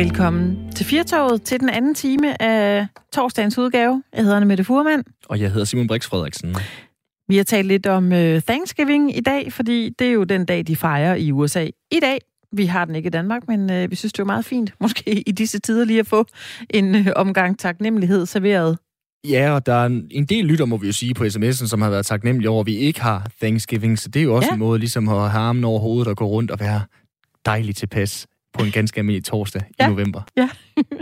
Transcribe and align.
Velkommen 0.00 0.72
til 0.72 0.86
Firtoget 0.86 1.42
til 1.42 1.60
den 1.60 1.68
anden 1.68 1.94
time 1.94 2.42
af 2.42 2.86
torsdagens 3.12 3.58
udgave. 3.58 4.02
Jeg 4.16 4.24
hedder 4.24 4.44
Mette 4.44 4.64
Furman. 4.64 5.04
Og 5.28 5.40
jeg 5.40 5.50
hedder 5.50 5.64
Simon 5.64 5.86
Brix 5.86 6.06
Frederiksen. 6.06 6.56
Vi 7.28 7.36
har 7.36 7.44
talt 7.44 7.68
lidt 7.68 7.86
om 7.86 8.04
uh, 8.04 8.40
Thanksgiving 8.48 9.16
i 9.16 9.20
dag, 9.20 9.52
fordi 9.52 9.90
det 9.98 10.06
er 10.06 10.12
jo 10.12 10.24
den 10.24 10.44
dag, 10.44 10.66
de 10.66 10.76
fejrer 10.76 11.14
i 11.14 11.32
USA. 11.32 11.66
I 11.90 12.00
dag, 12.00 12.18
vi 12.52 12.66
har 12.66 12.84
den 12.84 12.94
ikke 12.94 13.06
i 13.06 13.10
Danmark, 13.10 13.48
men 13.48 13.70
uh, 13.70 13.90
vi 13.90 13.96
synes, 13.96 14.12
det 14.12 14.20
er 14.20 14.24
meget 14.24 14.44
fint, 14.44 14.72
måske 14.80 15.28
i 15.28 15.32
disse 15.32 15.58
tider 15.58 15.84
lige 15.84 16.00
at 16.00 16.06
få 16.06 16.26
en 16.70 16.94
uh, 16.94 17.06
omgang 17.16 17.58
taknemmelighed 17.58 18.26
serveret. 18.26 18.78
Ja, 19.28 19.52
og 19.52 19.66
der 19.66 19.74
er 19.74 19.86
en 20.10 20.24
del 20.24 20.44
lytter, 20.44 20.64
må 20.64 20.76
vi 20.76 20.86
jo 20.86 20.92
sige, 20.92 21.14
på 21.14 21.24
sms'en, 21.24 21.66
som 21.66 21.82
har 21.82 21.90
været 21.90 22.06
taknemmelige 22.06 22.50
over, 22.50 22.60
at 22.60 22.66
vi 22.66 22.76
ikke 22.76 23.00
har 23.00 23.30
Thanksgiving. 23.40 23.98
Så 23.98 24.08
det 24.08 24.20
er 24.20 24.24
jo 24.24 24.34
også 24.36 24.48
ja. 24.48 24.54
en 24.54 24.58
måde 24.58 24.78
ligesom 24.78 25.08
at 25.08 25.30
have 25.30 25.42
armen 25.42 25.64
over 25.64 25.80
hovedet 25.80 26.08
og 26.08 26.16
gå 26.16 26.26
rundt 26.26 26.50
og 26.50 26.60
være 26.60 26.82
dejligt 27.46 27.78
tilpas 27.78 28.26
på 28.52 28.64
en 28.64 28.70
ganske 28.70 28.98
almindelig 28.98 29.24
torsdag 29.24 29.62
ja. 29.80 29.86
i 29.86 29.90
november. 29.90 30.22
Ja, 30.36 30.48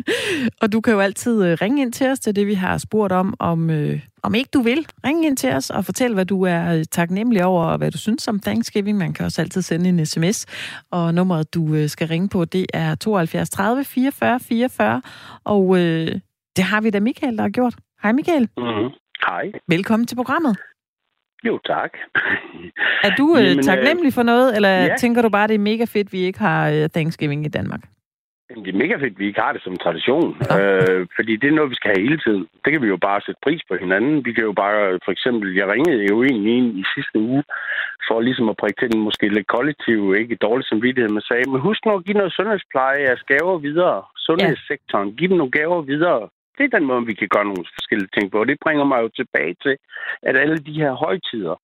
og 0.63 0.73
du 0.73 0.81
kan 0.81 0.93
jo 0.93 1.01
altid 1.01 1.45
øh, 1.45 1.59
ringe 1.63 1.83
ind 1.83 1.93
til 1.93 2.07
os, 2.07 2.21
til 2.21 2.37
det 2.37 2.47
vi 2.47 2.55
har 2.55 2.79
spurgt 2.79 3.13
om, 3.13 3.35
om, 3.39 3.71
øh, 3.71 4.01
om 4.23 4.35
ikke 4.35 4.51
du 4.55 4.63
vil. 4.63 4.87
Ring 5.05 5.27
ind 5.27 5.37
til 5.37 5.53
os 5.53 5.71
og 5.71 5.85
fortæl, 5.85 6.15
hvad 6.15 6.27
du 6.27 6.43
er 6.43 6.75
øh, 6.75 6.85
taknemmelig 6.91 7.45
over, 7.45 7.65
og 7.65 7.79
hvad 7.79 7.91
du 7.91 7.99
synes 7.99 8.29
om 8.29 8.41
Thanksgiving. 8.41 8.99
Man 8.99 9.13
kan 9.13 9.27
også 9.27 9.43
altid 9.43 9.63
sende 9.63 9.89
en 9.89 10.07
sms, 10.07 10.47
og 10.91 11.15
nummeret, 11.15 11.55
du 11.55 11.75
øh, 11.75 11.89
skal 11.89 12.09
ringe 12.09 12.29
på, 12.29 12.45
det 12.45 12.67
er 12.75 12.95
72 12.95 13.51
30 13.51 13.85
44 13.85 14.41
44, 14.41 15.03
og 15.45 15.79
øh, 15.79 16.21
det 16.57 16.65
har 16.65 16.81
vi 16.81 16.91
da 16.91 17.01
Michael, 17.01 17.37
der 17.37 17.43
har 17.43 17.51
gjort. 17.51 17.75
Hej 18.03 18.13
Michael. 18.13 18.49
Mm-hmm. 18.57 18.91
Hej. 19.27 19.53
Velkommen 19.69 20.07
til 20.07 20.17
programmet. 20.17 20.57
Jo, 21.45 21.59
tak. 21.67 21.93
er 23.07 23.11
du 23.19 23.37
øh, 23.37 23.45
Jamen, 23.45 23.63
taknemmelig 23.63 24.13
for 24.15 24.23
noget, 24.23 24.57
eller 24.57 24.69
ja. 24.69 24.97
tænker 24.97 25.23
du 25.23 25.29
bare, 25.29 25.49
det 25.49 25.55
er 25.55 25.69
mega 25.73 25.85
fedt, 25.85 26.13
vi 26.13 26.19
ikke 26.19 26.39
har 26.39 26.71
øh, 26.71 26.89
Thanksgiving 26.95 27.47
i 27.47 27.49
Danmark? 27.49 27.81
Det 28.65 28.71
er 28.75 28.83
mega 28.85 28.97
fedt, 28.97 29.19
vi 29.19 29.27
ikke 29.27 29.41
har 29.41 29.53
det 29.53 29.63
som 29.63 29.77
tradition. 29.77 30.29
Ja. 30.51 30.55
Øh, 30.59 31.07
fordi 31.17 31.33
det 31.37 31.49
er 31.49 31.57
noget, 31.59 31.71
vi 31.71 31.81
skal 31.81 31.91
have 31.95 32.07
hele 32.09 32.21
tiden. 32.25 32.43
Det 32.65 32.71
kan 32.73 32.83
vi 32.83 32.89
jo 32.95 32.99
bare 33.09 33.21
sætte 33.21 33.41
pris 33.47 33.63
på 33.69 33.75
hinanden. 33.83 34.25
Vi 34.25 34.33
kan 34.33 34.45
jo 34.45 34.53
bare, 34.53 34.99
for 35.05 35.13
eksempel, 35.13 35.55
jeg 35.61 35.67
ringede 35.69 36.07
jo 36.11 36.17
egentlig 36.23 36.53
ind 36.59 36.71
i 36.83 36.85
sidste 36.95 37.19
uge, 37.19 37.43
for 38.07 38.21
ligesom 38.21 38.49
at 38.49 38.57
prikke 38.57 38.81
til 38.81 38.93
den 38.93 39.01
måske 39.09 39.29
lidt 39.29 39.47
kollektiv, 39.57 40.15
ikke 40.21 40.45
dårlig 40.47 40.67
samvittighed, 40.67 41.11
men 41.11 41.23
sagde, 41.23 41.51
men 41.51 41.61
husk 41.61 41.81
nu 41.87 41.93
at 41.95 42.05
give 42.05 42.19
noget 42.21 42.33
sundhedspleje 42.33 43.05
af 43.13 43.17
gaver 43.33 43.59
videre. 43.59 44.03
Sundhedssektoren, 44.27 45.09
ja. 45.09 45.15
giv 45.15 45.29
dem 45.29 45.37
nogle 45.37 45.57
gaver 45.59 45.81
videre 45.83 46.29
det 46.59 46.65
er 46.65 46.79
den 46.79 46.87
måde, 46.87 47.07
vi 47.07 47.15
kan 47.15 47.29
gøre 47.29 47.45
nogle 47.45 47.65
forskellige 47.77 48.15
ting 48.17 48.31
på. 48.31 48.41
Og 48.41 48.47
det 48.47 48.63
bringer 48.65 48.85
mig 48.85 48.99
jo 49.03 49.09
tilbage 49.09 49.55
til, 49.63 49.77
at 50.23 50.37
alle 50.37 50.59
de 50.59 50.73
her 50.73 50.93
højtider, 50.93 51.57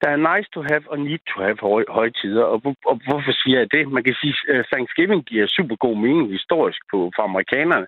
der 0.00 0.08
er 0.10 0.24
nice 0.30 0.48
to 0.54 0.60
have 0.70 0.84
og 0.92 0.98
need 0.98 1.22
to 1.30 1.36
have 1.46 1.58
høj, 1.60 1.84
højtider. 1.88 2.44
Og, 2.52 2.58
og 2.90 3.00
hvorfor 3.06 3.32
siger 3.42 3.58
jeg 3.58 3.72
det? 3.72 3.92
Man 3.96 4.04
kan 4.04 4.16
sige, 4.20 4.34
at 4.48 4.66
Thanksgiving 4.72 5.24
giver 5.24 5.46
super 5.46 5.76
god 5.76 5.96
mening 5.96 6.26
historisk 6.30 6.80
på, 6.90 6.98
for 7.16 7.22
amerikanerne. 7.22 7.86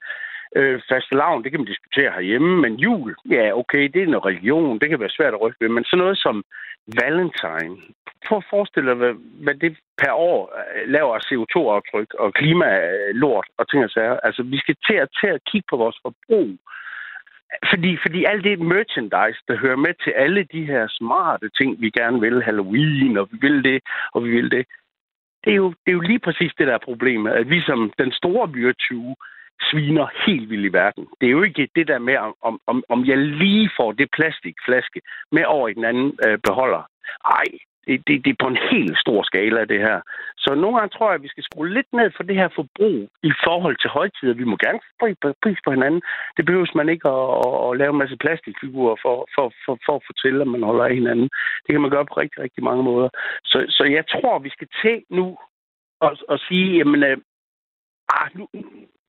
Øh, 0.57 0.81
faste 0.89 1.15
lavn, 1.15 1.43
det 1.43 1.51
kan 1.51 1.61
man 1.61 1.73
diskutere 1.73 2.11
herhjemme, 2.17 2.61
men 2.63 2.73
jul, 2.75 3.15
ja, 3.31 3.45
okay, 3.61 3.83
det 3.93 3.99
er 4.03 4.07
en 4.07 4.25
religion, 4.29 4.79
det 4.79 4.89
kan 4.89 5.01
være 5.01 5.17
svært 5.19 5.35
at 5.35 5.41
rykke 5.41 5.61
ved, 5.61 5.69
men 5.69 5.85
sådan 5.85 5.99
noget 5.99 6.19
som 6.19 6.45
Valentine, 7.01 7.77
prøv 8.29 8.39
at 8.39 8.51
forestille 8.51 8.91
dig, 8.91 8.99
hvad, 9.45 9.55
det 9.55 9.79
per 10.03 10.13
år 10.13 10.41
øh, 10.59 10.89
laver 10.95 11.25
CO2-aftryk 11.29 12.11
og 12.23 12.35
klimalort 12.35 13.47
øh, 13.49 13.55
og 13.59 13.71
ting 13.71 13.85
og 13.85 13.91
sager. 13.91 14.17
Altså, 14.27 14.43
vi 14.43 14.59
skal 14.59 14.77
til 14.87 14.95
at, 14.95 15.09
til 15.21 15.27
at 15.27 15.45
kigge 15.51 15.67
på 15.71 15.77
vores 15.77 15.99
forbrug. 16.03 16.51
Fordi, 17.71 17.99
fordi 18.05 18.25
alt 18.25 18.45
det 18.45 18.61
merchandise, 18.61 19.41
der 19.49 19.57
hører 19.57 19.77
med 19.77 19.95
til 20.05 20.11
alle 20.11 20.43
de 20.53 20.65
her 20.65 20.87
smarte 20.89 21.49
ting, 21.59 21.81
vi 21.81 21.91
gerne 21.91 22.21
vil, 22.21 22.43
Halloween, 22.43 23.19
og 23.19 23.29
vi 23.33 23.39
vil 23.41 23.65
det, 23.65 23.81
og 24.15 24.25
vi 24.25 24.31
vil 24.31 24.51
det, 24.51 24.67
det 25.45 25.53
er 25.53 25.57
jo, 25.57 25.69
det 25.69 25.91
er 25.93 25.99
jo 26.01 26.01
lige 26.01 26.19
præcis 26.19 26.53
det, 26.59 26.67
der 26.67 26.75
er 26.75 26.89
problemet, 26.91 27.31
at 27.33 27.51
vi 27.51 27.61
som 27.61 27.93
den 27.99 28.13
store 28.13 28.47
myretyve 28.49 29.17
sviner 29.71 30.07
helt 30.27 30.51
vildt 30.51 30.67
i 30.67 30.73
verden. 30.73 31.07
Det 31.21 31.27
er 31.27 31.31
jo 31.31 31.43
ikke 31.43 31.69
det 31.77 31.89
der 31.89 31.99
med, 31.99 32.17
om, 32.43 32.61
om, 32.67 32.85
om 32.89 33.05
jeg 33.05 33.19
lige 33.19 33.71
får 33.77 33.93
det 33.93 34.09
plastikflaske 34.17 35.01
med 35.33 35.45
over 35.45 35.69
i 35.69 35.75
den 35.75 35.85
anden 35.85 36.19
øh, 36.27 36.39
beholder. 36.39 36.83
Ej, 37.25 37.49
det, 37.87 37.97
det, 38.07 38.25
det 38.25 38.31
er 38.31 38.43
på 38.43 38.49
en 38.49 38.63
helt 38.71 38.99
stor 39.05 39.23
skala, 39.23 39.65
det 39.65 39.81
her. 39.87 40.01
Så 40.37 40.55
nogle 40.55 40.77
gange 40.77 40.93
tror 40.95 41.09
jeg, 41.09 41.15
at 41.15 41.23
vi 41.23 41.29
skal 41.29 41.45
skrue 41.45 41.75
lidt 41.77 41.91
ned 41.93 42.11
for 42.17 42.23
det 42.23 42.37
her 42.37 42.49
forbrug 42.59 42.99
i 43.31 43.33
forhold 43.47 43.77
til 43.81 43.91
højtider. 43.91 44.35
Vi 44.35 44.45
må 44.51 44.57
gerne 44.57 44.81
få 45.01 45.33
pris 45.45 45.61
på 45.65 45.71
hinanden. 45.71 46.01
Det 46.37 46.45
behøves 46.47 46.75
man 46.75 46.89
ikke 46.89 47.09
at, 47.09 47.29
at, 47.47 47.55
at 47.67 47.77
lave 47.81 47.93
en 47.93 48.03
masse 48.03 48.17
plastikfigurer 48.17 48.97
for, 49.05 49.17
for, 49.35 49.47
for, 49.65 49.79
for 49.87 49.95
at 49.97 50.07
fortælle, 50.11 50.41
at 50.43 50.49
man 50.55 50.63
holder 50.63 50.85
af 50.85 50.95
hinanden. 50.95 51.29
Det 51.65 51.71
kan 51.73 51.81
man 51.81 51.91
gøre 51.91 52.07
på 52.07 52.15
rigtig, 52.15 52.43
rigtig 52.43 52.63
mange 52.65 52.83
måder. 52.83 53.09
Så, 53.45 53.59
så 53.69 53.85
jeg 53.97 54.05
tror, 54.15 54.39
vi 54.39 54.51
skal 54.57 54.69
til 54.83 54.97
nu 55.11 55.39
og, 56.01 56.17
og 56.29 56.39
sige, 56.39 56.77
jamen, 56.79 57.03
øh, 57.03 57.17
ah, 58.09 58.29
nu, 58.35 58.49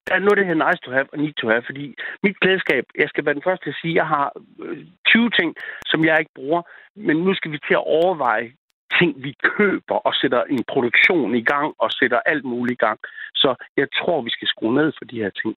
der 0.08 0.16
er 0.16 0.20
noget, 0.20 0.38
der 0.38 0.48
hedder 0.50 0.66
nice 0.68 0.82
to 0.84 0.92
have 0.92 1.08
og 1.14 1.20
need 1.20 1.34
to 1.34 1.48
have, 1.50 1.64
fordi 1.70 1.86
mit 2.24 2.40
klædeskab, 2.40 2.84
jeg 3.02 3.10
skal 3.10 3.26
være 3.26 3.38
den 3.40 3.48
første 3.48 3.66
til 3.66 3.70
at 3.76 3.82
sige, 3.82 3.94
at 3.94 4.00
jeg 4.02 4.08
har 4.08 4.28
øh, 4.66 4.86
20 5.08 5.30
ting, 5.30 5.56
som 5.86 6.06
jeg 6.06 6.20
ikke 6.20 6.38
bruger, 6.40 6.62
men 6.96 7.16
nu 7.18 7.34
skal 7.34 7.52
vi 7.52 7.60
til 7.68 7.74
at 7.80 7.88
overveje 8.00 8.52
ting, 9.00 9.12
vi 9.26 9.32
køber 9.58 9.98
og 10.08 10.14
sætter 10.22 10.42
en 10.44 10.64
produktion 10.74 11.36
i 11.36 11.44
gang 11.54 11.70
og 11.84 11.90
sætter 11.92 12.20
alt 12.32 12.46
muligt 12.46 12.78
i 12.78 12.84
gang. 12.86 13.00
Så 13.36 13.50
jeg 13.78 13.88
tror, 14.00 14.22
vi 14.22 14.30
skal 14.30 14.48
skrue 14.48 14.76
ned 14.80 14.90
for 14.98 15.06
de 15.06 15.18
her 15.24 15.32
ting. 15.42 15.56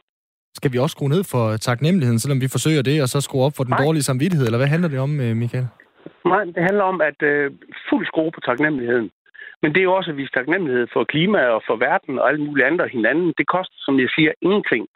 Skal 0.59 0.73
vi 0.73 0.79
også 0.79 0.95
skrue 0.97 1.09
ned 1.09 1.25
for 1.33 1.57
taknemmeligheden, 1.57 2.19
selvom 2.19 2.41
vi 2.41 2.49
forsøger 2.57 2.83
det, 2.83 3.03
og 3.03 3.09
så 3.09 3.21
skrue 3.21 3.45
op 3.45 3.53
for 3.57 3.65
den 3.65 3.75
Nej. 3.77 3.85
dårlige 3.85 4.09
samvittighed, 4.11 4.47
eller 4.47 4.61
hvad 4.63 4.73
handler 4.75 4.89
det 4.89 5.01
om, 5.07 5.21
øh, 5.21 5.37
Michael? 5.37 5.67
Nej, 6.25 6.45
det 6.45 6.63
handler 6.69 6.85
om 6.93 7.01
at 7.01 7.23
øh, 7.23 7.51
fuld 7.89 8.07
skrue 8.07 8.33
på 8.37 8.41
taknemmeligheden. 8.41 9.11
Men 9.63 9.69
det 9.73 9.81
er 9.81 9.89
jo 9.89 9.95
også 9.95 10.11
at 10.11 10.17
vise 10.17 10.33
taknemmelighed 10.39 10.87
for 10.93 11.05
klima 11.05 11.41
og 11.57 11.63
for 11.67 11.77
verden 11.77 12.19
og 12.19 12.29
alle 12.29 12.45
mulige 12.47 12.67
andre 12.67 12.89
hinanden. 12.89 13.35
Det 13.39 13.47
koster, 13.47 13.79
som 13.87 13.95
jeg 14.01 14.09
siger, 14.17 14.33
ingenting. 14.43 14.87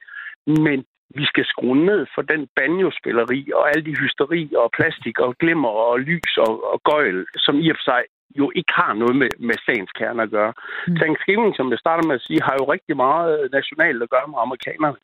Men 0.67 0.79
vi 1.19 1.25
skal 1.31 1.45
skrue 1.53 1.79
ned 1.91 2.07
for 2.15 2.23
den 2.23 2.43
banjospilleri 2.57 3.41
og 3.55 3.65
alle 3.71 3.85
de 3.89 3.99
hysteri 4.01 4.43
og 4.63 4.71
plastik 4.77 5.17
og 5.19 5.31
glimmer 5.43 5.69
og 5.69 6.01
lys 6.01 6.33
og, 6.47 6.53
og 6.73 6.79
gøjl, 6.91 7.27
som 7.37 7.55
i 7.65 7.71
og 7.71 7.77
for 7.79 7.85
sig 7.91 8.03
jo 8.39 8.53
ikke 8.55 8.73
har 8.81 8.93
noget 8.95 9.17
med, 9.17 9.31
med 9.39 9.57
sagens 9.67 9.93
kerne 9.99 10.23
at 10.23 10.31
gøre. 10.31 10.53
Mm. 10.89 10.97
Thanksgiving, 10.97 11.57
som 11.57 11.71
jeg 11.71 11.79
starter 11.79 12.05
med 12.09 12.15
at 12.15 12.27
sige, 12.27 12.43
har 12.43 12.55
jo 12.61 12.65
rigtig 12.75 12.97
meget 12.97 13.49
nationalt 13.53 14.03
at 14.03 14.11
gøre 14.11 14.29
med 14.29 14.39
amerikanerne. 14.47 14.97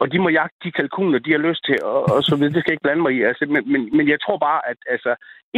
Og 0.00 0.12
de 0.12 0.18
må 0.18 0.28
jagte 0.28 0.56
de 0.64 0.70
kalkuner, 0.72 1.18
de 1.18 1.32
har 1.36 1.42
lyst 1.48 1.62
til, 1.64 1.78
og, 1.82 2.00
og 2.14 2.22
så 2.22 2.36
videre. 2.36 2.52
Det 2.54 2.60
skal 2.60 2.70
jeg 2.70 2.76
ikke 2.76 2.86
blande 2.86 3.02
mig 3.02 3.12
i. 3.16 3.22
Altså, 3.22 3.44
men, 3.54 3.62
men, 3.72 3.80
men 3.96 4.08
jeg 4.08 4.20
tror 4.24 4.38
bare, 4.48 4.60
at 4.70 4.78
altså, 4.94 5.12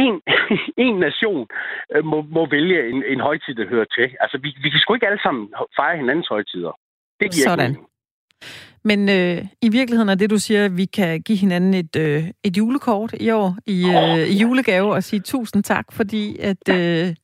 en, 0.05 0.15
en 0.87 0.95
nation 1.07 1.47
øh, 1.93 2.05
må, 2.05 2.17
må 2.37 2.43
vælge 2.55 2.89
en, 2.89 3.03
en 3.13 3.19
højtid, 3.19 3.53
der 3.55 3.67
hører 3.73 3.89
til. 3.97 4.07
Altså, 4.23 4.37
vi, 4.43 4.49
vi 4.63 4.69
kan 4.69 4.79
sgu 4.79 4.93
ikke 4.93 5.07
alle 5.07 5.23
sammen 5.23 5.43
fejre 5.75 5.97
hinandens 5.97 6.27
højtider. 6.27 6.73
Det 7.19 7.27
giver 7.33 7.49
Sådan. 7.49 7.69
Ikke 7.69 7.90
men 8.83 9.09
øh, 9.09 9.37
i 9.61 9.69
virkeligheden 9.71 10.09
er 10.09 10.15
det, 10.15 10.29
du 10.29 10.37
siger, 10.37 10.65
at 10.65 10.77
vi 10.77 10.85
kan 10.85 11.21
give 11.21 11.37
hinanden 11.37 11.73
et, 11.73 11.95
øh, 11.95 12.23
et 12.43 12.57
julekort 12.57 13.13
i 13.19 13.29
år 13.31 13.55
i, 13.65 13.79
øh, 13.89 14.27
i 14.33 14.35
julegave 14.41 14.93
og 14.93 15.03
sige 15.03 15.19
tusind 15.19 15.63
tak, 15.63 15.85
fordi 15.91 16.37
at, 16.39 16.63
øh, 16.69 17.15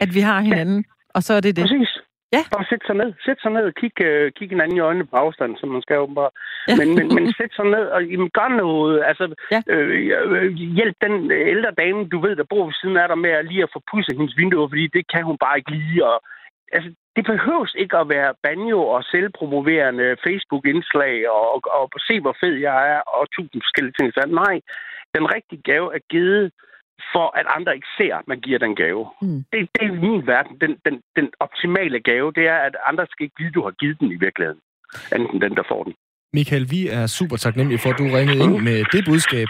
at 0.00 0.14
vi 0.14 0.20
har 0.20 0.40
hinanden. 0.40 0.84
Og 1.14 1.22
så 1.22 1.34
er 1.34 1.40
det 1.40 1.56
det. 1.56 1.64
Præcis. 1.64 1.92
Ja. 2.32 2.42
Bare 2.56 2.66
sæt 2.70 2.82
sig 2.88 2.96
ned. 3.02 3.10
Sæt 3.26 3.38
sig 3.42 3.52
ned 3.56 3.64
og 3.70 3.74
kig, 3.80 4.00
øh, 4.00 4.32
kig 4.36 4.48
hinanden 4.48 4.76
i 4.76 4.86
øjnene 4.88 5.06
på 5.06 5.16
afstand, 5.24 5.52
som 5.56 5.68
man 5.68 5.82
skal 5.82 5.98
åbenbart. 6.04 6.34
Ja. 6.68 6.76
Men, 6.80 6.88
men, 6.96 7.06
men 7.16 7.24
sæt 7.38 7.52
sig 7.56 7.66
ned 7.76 7.86
og 7.94 8.00
jamen, 8.12 8.30
gør 8.38 8.48
noget. 8.64 8.94
Altså, 9.10 9.24
ja. 9.54 9.60
øh, 9.72 9.88
øh, 10.36 10.52
hjælp 10.78 10.96
den 11.06 11.14
ældre 11.54 11.72
dame, 11.82 12.08
du 12.12 12.18
ved, 12.24 12.36
der 12.36 12.50
bor 12.52 12.64
ved 12.64 12.74
siden 12.80 12.96
af 12.96 13.08
dig 13.08 13.18
med 13.18 13.30
at 13.30 13.46
lige 13.50 13.62
at 13.62 13.72
få 13.74 13.80
pudset 13.90 14.16
hendes 14.18 14.36
vinduer, 14.40 14.68
fordi 14.68 14.86
det 14.96 15.04
kan 15.12 15.22
hun 15.28 15.38
bare 15.44 15.58
ikke 15.58 15.72
lige. 15.78 16.06
Og, 16.10 16.16
altså, 16.76 16.90
det 17.16 17.24
behøves 17.32 17.72
ikke 17.82 17.96
at 18.02 18.08
være 18.08 18.34
banjo 18.46 18.80
og 18.94 19.00
selvpromoverende 19.12 20.16
Facebook-indslag 20.26 21.14
og, 21.30 21.44
og, 21.54 21.62
og 21.96 22.00
se, 22.08 22.14
hvor 22.20 22.36
fed 22.42 22.54
jeg 22.68 22.78
er 22.94 23.00
og 23.16 23.24
tusind 23.36 23.62
forskellige 23.66 23.96
ting. 23.98 24.08
Så 24.12 24.22
nej, 24.44 24.56
den 25.16 25.24
rigtige 25.34 25.62
gave 25.70 25.86
er 25.96 26.02
givet 26.14 26.44
for, 27.12 27.26
at 27.40 27.46
andre 27.56 27.74
ikke 27.74 27.92
ser, 27.98 28.14
at 28.20 28.28
man 28.32 28.40
giver 28.40 28.58
den 28.58 28.74
gave. 28.76 29.02
Mm. 29.22 29.40
Det, 29.52 29.60
det 29.74 29.82
er 29.88 30.00
min 30.06 30.26
verden. 30.26 30.52
Den, 30.64 30.72
den, 30.86 30.94
den 31.18 31.26
optimale 31.40 32.00
gave, 32.00 32.32
det 32.38 32.44
er, 32.48 32.58
at 32.68 32.74
andre 32.90 33.06
skal 33.10 33.24
ikke 33.24 33.38
vide, 33.38 33.52
at 33.52 33.54
du 33.54 33.62
har 33.62 33.74
givet 33.82 34.00
den 34.00 34.10
i 34.16 34.18
virkeligheden. 34.26 34.60
Enten 35.16 35.40
den, 35.40 35.52
der 35.58 35.64
får 35.68 35.82
den. 35.84 35.94
Michael, 36.32 36.66
vi 36.70 36.80
er 36.88 37.06
super 37.06 37.36
taknemmelige 37.36 37.80
for, 37.82 37.90
at 37.90 37.98
du 37.98 38.04
ringede 38.18 38.38
ind 38.44 38.56
med 38.68 38.78
det 38.92 39.02
budskab. 39.10 39.48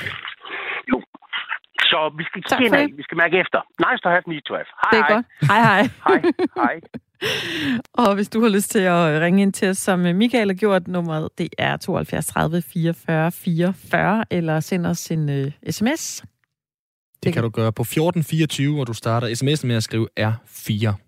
Så 1.91 1.99
vi 2.19 2.25
skal 2.29 2.43
kigge 2.43 2.83
ind 2.83 2.97
Vi 2.97 3.03
skal 3.03 3.17
mærke 3.23 3.37
efter. 3.43 3.61
Nice 3.85 4.01
to 4.03 4.09
have, 4.09 4.23
need 4.27 4.45
to 4.49 4.55
have. 4.55 4.69
Hej, 4.83 4.91
det 4.93 4.99
er 4.99 5.07
hej. 5.07 5.15
godt. 5.15 5.27
Hej, 5.51 5.61
hej. 5.69 5.83
hej, 6.09 6.19
hej. 6.65 6.81
Og 8.03 8.15
hvis 8.15 8.29
du 8.29 8.43
har 8.43 8.49
lyst 8.49 8.71
til 8.71 8.79
at 8.79 9.21
ringe 9.21 9.43
ind 9.43 9.53
til 9.53 9.69
os, 9.69 9.79
som 9.79 9.99
Michael 9.99 10.49
har 10.49 10.55
gjort, 10.55 10.89
nummeret 10.89 11.29
det 11.39 11.49
er 11.59 11.77
72 11.77 12.27
30 12.27 12.63
44 12.63 13.33
44, 13.33 14.25
eller 14.31 14.61
send 14.61 14.87
os 14.87 15.11
en 15.11 15.29
uh, 15.29 15.71
sms. 15.71 16.21
Det, 16.21 17.25
det 17.25 17.33
kan 17.33 17.43
du 17.43 17.49
gøre 17.49 17.73
på 17.73 17.83
1424, 17.83 18.81
og 18.81 18.87
du 18.87 18.93
starter 18.93 19.29
sms'en 19.29 19.67
med 19.67 19.77
at 19.77 19.83
skrive 19.83 20.09
R4. 20.21 21.06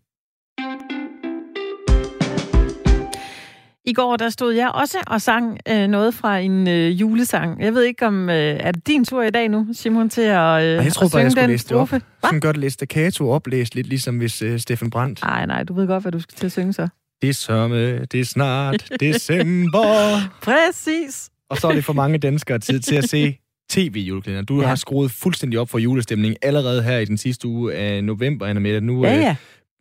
I 3.89 3.93
går 3.93 4.17
der 4.17 4.29
stod 4.29 4.55
jeg 4.55 4.71
også 4.75 4.99
og 5.07 5.21
sang 5.23 5.59
øh, 5.69 5.87
noget 5.87 6.15
fra 6.15 6.39
en 6.39 6.69
øh, 6.69 7.01
julesang. 7.01 7.63
Jeg 7.63 7.75
ved 7.75 7.83
ikke, 7.83 8.07
om 8.07 8.31
øh, 8.31 8.37
er 8.37 8.73
det 8.73 8.87
din 8.87 9.05
tur 9.05 9.23
i 9.23 9.31
dag 9.31 9.49
nu, 9.49 9.67
Simon, 9.73 10.09
til 10.09 10.21
at, 10.21 10.63
øh, 10.63 10.85
jeg 10.85 10.93
tror 10.93 11.07
at 11.07 11.13
bare, 11.13 11.23
jeg 11.23 11.31
skulle 11.33 11.47
læse 11.47 11.69
det 11.69 11.77
op. 11.77 11.89
Sådan 11.89 12.41
godt 12.41 12.57
læse 12.57 12.75
staccato 12.75 13.31
oplæst, 13.31 13.75
lidt 13.75 13.87
ligesom 13.87 14.19
hvis 14.19 14.43
øh, 14.43 14.59
Steffen 14.59 14.91
Brandt. 14.91 15.23
Nej, 15.23 15.47
nej, 15.47 15.63
du 15.63 15.75
ved 15.75 15.87
godt, 15.87 16.05
hvad 16.05 16.13
du 16.13 16.21
skal 16.21 16.37
til 16.37 16.47
at 16.47 16.53
synge 16.53 16.73
så. 16.73 16.89
Det 17.23 17.37
sørme, 17.37 18.05
det 18.05 18.21
er 18.21 18.25
snart 18.25 18.91
december. 19.01 20.19
Præcis. 20.43 21.31
Og 21.51 21.57
så 21.57 21.69
er 21.69 21.73
det 21.73 21.85
for 21.85 21.93
mange 21.93 22.19
danskere 22.19 22.59
tid 22.59 22.81
til 22.81 22.95
at 22.95 23.09
se 23.09 23.39
tv-julekalender. 23.71 24.45
Du 24.45 24.61
ja. 24.61 24.67
har 24.67 24.75
skruet 24.75 25.11
fuldstændig 25.11 25.59
op 25.59 25.69
for 25.69 25.79
julestemning 25.79 26.37
allerede 26.43 26.83
her 26.83 26.99
i 26.99 27.05
den 27.05 27.17
sidste 27.17 27.49
uge 27.49 27.75
af 27.75 28.05
november, 28.05 28.47
Anna 28.47 28.61
Mette. 28.61 28.81
Nu, 28.81 29.05
ja, 29.05 29.15
ja. 29.15 29.37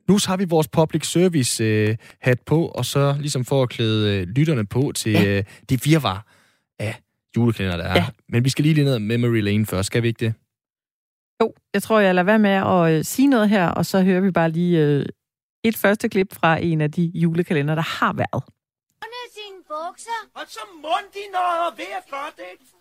Nu 0.08 0.18
har 0.28 0.38
vi 0.38 0.46
vores 0.46 0.68
public 0.68 1.06
service 1.06 1.64
øh, 1.64 1.96
hat 2.22 2.42
på, 2.42 2.66
og 2.66 2.86
så 2.86 3.16
ligesom 3.20 3.46
for 3.46 3.64
at 3.64 3.70
klæde 3.70 4.18
øh, 4.18 4.28
lytterne 4.28 4.66
på 4.66 4.92
til 4.96 5.12
ja. 5.12 5.38
øh, 5.38 5.44
det 5.70 5.86
virvar 5.86 6.26
af 6.80 7.02
julekalender, 7.38 7.78
der 7.78 7.84
er. 7.84 7.96
Ja. 7.96 8.06
Men 8.30 8.44
vi 8.44 8.50
skal 8.50 8.64
lige 8.64 8.74
lige 8.74 8.86
ned 8.86 9.00
memory 9.00 9.42
lane 9.42 9.66
først, 9.66 9.88
skal 9.88 10.04
vi 10.04 10.08
ikke 10.08 10.26
det? 10.26 10.34
Jo, 11.42 11.54
jeg 11.74 11.84
tror, 11.84 12.00
jeg 12.00 12.16
lader 12.16 12.26
være 12.26 12.40
med 12.40 12.50
at 12.50 12.98
øh, 12.98 13.06
sige 13.06 13.28
noget 13.28 13.50
her, 13.50 13.68
og 13.68 13.86
så 13.86 14.04
hører 14.04 14.22
vi 14.22 14.32
bare 14.32 14.50
lige 14.52 14.80
øh, 14.80 15.06
et 15.64 15.78
første 15.78 16.10
klip 16.10 16.34
fra 16.34 16.58
en 16.58 16.82
af 16.82 16.92
de 16.92 17.12
julekalender, 17.16 17.76
der 17.76 17.82
har 17.82 18.14
været. 18.14 18.44
Under 19.04 19.24
sine 19.34 19.62
bukser. 19.68 20.20
Og 20.36 20.42
så 20.48 20.60
mund 20.76 21.08
de 21.14 21.24
noget 21.34 21.78
ved 21.78 22.02
for 22.10 22.28
det. 22.38 22.78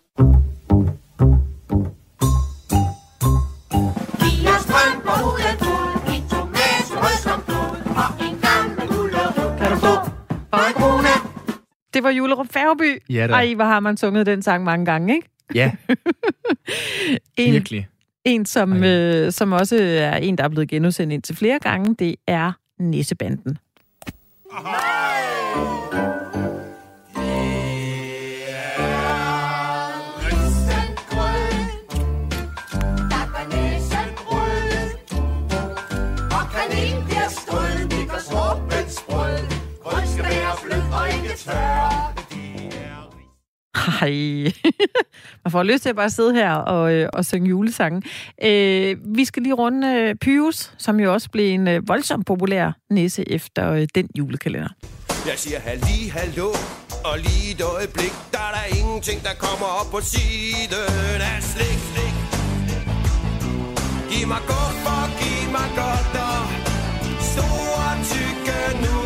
For 10.51 10.69
en 10.69 10.75
krone? 10.75 11.09
Det 11.95 12.03
var 12.03 12.11
Julerup 12.11 12.47
Færgeby. 12.51 13.03
Ja 13.11 13.27
da. 13.27 13.33
Ej, 13.33 13.55
hvor 13.55 13.65
har 13.65 13.81
man 13.81 13.97
sunget 13.97 14.27
den 14.27 14.43
sang 14.43 14.65
mange 14.65 14.85
gange, 14.87 15.15
ikke? 15.15 15.29
Ja, 15.55 15.73
En, 17.37 17.53
virkelig. 17.53 17.89
en 18.25 18.47
som, 18.47 18.83
Ej. 18.83 18.89
øh, 18.89 19.33
som 19.33 19.53
også 19.53 19.77
er 19.83 20.17
en, 20.17 20.39
der 20.39 20.45
er 20.45 20.49
blevet 20.49 20.69
genudsendt 20.69 21.13
indtil 21.13 21.37
flere 21.37 21.59
gange, 21.59 21.95
det 21.95 22.17
er 22.27 22.53
Nissebanden. 22.79 23.59
Der 24.51 26.26
og. 41.47 42.17
Hej. 43.77 44.53
Man 45.45 45.51
får 45.51 45.63
lyst 45.63 45.83
til 45.83 45.89
at 45.89 45.97
bare 45.97 46.11
sidde 46.11 46.35
her 46.35 46.53
og, 46.53 46.95
øh, 46.95 47.09
og 47.13 47.25
synge 47.25 47.49
julesange. 47.49 48.03
Øh, 48.43 48.97
vi 49.17 49.25
skal 49.25 49.43
lige 49.43 49.55
runde 49.55 49.89
øh, 49.89 50.15
Pyrus, 50.15 50.73
som 50.79 51.01
jo 51.01 51.13
også 51.13 51.31
blev 51.31 51.55
en 51.55 51.69
øh, 51.69 51.89
voldsomt 51.89 52.27
populær 52.27 52.73
nisse 52.91 53.31
efter 53.31 53.73
øh, 53.73 53.87
den 53.95 54.09
julekalender. 54.19 54.69
Jeg 55.27 55.35
siger 55.37 55.61
halli, 55.61 56.09
hallo, 56.09 56.49
og 57.05 57.19
lige 57.19 57.55
et 57.55 57.63
øjeblik, 57.63 58.13
der 58.33 58.39
er 58.39 58.53
der 58.57 58.77
ingenting, 58.79 59.23
der 59.23 59.35
kommer 59.39 59.67
op 59.81 59.91
på 59.91 60.01
siden 60.01 61.21
af 61.21 61.43
slik, 61.43 61.81
slik. 61.91 62.17
Giv 64.11 64.27
mig 64.29 64.43
godt 64.47 64.77
for, 64.85 65.03
giv 65.21 65.51
mig 65.57 65.71
godt, 65.83 66.15
og 66.29 66.43
store, 67.33 68.05
tykke 68.13 68.59
nu. 68.85 69.06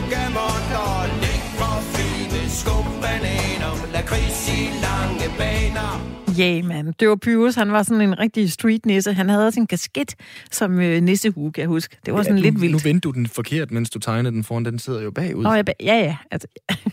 Ja, 6.39 6.43
yeah, 6.45 6.65
mand. 6.65 6.95
Det 7.01 7.09
var 7.09 7.17
Pyrus. 7.17 7.55
Han 7.55 7.73
var 7.73 7.83
sådan 7.83 8.01
en 8.01 8.19
rigtig 8.19 8.53
street 8.53 8.87
nisse. 8.87 9.13
Han 9.13 9.29
havde 9.29 9.47
også 9.47 9.61
en 9.61 9.67
kasket 9.67 10.15
som 10.51 10.81
øh, 10.81 11.03
nissehue, 11.03 11.53
kan 11.53 11.61
jeg 11.61 11.69
huske. 11.69 11.97
Det 12.07 12.15
var 12.15 12.23
sådan 12.23 12.37
ja, 12.37 12.43
lidt 12.43 12.55
nu, 12.55 12.61
vildt. 12.61 12.73
Nu 12.73 12.79
vendte 12.79 13.01
du 13.09 13.11
den 13.11 13.27
forkert, 13.27 13.71
mens 13.71 13.91
du 13.91 13.99
tegnede 13.99 14.35
den 14.35 14.45
foran. 14.45 14.65
Den 14.65 14.79
sidder 14.79 15.03
jo 15.03 15.11
bagud. 15.11 15.43
Nå, 15.43 15.53
ja, 15.55 15.63
ba- 15.71 15.85
ja, 15.85 15.95
ja. 15.95 16.17
Altså, 16.31 16.49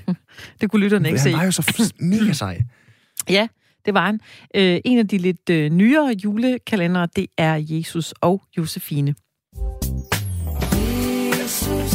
det 0.62 0.72
kunne 0.72 0.84
lytterne 0.84 1.08
ikke 1.10 1.20
han 1.20 1.32
se. 1.32 1.38
var 1.38 1.44
jo 1.46 1.52
så 1.52 1.94
mega 2.00 2.34
sej. 2.34 2.62
Ja, 3.30 3.48
det 3.86 3.94
var 3.94 4.06
han. 4.06 4.20
Øh, 4.56 4.80
en 4.86 5.00
af 5.00 5.08
de 5.08 5.18
lidt 5.18 5.50
øh, 5.50 5.70
nyere 5.70 6.16
julekalendere, 6.24 7.08
det 7.16 7.28
er 7.38 7.66
Jesus 7.70 8.14
og 8.22 8.42
Josefine. 8.58 9.16
Jesus 11.42 11.87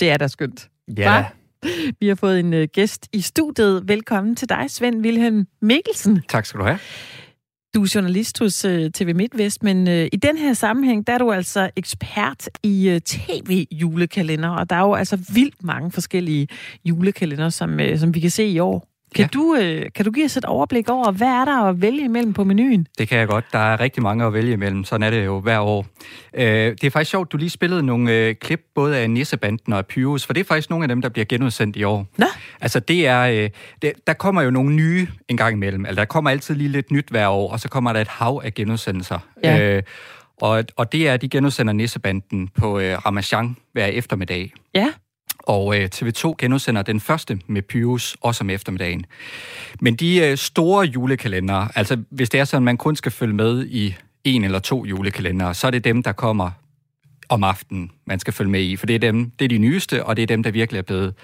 det 0.00 0.10
er 0.10 0.16
da 0.16 0.28
skønt. 0.28 0.68
Ja. 0.96 1.12
Hva? 1.12 1.24
Vi 2.00 2.08
har 2.08 2.14
fået 2.14 2.40
en 2.40 2.54
øh, 2.54 2.68
gæst 2.72 3.08
i 3.12 3.20
studiet. 3.20 3.88
Velkommen 3.88 4.36
til 4.36 4.48
dig, 4.48 4.64
Svend 4.68 5.04
Wilhelm 5.04 5.46
Mikkelsen. 5.62 6.22
Tak 6.28 6.46
skal 6.46 6.60
du 6.60 6.64
have. 6.64 6.78
Du 7.74 7.82
er 7.82 7.92
journalist 7.94 8.38
hos 8.38 8.64
øh, 8.64 8.90
TV 8.90 9.14
MidtVest, 9.14 9.62
men 9.62 9.88
øh, 9.88 10.08
i 10.12 10.16
den 10.16 10.36
her 10.36 10.52
sammenhæng, 10.52 11.06
der 11.06 11.12
er 11.12 11.18
du 11.18 11.32
altså 11.32 11.70
ekspert 11.76 12.48
i 12.62 12.88
øh, 12.88 13.00
tv-julekalender, 13.00 14.48
og 14.48 14.70
der 14.70 14.76
er 14.76 14.80
jo 14.80 14.94
altså 14.94 15.16
vildt 15.34 15.64
mange 15.64 15.90
forskellige 15.90 16.48
julekalender, 16.84 17.48
som, 17.48 17.80
øh, 17.80 17.98
som 17.98 18.14
vi 18.14 18.20
kan 18.20 18.30
se 18.30 18.46
i 18.46 18.58
år. 18.58 18.88
Kan, 19.14 19.22
Ja. 19.22 19.28
du, 19.32 19.56
øh, 19.60 19.86
kan 19.94 20.04
du 20.04 20.10
give 20.10 20.24
os 20.24 20.36
et 20.36 20.44
overblik 20.44 20.88
over, 20.88 21.10
hvad 21.12 21.26
er 21.28 21.44
der 21.44 21.62
at 21.62 21.82
vælge 21.82 22.04
imellem 22.04 22.32
på 22.32 22.44
menuen? 22.44 22.86
Det 22.98 23.08
kan 23.08 23.18
jeg 23.18 23.28
godt. 23.28 23.44
Der 23.52 23.58
er 23.58 23.80
rigtig 23.80 24.02
mange 24.02 24.24
at 24.24 24.32
vælge 24.32 24.52
imellem. 24.52 24.84
Sådan 24.84 25.02
er 25.02 25.10
det 25.10 25.24
jo 25.24 25.40
hver 25.40 25.60
år. 25.60 25.86
Øh, 26.34 26.44
det 26.46 26.84
er 26.84 26.90
faktisk 26.90 27.10
sjovt, 27.10 27.32
du 27.32 27.36
lige 27.36 27.50
spillede 27.50 27.82
nogle 27.82 28.12
øh, 28.12 28.34
klip 28.34 28.60
både 28.74 28.96
af 28.98 29.10
Nissebanden 29.10 29.72
og 29.72 29.78
af 29.78 29.86
Pyrus, 29.86 30.26
for 30.26 30.32
det 30.32 30.40
er 30.40 30.44
faktisk 30.44 30.70
nogle 30.70 30.84
af 30.84 30.88
dem, 30.88 31.02
der 31.02 31.08
bliver 31.08 31.24
genudsendt 31.24 31.76
i 31.76 31.84
år. 31.84 32.06
Nå. 32.16 32.26
Altså 32.60 32.80
det 32.80 33.06
er, 33.06 33.20
øh, 33.44 33.50
det, 33.82 33.92
der 34.06 34.12
kommer 34.12 34.42
jo 34.42 34.50
nogle 34.50 34.74
nye 34.74 35.06
en 35.28 35.36
gang 35.36 35.52
imellem. 35.56 35.86
Altså 35.86 36.00
der 36.00 36.04
kommer 36.04 36.30
altid 36.30 36.54
lige 36.54 36.68
lidt 36.68 36.90
nyt 36.90 37.08
hver 37.08 37.28
år, 37.28 37.52
og 37.52 37.60
så 37.60 37.68
kommer 37.68 37.92
der 37.92 38.00
et 38.00 38.08
hav 38.08 38.40
af 38.44 38.54
genudsendelser. 38.54 39.18
Ja. 39.44 39.76
Øh, 39.76 39.82
og, 40.40 40.64
og 40.76 40.92
det 40.92 41.08
er, 41.08 41.16
de 41.16 41.28
genudsender 41.28 41.72
Nissebanden 41.72 42.48
på 42.58 42.78
øh, 42.78 43.06
Ramachan 43.06 43.56
hver 43.72 43.86
eftermiddag. 43.86 44.52
Ja, 44.74 44.88
Og 45.46 45.80
øh, 45.80 45.88
TV2 45.94 46.34
genudsender 46.38 46.82
den 46.82 47.00
første 47.00 47.40
med 47.46 47.62
Pyrus, 47.62 48.16
også 48.20 48.44
om 48.44 48.50
eftermiddagen. 48.50 49.06
Men 49.80 49.94
de 49.94 50.18
øh, 50.18 50.36
store 50.36 50.86
julekalendere, 50.86 51.68
altså 51.74 51.96
hvis 52.10 52.30
det 52.30 52.40
er 52.40 52.44
sådan, 52.44 52.62
man 52.62 52.76
kun 52.76 52.96
skal 52.96 53.12
følge 53.12 53.34
med 53.34 53.66
i 53.66 53.94
en 54.24 54.44
eller 54.44 54.58
to 54.58 54.84
julekalendere, 54.84 55.54
så 55.54 55.66
er 55.66 55.70
det 55.70 55.84
dem, 55.84 56.02
der 56.02 56.12
kommer 56.12 56.50
om 57.28 57.44
aftenen, 57.44 57.90
man 58.06 58.18
skal 58.18 58.32
følge 58.32 58.50
med 58.50 58.60
i. 58.60 58.76
For 58.76 58.86
det 58.86 58.94
er, 58.94 58.98
dem, 58.98 59.30
det 59.30 59.44
er 59.44 59.48
de 59.48 59.58
nyeste, 59.58 60.04
og 60.04 60.16
det 60.16 60.22
er 60.22 60.26
dem, 60.26 60.42
der 60.42 60.50
virkelig 60.50 60.78
er 60.78 60.82
blevet 60.82 61.14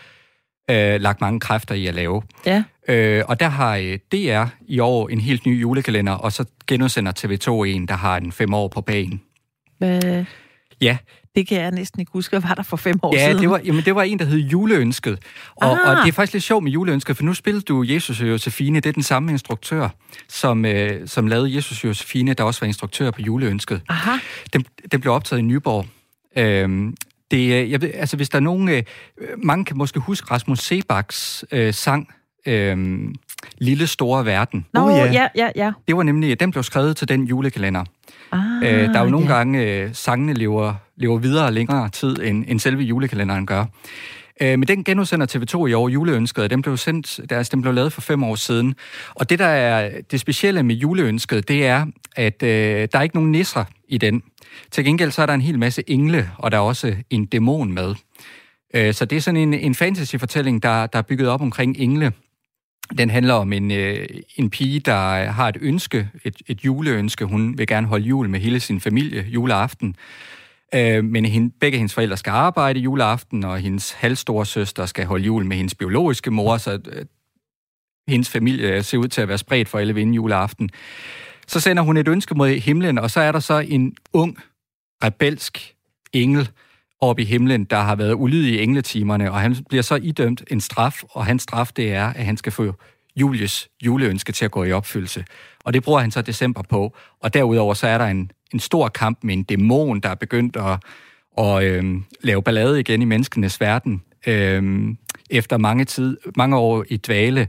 øh, 0.71 1.01
lagt 1.01 1.21
mange 1.21 1.41
kræfter 1.41 1.75
i 1.75 1.87
at 1.87 1.95
lave. 1.95 2.23
ja. 2.47 2.65
Øh, 2.89 3.25
og 3.29 3.41
der 3.41 3.49
har 3.49 3.77
øh, 3.77 3.99
DR 4.13 4.45
i 4.67 4.79
år 4.79 5.09
en 5.09 5.21
helt 5.21 5.47
ny 5.47 5.61
julekalender, 5.61 6.13
og 6.13 6.33
så 6.33 6.45
genudsender 6.67 7.13
TV2 7.19 7.65
en, 7.65 7.89
der 7.89 7.95
har 7.95 8.17
en 8.17 8.33
fem 8.33 8.55
år 8.55 8.69
på 8.69 8.81
banen. 8.81 9.23
Hvad, 9.79 10.25
Ja, 10.81 10.97
det 11.35 11.47
kan 11.49 11.61
jeg 11.61 11.71
næsten 11.71 12.01
ikke 12.01 12.13
huske, 12.13 12.31
hvad 12.39 12.49
var 12.49 12.55
der 12.55 12.63
for 12.63 12.77
fem 12.77 12.97
år 13.03 13.15
Ja, 13.17 13.27
siden? 13.29 13.43
det 13.43 13.51
var, 13.51 13.61
jamen, 13.65 13.85
det 13.85 13.95
var 13.95 14.03
en, 14.03 14.19
der 14.19 14.25
hed 14.25 14.39
Juleønsket. 14.39 15.19
Og, 15.57 15.73
Ah. 15.73 15.89
og 15.91 15.97
det 16.05 16.09
er 16.09 16.13
faktisk 16.13 16.33
lidt 16.33 16.45
sjovt 16.45 16.65
med 16.65 16.73
Juleønsket, 16.73 17.17
for 17.17 17.25
nu 17.25 17.35
spillede 17.35 17.65
du 17.65 17.85
Jesus 17.89 18.21
og 18.21 18.29
Josefine. 18.29 18.81
Det 18.81 18.89
er 18.89 18.93
den 18.93 19.03
samme 19.03 19.33
instruktør, 19.33 19.89
som, 20.29 20.65
øh, 20.65 21.09
som 21.09 21.27
lavede 21.27 21.55
Jesus 21.57 21.79
og 21.85 21.89
Josefine, 21.89 22.35
der 22.35 22.45
også 22.45 22.61
var 22.61 22.67
instruktør 22.67 23.11
på 23.11 23.21
Juleønsket. 23.23 23.81
Aha. 23.89 24.11
Den, 24.53 24.65
den 24.93 25.01
blev 25.01 25.13
optaget 25.13 25.41
i 25.41 25.43
Nyborg. 25.43 25.87
Øhm, 26.37 26.97
det, 27.31 27.59
er- 27.61 27.65
jeg 27.65 27.83
ved, 27.83 27.91
altså, 27.95 28.17
hvis 28.17 28.29
der 28.29 28.37
er 28.39 28.43
nogen... 28.43 28.69
Øh, 28.69 28.83
mange 29.43 29.65
kan 29.65 29.77
måske 29.79 30.01
huske 30.01 30.31
Rasmus 30.31 30.59
Sebaks 30.59 31.45
øh, 31.53 31.75
sang 31.75 32.09
øh, 32.47 32.99
Lille 33.59 33.87
Store 33.87 34.25
Verden. 34.25 34.67
Nå, 34.73 34.81
Oh, 34.81 34.91
ja. 34.91 35.13
ja, 35.13 35.29
ja, 35.37 35.49
ja. 35.57 35.73
Det 35.89 35.97
var 35.97 36.03
nemlig, 36.03 36.41
den 36.41 36.51
blev 36.51 36.63
skrevet 36.63 36.97
til 36.97 37.09
den 37.09 37.25
julekalender. 37.25 37.85
Ah, 38.33 38.41
Øh, 38.63 38.89
der 38.89 38.99
er 39.01 39.05
jo 39.05 39.11
nogle 39.11 39.27
ja. 39.27 39.37
gange, 39.37 39.65
øh, 39.65 39.91
sangene 39.93 40.33
lever, 40.35 40.75
lever 40.97 41.19
videre 41.19 41.53
længere 41.53 41.89
tid, 41.89 42.17
end, 42.23 42.45
end 42.49 42.61
selve 42.61 42.83
julekalenderen 42.83 43.47
gør. 43.47 43.65
Øh, 44.43 44.59
men 44.59 44.63
den 44.63 44.85
genudsender 44.85 45.27
TV2 45.27 45.67
i 45.67 45.73
år, 45.73 45.89
juleønsket, 45.89 46.51
den 46.51 46.63
blev, 46.63 46.77
sendt, 46.77 47.21
der, 47.31 47.37
altså, 47.37 47.51
den 47.55 47.63
blev 47.63 47.75
lavet 47.75 47.93
for 47.93 48.01
fem 48.01 48.25
år 48.25 48.35
siden. 48.35 48.75
Og 49.15 49.31
det, 49.31 49.39
der 49.39 49.47
er 49.47 49.91
det 50.11 50.21
specielle 50.21 50.63
med 50.63 50.75
juleønsket, 50.75 51.49
det 51.49 51.67
er, 51.67 51.87
at 52.17 52.43
øh, 52.43 52.49
der 52.93 52.99
er 52.99 53.03
ikke 53.03 53.17
nogen 53.17 53.33
nisser 53.33 53.65
i 53.89 53.99
den. 53.99 54.23
Til 54.71 54.85
gengæld 54.85 55.11
så 55.11 55.23
er 55.23 55.27
der 55.27 55.35
en 55.35 55.41
hel 55.41 55.59
masse 55.59 55.83
engle, 55.87 56.31
og 56.39 56.51
der 56.53 56.57
er 56.57 56.63
også 56.63 56.95
en 57.11 57.27
dæmon 57.27 57.73
med. 57.73 57.95
Øh, 58.75 58.95
så 58.95 59.05
det 59.05 59.17
er 59.17 59.21
sådan 59.21 59.41
en, 59.41 59.55
en 59.55 59.75
fantasy-fortælling, 59.75 60.63
der, 60.63 60.87
der 60.87 60.99
er 60.99 61.03
bygget 61.03 61.29
op 61.29 61.41
omkring 61.41 61.77
engle. 61.79 62.13
Den 62.99 63.11
handler 63.11 63.35
om 63.35 63.53
en, 63.53 63.71
øh, 63.71 64.07
en 64.37 64.51
pige, 64.51 64.81
der 64.81 65.25
har 65.25 65.49
et 65.49 65.57
ønske, 65.61 66.09
et, 66.25 66.37
et 66.47 66.65
juleønske. 66.65 67.25
Hun 67.25 67.59
vil 67.59 67.67
gerne 67.67 67.87
holde 67.87 68.05
jul 68.05 68.29
med 68.29 68.41
hele 68.41 68.61
sin 68.61 68.81
familie 68.81 69.27
juleaften. 69.29 69.97
Øh, 70.75 71.05
men 71.05 71.25
hende, 71.25 71.53
begge 71.61 71.79
hendes 71.79 71.95
forældre 71.95 72.17
skal 72.17 72.31
arbejde 72.31 72.81
juleaften, 72.81 73.45
og 73.45 73.59
hendes 73.59 73.93
halvstore 73.93 74.47
søster 74.47 74.87
skal 74.87 75.07
holde 75.07 75.25
jul 75.25 75.45
med 75.45 75.57
hendes 75.57 75.75
biologiske 75.75 76.31
mor, 76.31 76.57
så 76.57 76.79
øh, 76.93 77.05
hendes 78.09 78.31
familie 78.31 78.83
ser 78.83 78.99
ud 78.99 79.09
til 79.09 79.21
at 79.21 79.29
være 79.29 79.39
spredt 79.39 79.69
for 79.69 79.79
alle 79.79 79.95
vinde 79.95 80.15
juleaften. 80.15 80.71
Så 81.47 81.61
sender 81.61 81.83
hun 81.83 81.97
et 81.97 82.09
ønske 82.09 82.35
mod 82.35 82.49
himlen, 82.49 82.99
og 82.99 83.11
så 83.11 83.21
er 83.21 83.33
der 83.33 83.41
så 83.41 83.59
en 83.59 83.97
ung 84.13 84.39
rebelsk 85.05 85.75
engel 86.13 86.49
op 87.01 87.19
i 87.19 87.25
himlen, 87.25 87.65
der 87.65 87.77
har 87.77 87.97
været 87.97 88.15
ulydig 88.15 88.55
i 88.55 88.63
engletimerne, 88.63 89.33
og 89.33 89.41
han 89.41 89.57
bliver 89.69 89.83
så 89.83 89.95
idømt 89.95 90.45
en 90.51 90.61
straf, 90.61 91.03
og 91.11 91.27
hans 91.27 91.43
straf 91.43 91.69
det 91.77 91.93
er, 91.93 92.07
at 92.07 92.25
han 92.25 92.37
skal 92.37 92.53
få 92.53 92.75
Julius 93.17 93.69
juleønske 93.85 94.33
til 94.33 94.45
at 94.45 94.51
gå 94.51 94.65
i 94.65 94.73
opfyldelse. 94.73 95.25
Og 95.65 95.75
det 95.75 95.83
bruger 95.83 96.01
han 96.01 96.11
så 96.11 96.23
december 96.23 96.63
på. 96.63 96.97
Og 97.21 97.35
derudover 97.35 97.75
så 97.75 97.87
er 97.87 97.99
der 97.99 98.05
en, 98.05 98.31
en 98.55 98.61
stor 98.61 98.89
kamp 98.89 99.19
med 99.23 99.35
en 99.35 99.43
dæmon, 99.43 100.01
der 100.01 100.09
er 100.09 100.15
begyndt 100.15 100.57
at, 100.57 100.79
at 101.39 101.65
øh, 101.65 101.95
lave 102.21 102.43
ballade 102.43 102.81
igen 102.81 103.03
i 103.03 103.05
menneskenes 103.05 103.61
verden, 103.61 104.03
øh, 104.27 104.89
efter 105.31 105.59
mange, 105.59 105.85
tid, 105.85 106.17
mange 106.37 106.57
år 106.57 106.85
i 106.89 106.97
dvale. 106.97 107.49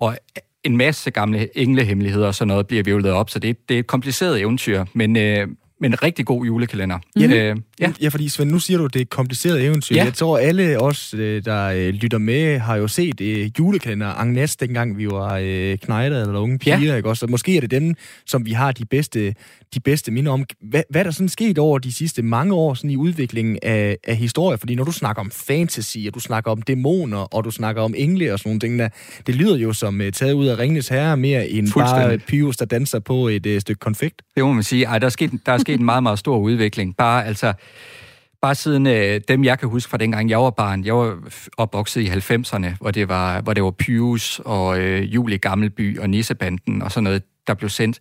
Og 0.00 0.16
en 0.64 0.76
masse 0.76 1.10
gamle 1.10 1.58
englehemmeligheder 1.58 2.26
og 2.26 2.34
sådan 2.34 2.48
noget 2.48 2.66
bliver 2.66 2.82
vivlet 2.82 3.12
op, 3.12 3.30
så 3.30 3.38
det, 3.38 3.68
det 3.68 3.74
er 3.74 3.78
et 3.78 3.86
kompliceret 3.86 4.40
eventyr, 4.40 4.84
men, 4.92 5.16
øh, 5.16 5.48
men 5.84 5.92
en 5.92 6.02
rigtig 6.02 6.26
god 6.26 6.44
julekalender. 6.46 6.98
Ja, 7.20 7.26
Øh, 7.50 7.56
Ja. 7.80 7.92
ja, 8.02 8.08
fordi 8.08 8.28
Svend, 8.28 8.50
nu 8.50 8.58
siger 8.58 8.78
du, 8.78 8.84
at 8.84 8.94
det 8.94 9.00
er 9.00 9.04
et 9.04 9.10
kompliceret 9.10 9.64
eventyr. 9.64 9.94
Ja. 9.96 10.04
Jeg 10.04 10.14
tror, 10.14 10.38
alle 10.38 10.80
os, 10.80 11.14
øh, 11.14 11.44
der 11.44 11.64
øh, 11.66 11.88
lytter 11.88 12.18
med, 12.18 12.58
har 12.58 12.76
jo 12.76 12.88
set 12.88 13.20
øh, 13.20 13.50
julekalender 13.58 14.06
Agnes, 14.06 14.56
dengang 14.56 14.98
vi 14.98 15.06
var 15.06 15.38
øh, 15.42 15.78
knejder 15.78 16.20
eller 16.26 16.40
unge 16.40 16.58
piger, 16.58 16.78
Ja. 16.78 16.96
ikke 16.96 17.08
også? 17.08 17.26
Og 17.26 17.30
måske 17.30 17.56
er 17.56 17.60
det 17.60 17.70
dem, 17.70 17.94
som 18.26 18.46
vi 18.46 18.52
har 18.52 18.72
de 18.72 18.84
bedste, 18.84 19.34
de 19.74 19.80
bedste 19.80 20.10
minder 20.12 20.32
om. 20.32 20.44
Hvad, 20.70 20.82
hvad 20.90 21.00
er 21.00 21.04
der 21.04 21.10
sådan 21.10 21.28
sket 21.28 21.58
over 21.58 21.78
de 21.78 21.92
sidste 21.92 22.22
mange 22.22 22.54
år 22.54 22.74
sådan 22.74 22.90
i 22.90 22.96
udviklingen 22.96 23.58
af, 23.62 23.96
af 24.06 24.16
historie? 24.16 24.58
Fordi 24.58 24.74
når 24.74 24.84
du 24.84 24.92
snakker 24.92 25.20
om 25.22 25.30
fantasy, 25.30 25.98
og 26.08 26.14
du 26.14 26.20
snakker 26.20 26.50
om 26.50 26.62
dæmoner, 26.62 27.18
og 27.18 27.44
du 27.44 27.50
snakker 27.50 27.82
om 27.82 27.94
engle 27.96 28.32
og 28.32 28.38
sådan 28.38 28.48
nogle 28.48 28.60
ting, 28.60 28.78
der, 28.78 28.88
det 29.26 29.34
lyder 29.34 29.56
jo 29.56 29.72
som 29.72 30.00
uh, 30.00 30.06
taget 30.10 30.32
ud 30.32 30.46
af 30.46 30.58
Ringens 30.58 30.88
Herre 30.88 31.16
mere 31.16 31.48
end 31.48 31.68
bare. 31.74 32.18
Pius, 32.18 32.56
der 32.56 32.64
danser 32.64 32.98
på 32.98 33.28
et 33.28 33.46
uh, 33.46 33.58
stykke 33.58 33.78
konfekt. 33.80 34.22
Det 34.34 34.44
må 34.44 34.52
man 34.52 34.62
sige. 34.62 34.84
Ej, 34.84 34.98
der 34.98 35.06
er 35.06 35.10
sket, 35.10 35.30
der 35.46 35.52
er 35.52 35.58
sket 35.58 35.73
en 35.74 35.84
meget, 35.84 36.02
meget 36.02 36.18
stor 36.18 36.38
udvikling. 36.38 36.96
Bare, 36.96 37.26
altså, 37.26 37.52
bare 38.42 38.54
siden 38.54 38.86
øh, 38.86 39.20
dem, 39.28 39.44
jeg 39.44 39.58
kan 39.58 39.68
huske 39.68 39.90
fra 39.90 39.98
dengang 39.98 40.30
jeg 40.30 40.38
var 40.38 40.50
barn, 40.50 40.84
jeg 40.84 40.94
var 40.94 41.18
opvokset 41.56 42.00
i 42.00 42.08
90'erne, 42.08 42.76
hvor 42.80 42.90
det 42.90 43.08
var, 43.08 43.40
hvor 43.40 43.54
det 43.54 43.64
var 43.64 43.70
Pius 43.70 44.40
og 44.44 44.80
øh, 44.80 45.14
Julie 45.14 45.38
Gammelby 45.38 45.98
og 45.98 46.10
Nissebanden 46.10 46.82
og 46.82 46.92
sådan 46.92 47.04
noget, 47.04 47.22
der 47.46 47.54
blev 47.54 47.68
sendt. 47.68 47.98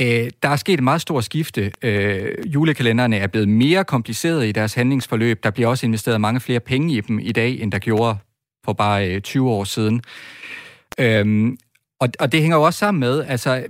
Øh, 0.00 0.30
der 0.42 0.48
er 0.48 0.56
sket 0.56 0.74
et 0.74 0.82
meget 0.82 1.00
stort 1.00 1.24
skifte. 1.24 1.72
Øh, 1.82 2.32
julekalenderne 2.46 3.16
er 3.16 3.26
blevet 3.26 3.48
mere 3.48 3.84
komplicerede 3.84 4.48
i 4.48 4.52
deres 4.52 4.74
handlingsforløb. 4.74 5.44
Der 5.44 5.50
bliver 5.50 5.68
også 5.68 5.86
investeret 5.86 6.20
mange 6.20 6.40
flere 6.40 6.60
penge 6.60 6.94
i 6.94 7.00
dem 7.00 7.18
i 7.18 7.32
dag, 7.32 7.60
end 7.60 7.72
der 7.72 7.78
gjorde 7.78 8.16
for 8.64 8.72
bare 8.72 9.14
øh, 9.14 9.20
20 9.20 9.50
år 9.50 9.64
siden. 9.64 10.02
Øhm, 11.00 11.56
og, 12.00 12.08
og 12.20 12.32
det 12.32 12.40
hænger 12.40 12.56
jo 12.56 12.62
også 12.62 12.78
sammen 12.78 13.00
med, 13.00 13.24
altså, 13.24 13.64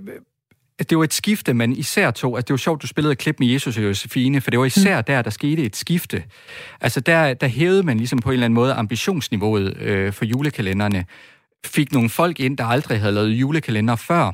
det 0.79 0.97
var 0.97 1.03
et 1.03 1.13
skifte, 1.13 1.53
man 1.53 1.71
især 1.71 2.11
tog. 2.11 2.37
Altså, 2.37 2.45
det 2.45 2.53
var 2.53 2.57
sjovt, 2.57 2.81
du 2.81 2.87
spillede 2.87 3.11
et 3.11 3.17
klip 3.17 3.39
med 3.39 3.47
Jesus 3.47 3.77
og 3.77 3.83
Josefine, 3.83 4.41
for 4.41 4.51
det 4.51 4.59
var 4.59 4.65
især 4.65 5.01
der, 5.01 5.21
der 5.21 5.29
skete 5.29 5.63
et 5.63 5.75
skifte. 5.75 6.23
Altså, 6.81 6.99
der, 6.99 7.33
der 7.33 7.47
hævede 7.47 7.83
man 7.83 7.97
ligesom 7.97 8.19
på 8.19 8.29
en 8.29 8.33
eller 8.33 8.45
anden 8.45 8.55
måde 8.55 8.73
ambitionsniveauet 8.73 9.77
øh, 9.77 10.13
for 10.13 10.25
julekalenderne. 10.25 11.05
Fik 11.65 11.91
nogle 11.91 12.09
folk 12.09 12.39
ind, 12.39 12.57
der 12.57 12.65
aldrig 12.65 12.99
havde 12.99 13.13
lavet 13.13 13.29
julekalender 13.29 13.95
før. 13.95 14.31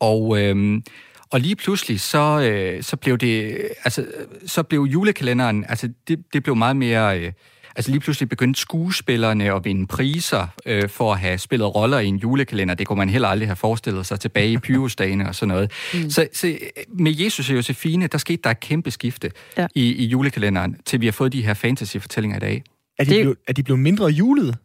Og, 0.00 0.42
øhm, 0.42 0.82
og 1.30 1.40
lige 1.40 1.56
pludselig, 1.56 2.00
så, 2.00 2.40
øh, 2.40 2.82
så 2.82 2.96
blev 2.96 3.18
det, 3.18 3.58
altså, 3.84 4.06
så 4.46 4.62
blev 4.62 4.80
julekalenderen, 4.80 5.64
altså, 5.68 5.88
det, 6.08 6.18
det 6.32 6.42
blev 6.42 6.56
meget 6.56 6.76
mere... 6.76 7.20
Øh, 7.20 7.32
Altså 7.76 7.90
lige 7.90 8.00
pludselig 8.00 8.28
begyndte 8.28 8.60
skuespillerne 8.60 9.52
at 9.54 9.64
vinde 9.64 9.86
priser 9.86 10.46
øh, 10.66 10.88
for 10.88 11.12
at 11.12 11.18
have 11.18 11.38
spillet 11.38 11.74
roller 11.74 11.98
i 11.98 12.06
en 12.06 12.16
julekalender. 12.16 12.74
Det 12.74 12.86
kunne 12.86 12.98
man 12.98 13.08
heller 13.10 13.28
aldrig 13.28 13.48
have 13.48 13.56
forestillet 13.56 14.06
sig 14.06 14.20
tilbage 14.20 14.52
i 14.52 14.58
Pyrusdagene 14.66 15.28
og 15.28 15.34
sådan 15.34 15.48
noget. 15.54 15.70
Mm. 15.94 16.10
Så, 16.10 16.26
så 16.32 16.58
med 16.88 17.14
Jesus 17.18 17.50
og 17.50 17.56
Josefine, 17.56 18.06
der 18.06 18.18
skete 18.18 18.40
der 18.44 18.50
et 18.50 18.60
kæmpe 18.60 18.90
skifte 18.90 19.30
Ja. 19.58 19.66
i, 19.74 19.92
i 19.94 20.04
julekalenderen, 20.04 20.76
til 20.86 21.00
vi 21.00 21.06
har 21.06 21.12
fået 21.12 21.32
de 21.32 21.42
her 21.42 21.54
fantasy-fortællinger 21.54 22.36
i 22.36 22.40
dag. 22.40 22.62
Er 22.98 23.04
de, 23.04 23.10
Det 23.10 23.20
blevet, 23.22 23.38
er 23.48 23.52
de 23.52 23.62
blevet 23.62 23.80
mindre 23.80 24.06
julet? 24.06 24.56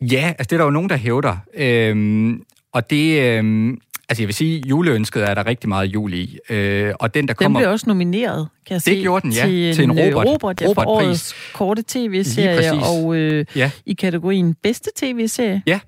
Ja, 0.00 0.28
altså 0.38 0.44
det 0.44 0.52
er 0.52 0.56
der 0.56 0.64
jo 0.64 0.70
nogen, 0.70 0.88
der 0.90 0.96
hævder. 0.96 1.36
Øhm, 1.54 2.42
og 2.72 2.90
det, 2.90 3.20
øhm, 3.38 3.78
altså 4.10 4.22
jeg 4.22 4.26
vil 4.28 4.34
sige, 4.34 4.62
juleønsket 4.68 5.22
er 5.30 5.34
der 5.34 5.46
rigtig 5.46 5.68
meget 5.68 5.86
jul 5.86 6.14
i. 6.14 6.38
Øh, 6.50 6.92
og 7.00 7.14
den, 7.14 7.28
der 7.28 7.34
Den 7.34 7.44
kommer... 7.44 7.60
blev 7.60 7.70
også 7.70 7.84
nomineret, 7.88 8.48
kan 8.66 8.74
jeg 8.74 8.76
Det 8.76 8.82
se, 8.82 9.02
gjorde 9.02 9.22
den, 9.22 9.32
ja, 9.32 9.44
til 9.46 9.68
en, 9.68 9.74
til 9.74 9.84
en 9.84 9.98
øh, 9.98 10.04
Robert- 10.16 10.26
Robert 10.26 10.60
ja, 10.60 10.66
for 10.66 10.70
Robert-pris. 10.70 11.06
årets 11.08 11.34
korte 11.54 11.82
tv-serie, 11.88 12.72
og 12.72 13.14
øh, 13.16 13.44
Ja. 13.56 13.70
i 13.86 13.92
kategorien 13.94 14.54
bedste 14.62 14.90
tv-serie. 14.96 15.62
Ja, 15.66 15.80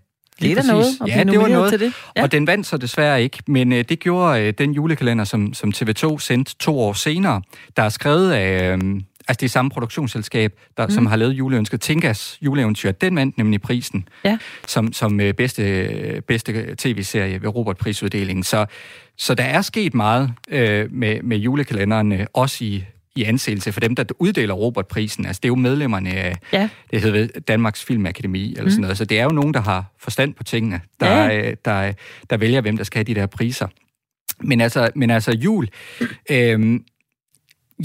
Det 0.42 0.50
er 0.50 0.54
da 0.54 0.62
noget 0.68 0.84
at 1.00 1.08
ja, 1.08 1.22
blive 1.22 1.32
det 1.32 1.40
var 1.40 1.48
noget. 1.48 1.70
til 1.70 1.80
det. 1.80 1.92
Ja. 2.16 2.22
Og 2.22 2.32
den 2.32 2.46
vandt 2.46 2.66
så 2.66 2.76
desværre 2.76 3.22
ikke, 3.22 3.38
men 3.48 3.72
øh, 3.72 3.84
det 3.88 3.98
gjorde 4.00 4.40
øh, 4.42 4.52
den 4.58 4.72
julekalender, 4.72 5.24
som, 5.24 5.54
som 5.54 5.72
TV2 5.76 6.18
sendte 6.18 6.54
to 6.58 6.78
år 6.80 6.92
senere, 6.92 7.42
der 7.76 7.82
er 7.82 7.88
skrevet 7.88 8.32
af... 8.32 8.72
Øh, 8.76 8.80
altså 9.28 9.38
det 9.40 9.46
er 9.46 9.48
samme 9.50 9.70
produktionsselskab, 9.70 10.60
der, 10.76 10.86
mm. 10.86 10.90
som 10.92 11.06
har 11.06 11.16
lavet 11.16 11.32
juleønsket. 11.32 11.80
Tinkas 11.80 12.38
juleeventyr, 12.42 12.90
den 12.92 13.16
vandt 13.16 13.38
nemlig 13.38 13.62
prisen 13.62 14.08
Ja. 14.24 14.38
som, 14.68 14.92
som 14.92 15.20
øh, 15.20 15.34
bedste, 15.34 16.22
bedste 16.28 16.74
tv-serie 16.78 17.42
ved 17.42 17.48
Robert-prisuddelingen. 17.48 18.42
Så, 18.42 18.66
så 19.16 19.34
der 19.34 19.44
er 19.44 19.62
sket 19.62 19.94
meget 19.94 20.32
øh, 20.48 20.92
med, 20.92 21.22
med 21.22 21.36
julekalenderen, 21.36 22.12
øh, 22.12 22.26
også 22.32 22.64
i, 22.64 22.84
i 23.16 23.22
anseelse 23.24 23.72
for 23.72 23.80
dem, 23.80 23.94
der 23.96 24.04
uddeler 24.18 24.54
Robert-prisen. 24.54 25.26
Altså 25.26 25.40
det 25.40 25.46
er 25.46 25.50
jo 25.50 25.54
medlemmerne 25.54 26.10
af 26.10 26.36
Ja. 26.52 26.68
det 26.90 27.00
hedder 27.02 27.40
Danmarks 27.40 27.84
Filmakademi, 27.84 28.54
eller 28.56 28.70
sådan 28.70 28.80
noget. 28.80 28.98
Så 28.98 29.04
det 29.04 29.18
er 29.20 29.24
jo 29.24 29.30
nogen, 29.30 29.54
der 29.54 29.60
har 29.60 29.84
forstand 29.98 30.34
på 30.34 30.42
tingene, 30.44 30.80
der, 31.00 31.16
Ja. 31.24 31.26
ja. 31.26 31.52
der, 31.64 31.92
der 32.30 32.36
vælger, 32.36 32.60
hvem 32.60 32.76
der 32.76 32.84
skal 32.84 32.98
have 32.98 33.14
de 33.14 33.20
der 33.20 33.26
priser. 33.26 33.66
Men 34.40 34.60
altså, 34.60 34.90
men 34.94 35.10
altså 35.10 35.32
jul... 35.32 35.68
Øhm, 36.30 36.84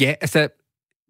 ja, 0.02 0.14
altså, 0.22 0.48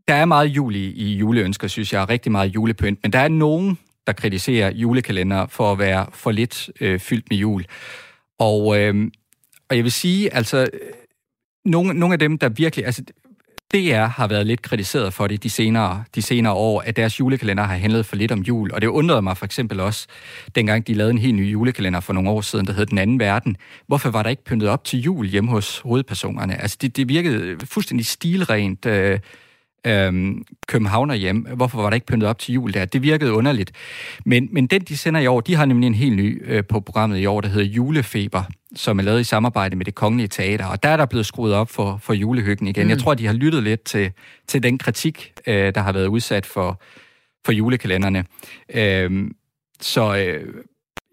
der 0.08 0.14
er 0.14 0.26
meget 0.26 0.48
jul 0.48 0.76
i, 0.76 0.92
i 0.92 1.18
juleønsker, 1.18 1.68
synes 1.68 1.94
jeg, 1.94 2.02
og 2.02 2.10
rigtig 2.10 2.32
meget 2.32 2.56
julepynt, 2.56 3.00
men 3.04 3.14
der 3.14 3.20
er 3.20 3.28
nogen, 3.28 3.78
der 4.08 4.14
kritiserer 4.14 4.72
julekalender 4.72 5.48
for 5.48 5.72
at 5.72 5.80
være 5.80 6.06
for 6.14 6.32
lidt 6.32 6.70
øh, 6.82 7.00
fyldt 7.00 7.26
med 7.30 7.38
jul. 7.38 7.66
Og, 8.40 8.80
øh, 8.80 9.12
og 9.70 9.76
jeg 9.76 9.84
vil 9.84 9.92
sige, 9.92 10.34
altså, 10.34 10.58
øh, 10.74 10.80
nogle, 11.66 11.94
nogle 11.94 12.14
af 12.14 12.20
dem, 12.20 12.38
der 12.38 12.50
virkelig... 12.50 12.86
Altså, 12.86 13.04
DR 13.74 14.06
har 14.06 14.28
været 14.28 14.48
lidt 14.48 14.62
kritiseret 14.62 15.14
for 15.14 15.28
det 15.28 15.44
de 15.44 15.50
senere, 15.50 16.04
de 16.16 16.22
senere 16.22 16.54
år, 16.54 16.82
at 16.82 16.96
deres 16.96 17.20
julekalender 17.20 17.64
har 17.64 17.76
handlet 17.76 18.06
for 18.06 18.16
lidt 18.16 18.32
om 18.32 18.40
jul. 18.40 18.74
Og 18.74 18.82
det 18.82 18.88
undrede 18.88 19.22
mig 19.22 19.38
for 19.38 19.46
eksempel 19.46 19.80
også, 19.80 20.08
dengang 20.56 20.88
de 20.88 20.94
lavede 20.94 21.12
en 21.12 21.18
helt 21.18 21.36
ny 21.36 21.52
julekalender 21.52 22.00
for 22.00 22.14
nogle 22.14 22.30
år 22.30 22.42
siden, 22.42 22.66
der 22.68 22.74
hed 22.74 22.86
Den 22.86 22.98
Anden 22.98 23.20
Verden. 23.20 23.58
Hvorfor 23.88 24.10
var 24.10 24.24
der 24.24 24.30
ikke 24.30 24.44
pyntet 24.44 24.70
op 24.70 24.84
til 24.84 25.02
jul 25.02 25.28
hjemme 25.28 25.52
hos 25.52 25.80
hovedpersonerne? 25.80 26.62
Altså, 26.62 26.78
det, 26.82 26.98
det 26.98 27.10
virkede 27.10 27.58
fuldstændig 27.66 28.06
stilrent 28.06 28.86
øh, 28.86 29.20
øh, 29.88 30.36
københavner 30.68 31.16
hjem. 31.16 31.48
Hvorfor 31.56 31.82
var 31.82 31.90
der 31.90 31.96
ikke 31.96 32.08
pyntet 32.08 32.30
op 32.30 32.40
til 32.40 32.54
jul 32.54 32.74
der? 32.74 32.86
Det 32.86 33.02
virkede 33.02 33.34
underligt. 33.34 33.72
Men, 34.26 34.50
men 34.52 34.68
den, 34.68 34.82
de 34.82 34.98
sender 34.98 35.22
i 35.22 35.28
år, 35.28 35.42
de 35.42 35.56
har 35.56 35.66
nemlig 35.66 35.88
en 35.88 35.94
helt 35.94 36.16
ny 36.16 36.44
øh, 36.46 36.64
på 36.70 36.80
programmet 36.80 37.20
i 37.20 37.26
år, 37.26 37.42
der 37.42 37.50
hedder 37.50 37.68
Julefeber, 37.68 38.44
som 38.76 39.00
er 39.00 39.04
lavet 39.04 39.20
i 39.20 39.24
samarbejde 39.24 39.76
med 39.76 39.86
det 39.86 39.96
kongelige 39.96 40.28
teater. 40.28 40.66
Og 40.66 40.84
der 40.84 40.90
er 40.90 40.98
der 40.98 41.06
blevet 41.06 41.26
skruet 41.26 41.54
op 41.54 41.70
for, 41.70 42.00
for 42.02 42.14
julehyggen 42.14 42.68
igen. 42.68 42.84
Mm. 42.84 42.90
Jeg 42.90 43.00
tror, 43.00 43.14
de 43.14 43.26
har 43.26 43.34
lyttet 43.34 43.64
lidt 43.64 43.84
til, 43.84 44.12
til 44.48 44.64
den 44.64 44.78
kritik, 44.78 45.32
øh, 45.48 45.76
der 45.76 45.82
har 45.82 45.92
været 45.92 46.08
udsat 46.08 46.46
for, 46.46 46.82
for 47.46 47.52
julekalenderne. 47.52 48.26
Øh, 48.74 49.32
så 49.82 50.18
øh, 50.18 50.54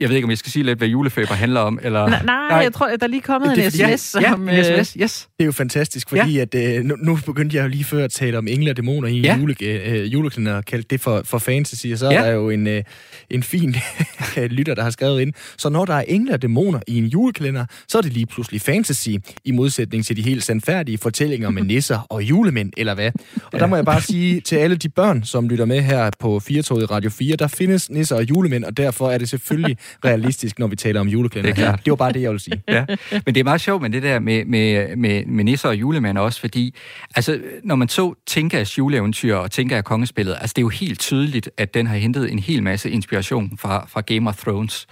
jeg 0.01 0.09
ved 0.09 0.17
ikke, 0.17 0.27
om 0.27 0.31
jeg 0.31 0.39
skal 0.39 0.53
sige 0.53 0.63
lidt, 0.63 0.79
hvad 0.79 0.89
julefeber 0.89 1.35
handler 1.35 1.61
om. 1.61 1.79
Eller... 1.83 2.09
Nej, 2.09 2.23
nej, 2.25 2.59
jeg 2.59 2.73
tror, 2.73 2.87
at 2.87 3.01
der 3.01 3.07
er 3.07 3.11
lige 3.11 3.21
kommet 3.21 3.57
Det 3.57 3.65
en 3.65 3.71
sms. 3.71 3.81
ja, 3.81 3.97
som, 3.97 4.49
ja, 4.49 4.53
øh, 4.53 4.59
en 4.79 4.85
sms, 4.85 4.93
yes. 5.03 5.29
Det 5.39 5.43
er 5.43 5.47
jo 5.47 5.53
fantastisk, 5.53 6.09
fordi 6.09 6.33
ja. 6.33 6.43
at, 6.43 6.55
øh, 6.79 6.85
nu, 6.85 6.97
nu 6.97 7.19
begyndte 7.27 7.57
jeg 7.57 7.63
jo 7.63 7.69
lige 7.69 7.85
før 7.85 8.05
at 8.05 8.11
tale 8.11 8.39
om 8.39 8.49
engle 8.49 8.71
og 8.71 8.77
dæmoner 8.77 9.09
i 9.09 9.17
en 9.19 9.25
Ja. 9.25 9.33
ja. 9.33 9.39
jule, 9.39 9.55
øh, 9.63 10.13
julekalender, 10.13 10.55
og 10.57 10.65
kaldte 10.65 10.87
det 10.91 11.01
for, 11.01 11.23
for 11.25 11.39
fantasy, 11.39 11.87
og 11.93 11.99
så 11.99 12.11
Ja. 12.11 12.17
er 12.19 12.25
der 12.25 12.31
jo 12.33 12.51
en, 12.51 12.67
øh, 12.67 12.83
en 13.31 13.43
fin 13.43 13.77
lytter, 14.57 14.75
der 14.75 14.83
har 14.83 14.91
skrevet 14.91 15.21
ind. 15.21 15.33
Så 15.59 15.69
når 15.69 15.85
der 15.85 15.95
er 15.95 16.05
engle 16.09 16.33
og 16.35 16.43
dæmoner 16.43 16.81
i 16.89 16.99
en 16.99 17.07
julekalender, 17.07 17.65
så 17.89 17.99
er 17.99 18.03
det 18.03 18.13
lige 18.13 18.27
pludselig 18.27 18.61
fantasy, 18.61 19.09
i 19.45 19.51
modsætning 19.51 20.05
til 20.07 20.17
de 20.17 20.23
helt 20.23 20.45
sandfærdige 20.45 20.99
fortællinger 20.99 21.51
med 21.51 21.63
nisser 21.73 22.07
og 22.11 22.23
julemænd, 22.23 22.73
eller 22.77 22.95
hvad? 22.95 23.11
Og 23.53 23.61
der 23.61 23.67
må 23.67 23.77
jeg 23.77 23.85
bare 23.85 24.01
sige 24.01 24.41
til 24.41 24.57
alle 24.57 24.77
de 24.77 24.89
børn, 24.89 25.25
som 25.25 25.49
lytter 25.49 25.65
med 25.65 25.81
her 25.83 26.11
på 26.19 26.41
4 26.41 26.59
i 26.59 26.85
Radio 26.85 27.11
4, 27.11 27.37
der 27.37 27.47
findes 27.49 27.91
nisser 27.91 28.17
og 28.17 28.29
julemænd, 28.31 28.65
og 28.65 28.77
derfor 28.77 29.11
er 29.11 29.19
det 29.19 29.29
selvfølgelig 29.29 29.77
realistisk, 30.05 30.59
når 30.59 30.67
vi 30.67 30.76
taler 30.76 31.00
om 31.00 31.09
julekalender. 31.09 31.55
Det 31.55 31.62
er 31.62 31.67
klart. 31.67 31.85
Det 31.85 31.91
var 31.91 31.97
bare 31.97 32.12
det, 32.12 32.23
jeg 32.23 32.31
ville 32.31 32.43
sige. 32.43 32.62
ja. 32.69 32.85
Men 33.12 33.35
det 33.35 33.37
er 33.37 33.45
meget 33.45 33.61
sjovt 33.61 33.83
med 33.83 33.91
det 33.91 34.03
der 34.03 34.19
med, 34.19 34.45
med, 34.45 34.97
med, 34.97 35.25
med 35.26 35.45
nisser 35.45 35.69
og 35.69 35.76
julemænd 35.76 36.19
også, 36.19 36.41
fordi 36.41 36.75
altså, 37.17 37.41
når 37.64 37.75
man 37.75 37.88
så 37.88 38.14
Tinkas 38.26 38.79
juleeventyr 38.79 39.35
og 39.35 39.50
Tinka 39.50 39.76
af 39.76 39.85
kongespillet, 39.85 40.37
altså 40.41 40.53
det 40.57 40.59
er 40.59 40.64
jo 40.64 40.69
helt 40.69 41.00
tydeligt, 41.00 41.50
at 41.57 41.75
den 41.75 41.87
har 41.87 41.97
hentet 41.97 42.33
en 42.33 42.38
hel 42.38 42.62
masse 42.62 42.91
inspiration 42.91 43.59
fra, 43.59 43.87
fra 43.88 44.00
Game 44.00 44.29
of 44.29 44.37
Thrones. 44.37 44.87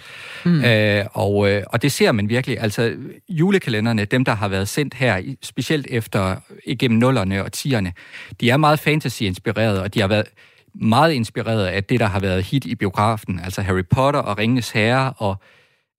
Mm. 0.45 0.65
Øh, 0.65 1.05
og, 1.13 1.51
øh, 1.51 1.63
og 1.67 1.83
det 1.83 1.93
ser 1.93 2.13
man 2.13 2.29
virkelig. 2.29 2.61
Altså 2.61 2.93
julekalenderne, 3.29 4.05
dem 4.05 4.25
der 4.25 4.35
har 4.35 4.49
været 4.49 4.69
sendt 4.69 4.95
her, 4.95 5.23
specielt 5.43 5.87
efter 5.91 6.37
igennem 6.67 6.99
nullerne 6.99 7.45
og 7.45 7.53
tierne, 7.53 7.93
de 8.41 8.51
er 8.51 8.57
meget 8.57 8.79
fantasy-inspireret, 8.79 9.81
og 9.81 9.95
de 9.95 10.01
har 10.01 10.09
været 10.09 10.27
meget 10.75 11.13
inspireret 11.13 11.67
af 11.67 11.85
det, 11.85 12.01
der 12.01 12.07
har 12.07 12.21
været 12.21 12.45
hit 12.45 12.65
i 12.65 12.75
biografen, 12.75 13.41
altså 13.41 13.63
Harry 13.63 13.85
Potter 13.91 14.21
og 14.21 14.39
Ringenes 14.39 14.71
Herre 14.71 15.13
og 15.17 15.37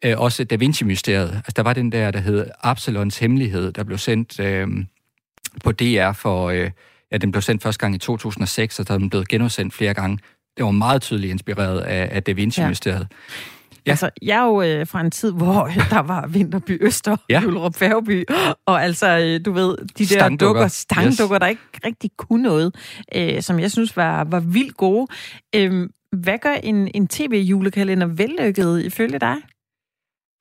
øh, 0.05 0.19
også 0.19 0.43
Da 0.43 0.55
Vinci-mysteriet. 0.55 1.31
Altså, 1.35 1.53
der 1.55 1.63
var 1.63 1.73
den 1.73 1.91
der, 1.91 2.11
der 2.11 2.19
hed 2.19 2.47
Absalons 2.61 3.17
Hemmelighed, 3.17 3.71
der 3.71 3.83
blev 3.83 3.97
sendt 3.97 4.39
øh, 4.39 4.67
på 5.63 5.71
DR 5.71 6.11
for... 6.11 6.49
Øh, 6.49 6.71
ja, 7.11 7.17
den 7.17 7.31
blev 7.31 7.41
sendt 7.41 7.63
første 7.63 7.79
gang 7.79 7.95
i 7.95 7.97
2006, 7.97 8.79
og 8.79 8.87
der 8.87 8.93
er 8.93 8.97
den 8.97 9.09
blevet 9.09 9.27
genudsendt 9.27 9.73
flere 9.73 9.93
gange. 9.93 10.17
Det 10.57 10.65
var 10.65 10.71
meget 10.71 11.01
tydeligt 11.01 11.31
inspireret 11.31 11.79
af, 11.79 12.09
af 12.11 12.23
Da 12.23 12.31
Vinci-mysteriet. 12.31 13.07
Ja. 13.11 13.15
Ja. 13.85 13.91
Altså, 13.91 14.09
jeg 14.21 14.37
er 14.37 14.45
jo 14.45 14.61
øh, 14.61 14.87
fra 14.87 15.01
en 15.01 15.11
tid, 15.11 15.31
hvor 15.31 15.71
der 15.89 15.99
var 15.99 16.27
Vinterby 16.27 16.85
Øster, 16.85 17.17
ja. 17.29 17.41
Julerup 17.41 17.75
Færgeby, 17.75 18.25
og 18.65 18.83
altså, 18.83 19.07
øh, 19.19 19.45
du 19.45 19.51
ved, 19.51 19.77
de 19.77 19.85
der 19.97 20.05
Stangdukker. 20.05 20.47
dukker, 20.47 20.67
stangdukker, 20.67 21.35
yes. 21.35 21.39
der 21.39 21.47
ikke 21.47 21.61
rigtig 21.85 22.11
kunne 22.17 22.43
noget, 22.43 22.75
øh, 23.15 23.41
som 23.41 23.59
jeg 23.59 23.71
synes 23.71 23.97
var, 23.97 24.23
var 24.23 24.39
vildt 24.39 24.77
gode. 24.77 25.07
Øh, 25.55 25.89
hvad 26.11 26.37
gør 26.37 26.53
en, 26.53 26.91
en 26.93 27.07
tv-julekalender 27.07 28.07
vellykket 28.07 28.85
ifølge 28.85 29.19
dig? 29.19 29.35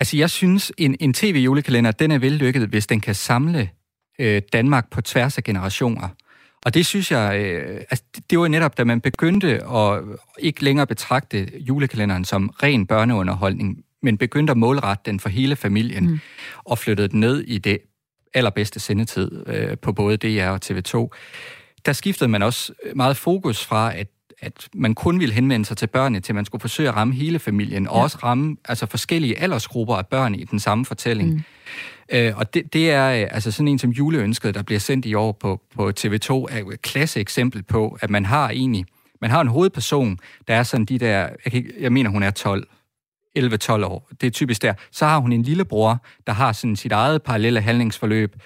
Altså, 0.00 0.16
jeg 0.16 0.30
synes, 0.30 0.72
en, 0.78 0.96
en 1.00 1.14
tv-julekalender, 1.14 1.90
den 1.90 2.10
er 2.10 2.18
vellykket, 2.18 2.68
hvis 2.68 2.86
den 2.86 3.00
kan 3.00 3.14
samle 3.14 3.70
øh, 4.18 4.42
Danmark 4.52 4.90
på 4.90 5.00
tværs 5.00 5.38
af 5.38 5.44
generationer. 5.44 6.08
Og 6.64 6.74
det 6.74 6.86
synes 6.86 7.10
jeg, 7.10 7.40
øh, 7.40 7.76
altså, 7.90 8.04
det, 8.30 8.38
var 8.38 8.48
netop, 8.48 8.78
da 8.78 8.84
man 8.84 9.00
begyndte 9.00 9.64
at 9.64 10.02
ikke 10.38 10.64
længere 10.64 10.86
betragte 10.86 11.50
julekalenderen 11.60 12.24
som 12.24 12.48
ren 12.62 12.86
børneunderholdning, 12.86 13.84
men 14.02 14.18
begyndte 14.18 14.50
at 14.50 14.56
målrette 14.56 15.02
den 15.10 15.20
for 15.20 15.28
hele 15.28 15.56
familien, 15.56 16.06
mm. 16.06 16.20
og 16.64 16.78
flyttede 16.78 17.08
den 17.08 17.20
ned 17.20 17.40
i 17.40 17.58
det 17.58 17.78
allerbedste 18.34 18.80
sendetid 18.80 19.48
øh, 19.48 19.78
på 19.78 19.92
både 19.92 20.16
DR 20.16 20.48
og 20.48 20.60
TV2. 20.64 21.08
Der 21.86 21.92
skiftede 21.92 22.28
man 22.28 22.42
også 22.42 22.72
meget 22.94 23.16
fokus 23.16 23.64
fra, 23.64 23.96
at 23.96 24.06
at 24.42 24.68
man 24.74 24.94
kun 24.94 25.20
ville 25.20 25.34
henvende 25.34 25.64
sig 25.64 25.76
til 25.76 25.86
børnene, 25.86 26.20
til 26.20 26.34
man 26.34 26.44
skulle 26.44 26.60
forsøge 26.60 26.88
at 26.88 26.96
ramme 26.96 27.14
hele 27.14 27.38
familien, 27.38 27.88
og 27.88 27.94
også 27.94 28.18
ramme 28.22 28.56
altså 28.64 28.86
forskellige 28.86 29.38
aldersgrupper 29.38 29.96
af 29.96 30.06
børn 30.06 30.34
i 30.34 30.44
den 30.44 30.60
samme 30.60 30.84
fortælling. 30.84 31.30
Mm. 31.30 31.42
Øh, 32.12 32.36
og 32.36 32.54
det, 32.54 32.72
det 32.72 32.90
er 32.90 33.22
øh, 33.22 33.28
altså 33.30 33.50
sådan 33.50 33.68
en 33.68 33.78
som 33.78 33.90
juleønsket, 33.90 34.54
der 34.54 34.62
bliver 34.62 34.78
sendt 34.78 35.06
i 35.06 35.14
år 35.14 35.32
på, 35.32 35.60
på 35.74 35.92
TV2, 36.00 36.32
er 36.32 36.70
et 36.72 36.82
klasse 36.82 37.20
eksempel 37.20 37.62
på, 37.62 37.98
at 38.00 38.10
man 38.10 38.24
har 38.24 38.50
egentlig, 38.50 38.84
man 39.20 39.30
har 39.30 39.40
en 39.40 39.48
hovedperson, 39.48 40.18
der 40.48 40.54
er 40.54 40.62
sådan 40.62 40.84
de 40.84 40.98
der, 40.98 41.28
jeg, 41.44 41.52
kan, 41.52 41.70
jeg 41.80 41.92
mener 41.92 42.10
hun 42.10 42.22
er 42.22 42.30
12, 42.30 42.66
11-12 43.38 43.84
år, 43.84 44.08
det 44.20 44.26
er 44.26 44.30
typisk 44.30 44.62
der. 44.62 44.74
Så 44.90 45.06
har 45.06 45.18
hun 45.18 45.32
en 45.32 45.42
lillebror, 45.42 46.04
der 46.26 46.32
har 46.32 46.52
sådan 46.52 46.76
sit 46.76 46.92
eget 46.92 47.22
parallelle 47.22 47.60
handlingsforløb, 47.60 48.36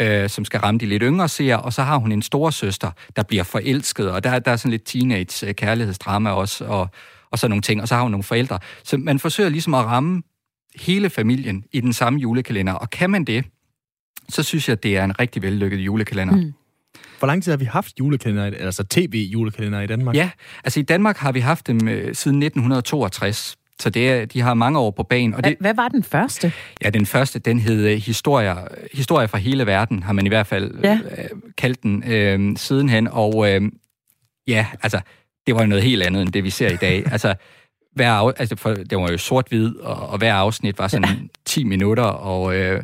øh, 0.00 0.28
som 0.28 0.44
skal 0.44 0.60
ramme 0.60 0.78
de 0.78 0.86
lidt 0.86 1.02
yngre 1.02 1.28
seere, 1.28 1.60
og 1.60 1.72
så 1.72 1.82
har 1.82 1.96
hun 1.96 2.12
en 2.12 2.22
storesøster, 2.22 2.90
der 3.16 3.22
bliver 3.22 3.44
forelsket, 3.44 4.10
og 4.10 4.24
der, 4.24 4.38
der 4.38 4.50
er 4.50 4.56
sådan 4.56 4.70
lidt 4.70 4.84
teenage-kærlighedsdrama 4.84 6.30
også, 6.30 6.64
og, 6.64 6.88
og 7.30 7.38
sådan 7.38 7.50
nogle 7.50 7.62
ting, 7.62 7.82
og 7.82 7.88
så 7.88 7.94
har 7.94 8.02
hun 8.02 8.10
nogle 8.10 8.24
forældre. 8.24 8.58
Så 8.84 8.96
man 8.96 9.18
forsøger 9.18 9.50
ligesom 9.50 9.74
at 9.74 9.84
ramme 9.84 10.22
hele 10.76 11.10
familien 11.10 11.64
i 11.72 11.80
den 11.80 11.92
samme 11.92 12.18
julekalender, 12.18 12.72
og 12.72 12.90
kan 12.90 13.10
man 13.10 13.24
det, 13.24 13.44
så 14.28 14.42
synes 14.42 14.68
jeg, 14.68 14.82
det 14.82 14.96
er 14.96 15.04
en 15.04 15.20
rigtig 15.20 15.42
vellykket 15.42 15.78
julekalender. 15.78 16.36
Mm. 16.36 16.52
Hvor 17.18 17.26
lang 17.26 17.42
tid 17.42 17.52
har 17.52 17.56
vi 17.56 17.64
haft 17.64 17.98
julekalender, 17.98 18.44
altså 18.44 18.84
tv-julekalender 18.84 19.80
i 19.80 19.86
Danmark? 19.86 20.16
Ja, 20.16 20.30
altså 20.64 20.80
i 20.80 20.82
Danmark 20.82 21.16
har 21.16 21.32
vi 21.32 21.40
haft 21.40 21.66
dem 21.66 21.88
øh, 21.88 22.14
siden 22.14 22.42
1962, 22.42 23.56
så 23.82 23.90
det 23.90 24.10
er, 24.10 24.24
de 24.24 24.40
har 24.40 24.54
mange 24.54 24.78
år 24.78 24.90
på 24.90 25.02
banen. 25.02 25.34
Og 25.34 25.40
Hvad, 25.40 25.50
det, 25.50 25.58
hvad 25.60 25.74
var 25.74 25.88
den 25.88 26.02
første? 26.02 26.52
Ja, 26.84 26.90
den 26.90 27.06
første, 27.06 27.38
den 27.38 27.58
hed 27.58 27.86
øh, 27.86 27.96
Historier, 27.96 28.56
Historier 28.92 29.26
fra 29.26 29.38
hele 29.38 29.66
verden, 29.66 30.02
har 30.02 30.12
man 30.12 30.26
i 30.26 30.28
hvert 30.28 30.46
fald 30.46 30.74
ja. 30.84 30.98
øh, 31.18 31.28
kaldt 31.58 31.82
den 31.82 32.04
øh, 32.06 32.56
sidenhen. 32.56 33.08
Og 33.08 33.50
øh, 33.50 33.62
ja, 34.46 34.66
altså, 34.82 35.00
det 35.46 35.54
var 35.54 35.60
jo 35.60 35.66
noget 35.66 35.84
helt 35.84 36.02
andet, 36.02 36.22
end 36.22 36.32
det 36.32 36.44
vi 36.44 36.50
ser 36.50 36.68
i 36.68 36.76
dag. 36.76 37.04
altså, 37.12 37.34
hver 37.94 38.12
af, 38.12 38.32
altså 38.36 38.56
for, 38.56 38.74
det 38.74 38.98
var 38.98 39.10
jo 39.10 39.18
sort-hvid, 39.18 39.76
og, 39.76 40.08
og 40.08 40.18
hver 40.18 40.34
afsnit 40.34 40.78
var 40.78 40.88
sådan 40.88 41.08
ja. 41.08 41.16
10 41.44 41.64
minutter, 41.64 42.04
og 42.04 42.56
øh, 42.56 42.82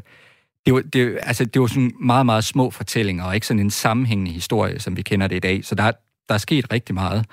det, 0.66 0.74
var, 0.74 0.80
det, 0.80 1.18
altså, 1.22 1.44
det 1.44 1.60
var 1.60 1.66
sådan 1.66 1.92
meget, 2.00 2.26
meget 2.26 2.44
små 2.44 2.70
fortællinger, 2.70 3.24
og 3.24 3.34
ikke 3.34 3.46
sådan 3.46 3.60
en 3.60 3.70
sammenhængende 3.70 4.32
historie, 4.32 4.80
som 4.80 4.96
vi 4.96 5.02
kender 5.02 5.26
det 5.26 5.36
i 5.36 5.40
dag. 5.40 5.64
Så 5.64 5.74
der, 5.74 5.90
der 6.28 6.34
er 6.34 6.38
sket 6.38 6.72
rigtig 6.72 6.94
meget. 6.94 7.24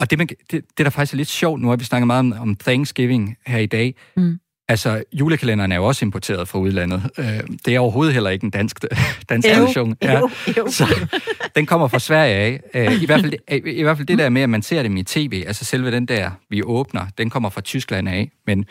Og 0.00 0.10
det, 0.10 0.18
man, 0.18 0.26
det, 0.26 0.50
det, 0.50 0.78
der 0.78 0.90
faktisk 0.90 1.12
er 1.12 1.16
lidt 1.16 1.28
sjovt, 1.28 1.60
nu 1.62 1.68
har 1.68 1.76
vi 1.76 1.84
snakket 1.84 2.06
meget 2.06 2.18
om, 2.20 2.32
om 2.32 2.56
Thanksgiving 2.56 3.36
her 3.46 3.58
i 3.58 3.66
dag, 3.66 3.94
Mm. 4.16 4.38
Altså, 4.68 5.02
julekalenderen 5.12 5.72
er 5.72 5.76
jo 5.76 5.84
også 5.84 6.04
importeret 6.04 6.48
fra 6.48 6.58
udlandet. 6.58 7.10
Øh, 7.18 7.40
Det 7.64 7.74
er 7.74 7.80
overhovedet 7.80 8.14
heller 8.14 8.30
ikke 8.30 8.44
en 8.44 8.50
dansk, 8.50 8.84
dansk 9.28 9.48
tradition. 9.48 9.96
ew, 10.02 10.28
ew. 10.56 10.68
Så 10.78 11.08
den 11.56 11.66
kommer 11.66 11.88
fra 11.88 11.98
Sverige 11.98 12.34
af. 12.34 12.60
Øh, 12.74 13.02
I 13.02 13.06
hvert, 13.06 13.20
fald, 13.20 13.32
i, 13.50 13.70
I 13.70 13.82
hvert 13.82 13.96
fald 13.96 14.06
det 14.06 14.18
der 14.18 14.28
med, 14.28 14.42
at 14.42 14.50
man 14.50 14.62
ser 14.62 14.82
dem 14.82 14.96
i 14.96 15.02
tv, 15.02 15.44
altså 15.46 15.64
selve 15.64 15.90
den 15.90 16.06
der, 16.06 16.30
vi 16.50 16.62
åbner, 16.62 17.06
den 17.18 17.30
kommer 17.30 17.50
fra 17.50 17.60
Tyskland 17.60 18.08
af. 18.08 18.30
Men, 18.46 18.64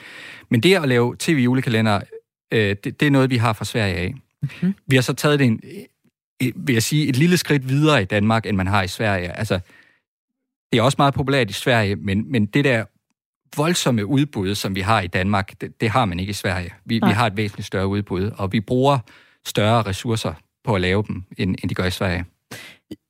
men 0.51 0.59
det 0.63 0.75
at 0.75 0.87
lave 0.87 1.15
tv-julekalender, 1.19 1.99
øh, 2.53 2.75
det, 2.83 2.99
det 2.99 3.05
er 3.05 3.11
noget, 3.11 3.29
vi 3.29 3.37
har 3.37 3.53
fra 3.53 3.65
Sverige 3.65 3.95
af. 3.95 4.13
Mm-hmm. 4.41 4.73
Vi 4.87 4.95
har 4.95 5.01
så 5.03 5.13
taget 5.13 5.39
det 5.39 5.45
en, 5.47 5.59
øh, 6.43 6.51
vil 6.55 6.73
jeg 6.73 6.83
sige, 6.83 7.07
et 7.07 7.15
lille 7.15 7.37
skridt 7.37 7.69
videre 7.69 8.01
i 8.01 8.05
Danmark, 8.05 8.45
end 8.45 8.57
man 8.57 8.67
har 8.67 8.83
i 8.83 8.87
Sverige. 8.87 9.37
Altså, 9.37 9.59
det 10.75 10.81
er 10.81 10.83
også 10.83 10.95
meget 10.99 11.13
populært 11.13 11.49
i 11.49 11.53
Sverige, 11.53 11.95
men, 11.95 12.31
men 12.31 12.45
det 12.45 12.65
der 12.65 12.85
voldsomme 13.57 14.05
udbud, 14.05 14.55
som 14.55 14.75
vi 14.75 14.81
har 14.81 15.01
i 15.01 15.07
Danmark, 15.07 15.61
det, 15.61 15.81
det 15.81 15.89
har 15.89 16.05
man 16.05 16.19
ikke 16.19 16.29
i 16.29 16.33
Sverige. 16.33 16.73
Vi, 16.85 16.95
vi 16.95 17.11
har 17.11 17.27
et 17.27 17.37
væsentligt 17.37 17.67
større 17.67 17.87
udbud, 17.87 18.31
og 18.37 18.51
vi 18.51 18.59
bruger 18.59 18.99
større 19.45 19.81
ressourcer 19.81 20.33
på 20.63 20.75
at 20.75 20.81
lave 20.81 21.03
dem, 21.07 21.23
end, 21.37 21.55
end 21.63 21.69
de 21.69 21.75
gør 21.75 21.85
i 21.85 21.91
Sverige. 21.91 22.25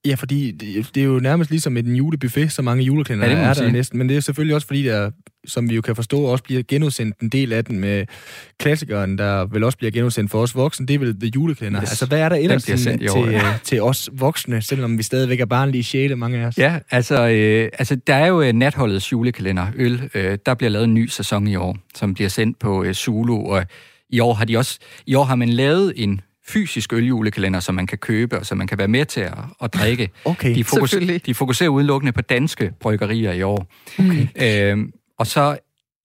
Ja, 0.06 0.16
fordi 0.16 0.52
det, 0.52 0.96
det 0.96 1.02
er 1.02 1.08
jo 1.08 1.20
nærmest 1.20 1.50
ligesom 1.50 1.78
en 1.78 1.96
julebuffet, 1.96 2.52
så 2.52 2.62
mange 2.62 2.84
julekalender 2.84 3.30
Ja, 3.30 3.50
er 3.50 3.54
der 3.54 3.72
næsten. 3.72 3.98
Men 3.98 4.10
det 4.10 4.18
er 4.18 4.22
selvfølgelig 4.22 4.56
også 4.56 4.68
fordi, 4.68 4.84
der, 4.84 5.12
som 5.48 5.70
vi 5.70 5.76
jo 5.76 5.82
kan 5.82 5.96
forstå, 5.96 6.22
også 6.22 6.44
bliver 6.44 6.64
genudsendt 6.68 7.20
en 7.20 7.30
del 7.30 7.54
af 7.54 7.66
den 7.66 7.80
med 7.80 8.06
klassikeren, 8.60 9.18
der 9.18 9.46
vel 9.46 9.64
også 9.64 9.78
bliver 9.78 9.92
genudsendt 9.92 10.32
for 10.32 10.42
os 10.42 10.56
voksne. 10.56 10.88
Det 10.88 10.94
er 10.94 11.00
vel 11.00 11.20
The 11.20 11.32
Julekalender. 11.36 11.82
Yes. 11.82 11.90
Altså, 11.90 12.06
hvad 12.06 12.20
er 12.20 12.30
der 12.30 12.36
ellers 12.36 12.64
sådan 12.64 12.78
sendt 12.78 13.02
til, 13.02 13.10
år, 13.10 13.28
ja. 13.28 13.38
øh, 13.38 13.60
til 13.64 13.82
os 13.82 14.10
voksne, 14.14 14.62
selvom 14.62 14.98
vi 14.98 15.04
stadigvæk 15.04 15.40
er 15.40 15.46
barnlige 15.46 15.84
sjæle, 15.84 16.16
mange 16.16 16.38
af 16.38 16.46
os? 16.46 16.58
Ja, 16.58 16.80
altså, 16.92 17.28
øh, 17.28 17.70
altså 17.80 17.96
der 17.96 18.16
er 18.16 18.28
jo 18.28 18.42
øh, 18.42 18.54
natholdets 18.54 19.12
julekalender, 19.12 19.68
Øl. 19.76 20.10
Øh, 20.14 20.38
der 20.46 20.54
bliver 20.54 20.70
lavet 20.70 20.86
en 20.86 20.94
ny 20.94 21.08
sæson 21.08 21.48
i 21.48 21.56
år, 21.56 21.78
som 21.96 22.14
bliver 22.14 22.30
sendt 22.30 22.60
på 22.60 22.84
øh, 22.84 22.94
Zulu, 22.94 23.46
og 23.46 23.66
i 24.10 24.20
år 24.20 24.34
har 24.34 24.46
de 24.46 24.58
også, 24.58 24.80
i 25.06 25.16
år 25.16 25.24
har 25.24 25.36
man 25.36 25.50
lavet 25.50 25.94
en 25.96 26.22
fysisk 26.48 26.94
øljulekalender, 26.94 27.60
som 27.60 27.76
man 27.76 27.88
kan 27.88 27.98
købe, 27.98 28.40
og 28.40 28.46
som 28.46 28.58
man 28.58 28.68
kan 28.68 28.78
være 28.78 28.88
med 28.88 29.06
til 29.06 29.22
at, 29.22 29.38
at 29.62 29.74
drikke. 29.74 30.10
Okay. 30.26 30.56
De, 30.56 30.64
fokus, 30.64 30.90
Selvfølgelig. 30.90 31.26
de 31.26 31.34
fokuserer 31.34 31.70
udelukkende 31.70 32.12
på 32.12 32.22
danske 32.22 32.72
bryggerier 32.80 33.32
i 33.32 33.42
år. 33.42 33.68
Okay. 34.00 34.28
Øhm, 34.72 34.92
og 35.20 35.28
så, 35.28 35.58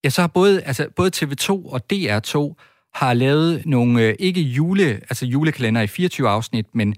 ja, 0.03 0.09
så 0.09 0.21
har 0.21 0.27
både, 0.27 0.61
altså, 0.61 0.87
både 0.95 1.11
TV2 1.15 1.49
og 1.49 1.81
DR2 1.93 2.55
har 2.93 3.13
lavet 3.13 3.61
nogle, 3.65 4.07
øh, 4.07 4.15
ikke 4.19 4.41
jule, 4.41 4.85
altså 4.85 5.25
julekalender 5.25 5.81
i 5.81 5.87
24 5.87 6.29
afsnit, 6.29 6.65
men 6.73 6.95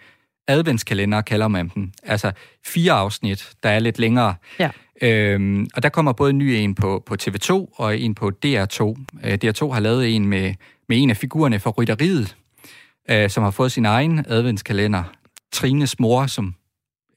adventskalender 0.47 1.21
kalder 1.21 1.47
man 1.47 1.71
dem. 1.75 1.91
Altså 2.03 2.31
fire 2.65 2.91
afsnit, 2.91 3.49
der 3.63 3.69
er 3.69 3.79
lidt 3.79 3.99
længere. 3.99 4.35
Ja. 4.59 4.69
Øhm, 5.01 5.67
og 5.73 5.83
der 5.83 5.89
kommer 5.89 6.13
både 6.13 6.29
en 6.29 6.37
ny 6.37 6.43
en 6.43 6.75
på, 6.75 7.03
på 7.05 7.15
TV2 7.21 7.51
og 7.75 7.99
en 7.99 8.15
på 8.15 8.31
DR2. 8.45 8.95
Øh, 9.23 9.37
DR2 9.45 9.71
har 9.71 9.79
lavet 9.79 10.15
en 10.15 10.27
med, 10.27 10.53
med 10.89 11.01
en 11.01 11.09
af 11.09 11.17
figurerne 11.17 11.59
fra 11.59 11.71
Rytteriet, 11.71 12.35
øh, 13.09 13.29
som 13.29 13.43
har 13.43 13.51
fået 13.51 13.71
sin 13.71 13.85
egen 13.85 14.25
adventskalender. 14.27 15.03
Trines 15.51 15.99
mor, 15.99 16.27
som 16.27 16.55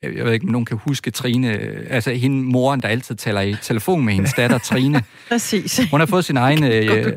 jeg 0.03 0.25
ved 0.25 0.33
ikke, 0.33 0.44
om 0.44 0.51
nogen 0.51 0.64
kan 0.64 0.77
huske 0.77 1.11
Trine, 1.11 1.53
øh, 1.53 1.87
altså 1.90 2.11
hende 2.11 2.42
moren, 2.42 2.81
der 2.81 2.88
altid 2.88 3.14
taler 3.14 3.40
i 3.40 3.57
telefon 3.62 4.05
med 4.05 4.14
hendes 4.14 4.33
datter 4.33 4.59
Trine. 4.59 5.03
Præcis. 5.29 5.81
Hun 5.90 6.01
har 6.01 6.07
fået 6.07 6.25
sin 6.25 6.37
egen 6.37 6.64
øh, 6.64 7.12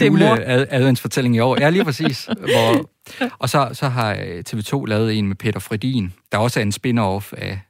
mor. 0.00 0.06
juleadventsfortælling 0.06 1.36
i 1.36 1.38
år. 1.38 1.60
Ja, 1.60 1.70
lige 1.70 1.84
præcis. 1.84 2.28
Hvor, 2.40 2.90
og 3.38 3.48
så, 3.48 3.70
så 3.72 3.88
har 3.88 4.14
øh, 4.14 4.44
TV2 4.48 4.84
lavet 4.86 5.18
en 5.18 5.28
med 5.28 5.36
Peter 5.36 5.60
Fredin, 5.60 6.12
der 6.32 6.38
også 6.38 6.60
er 6.60 6.62
en 6.62 6.72
spin-off 6.72 7.32
af... 7.36 7.60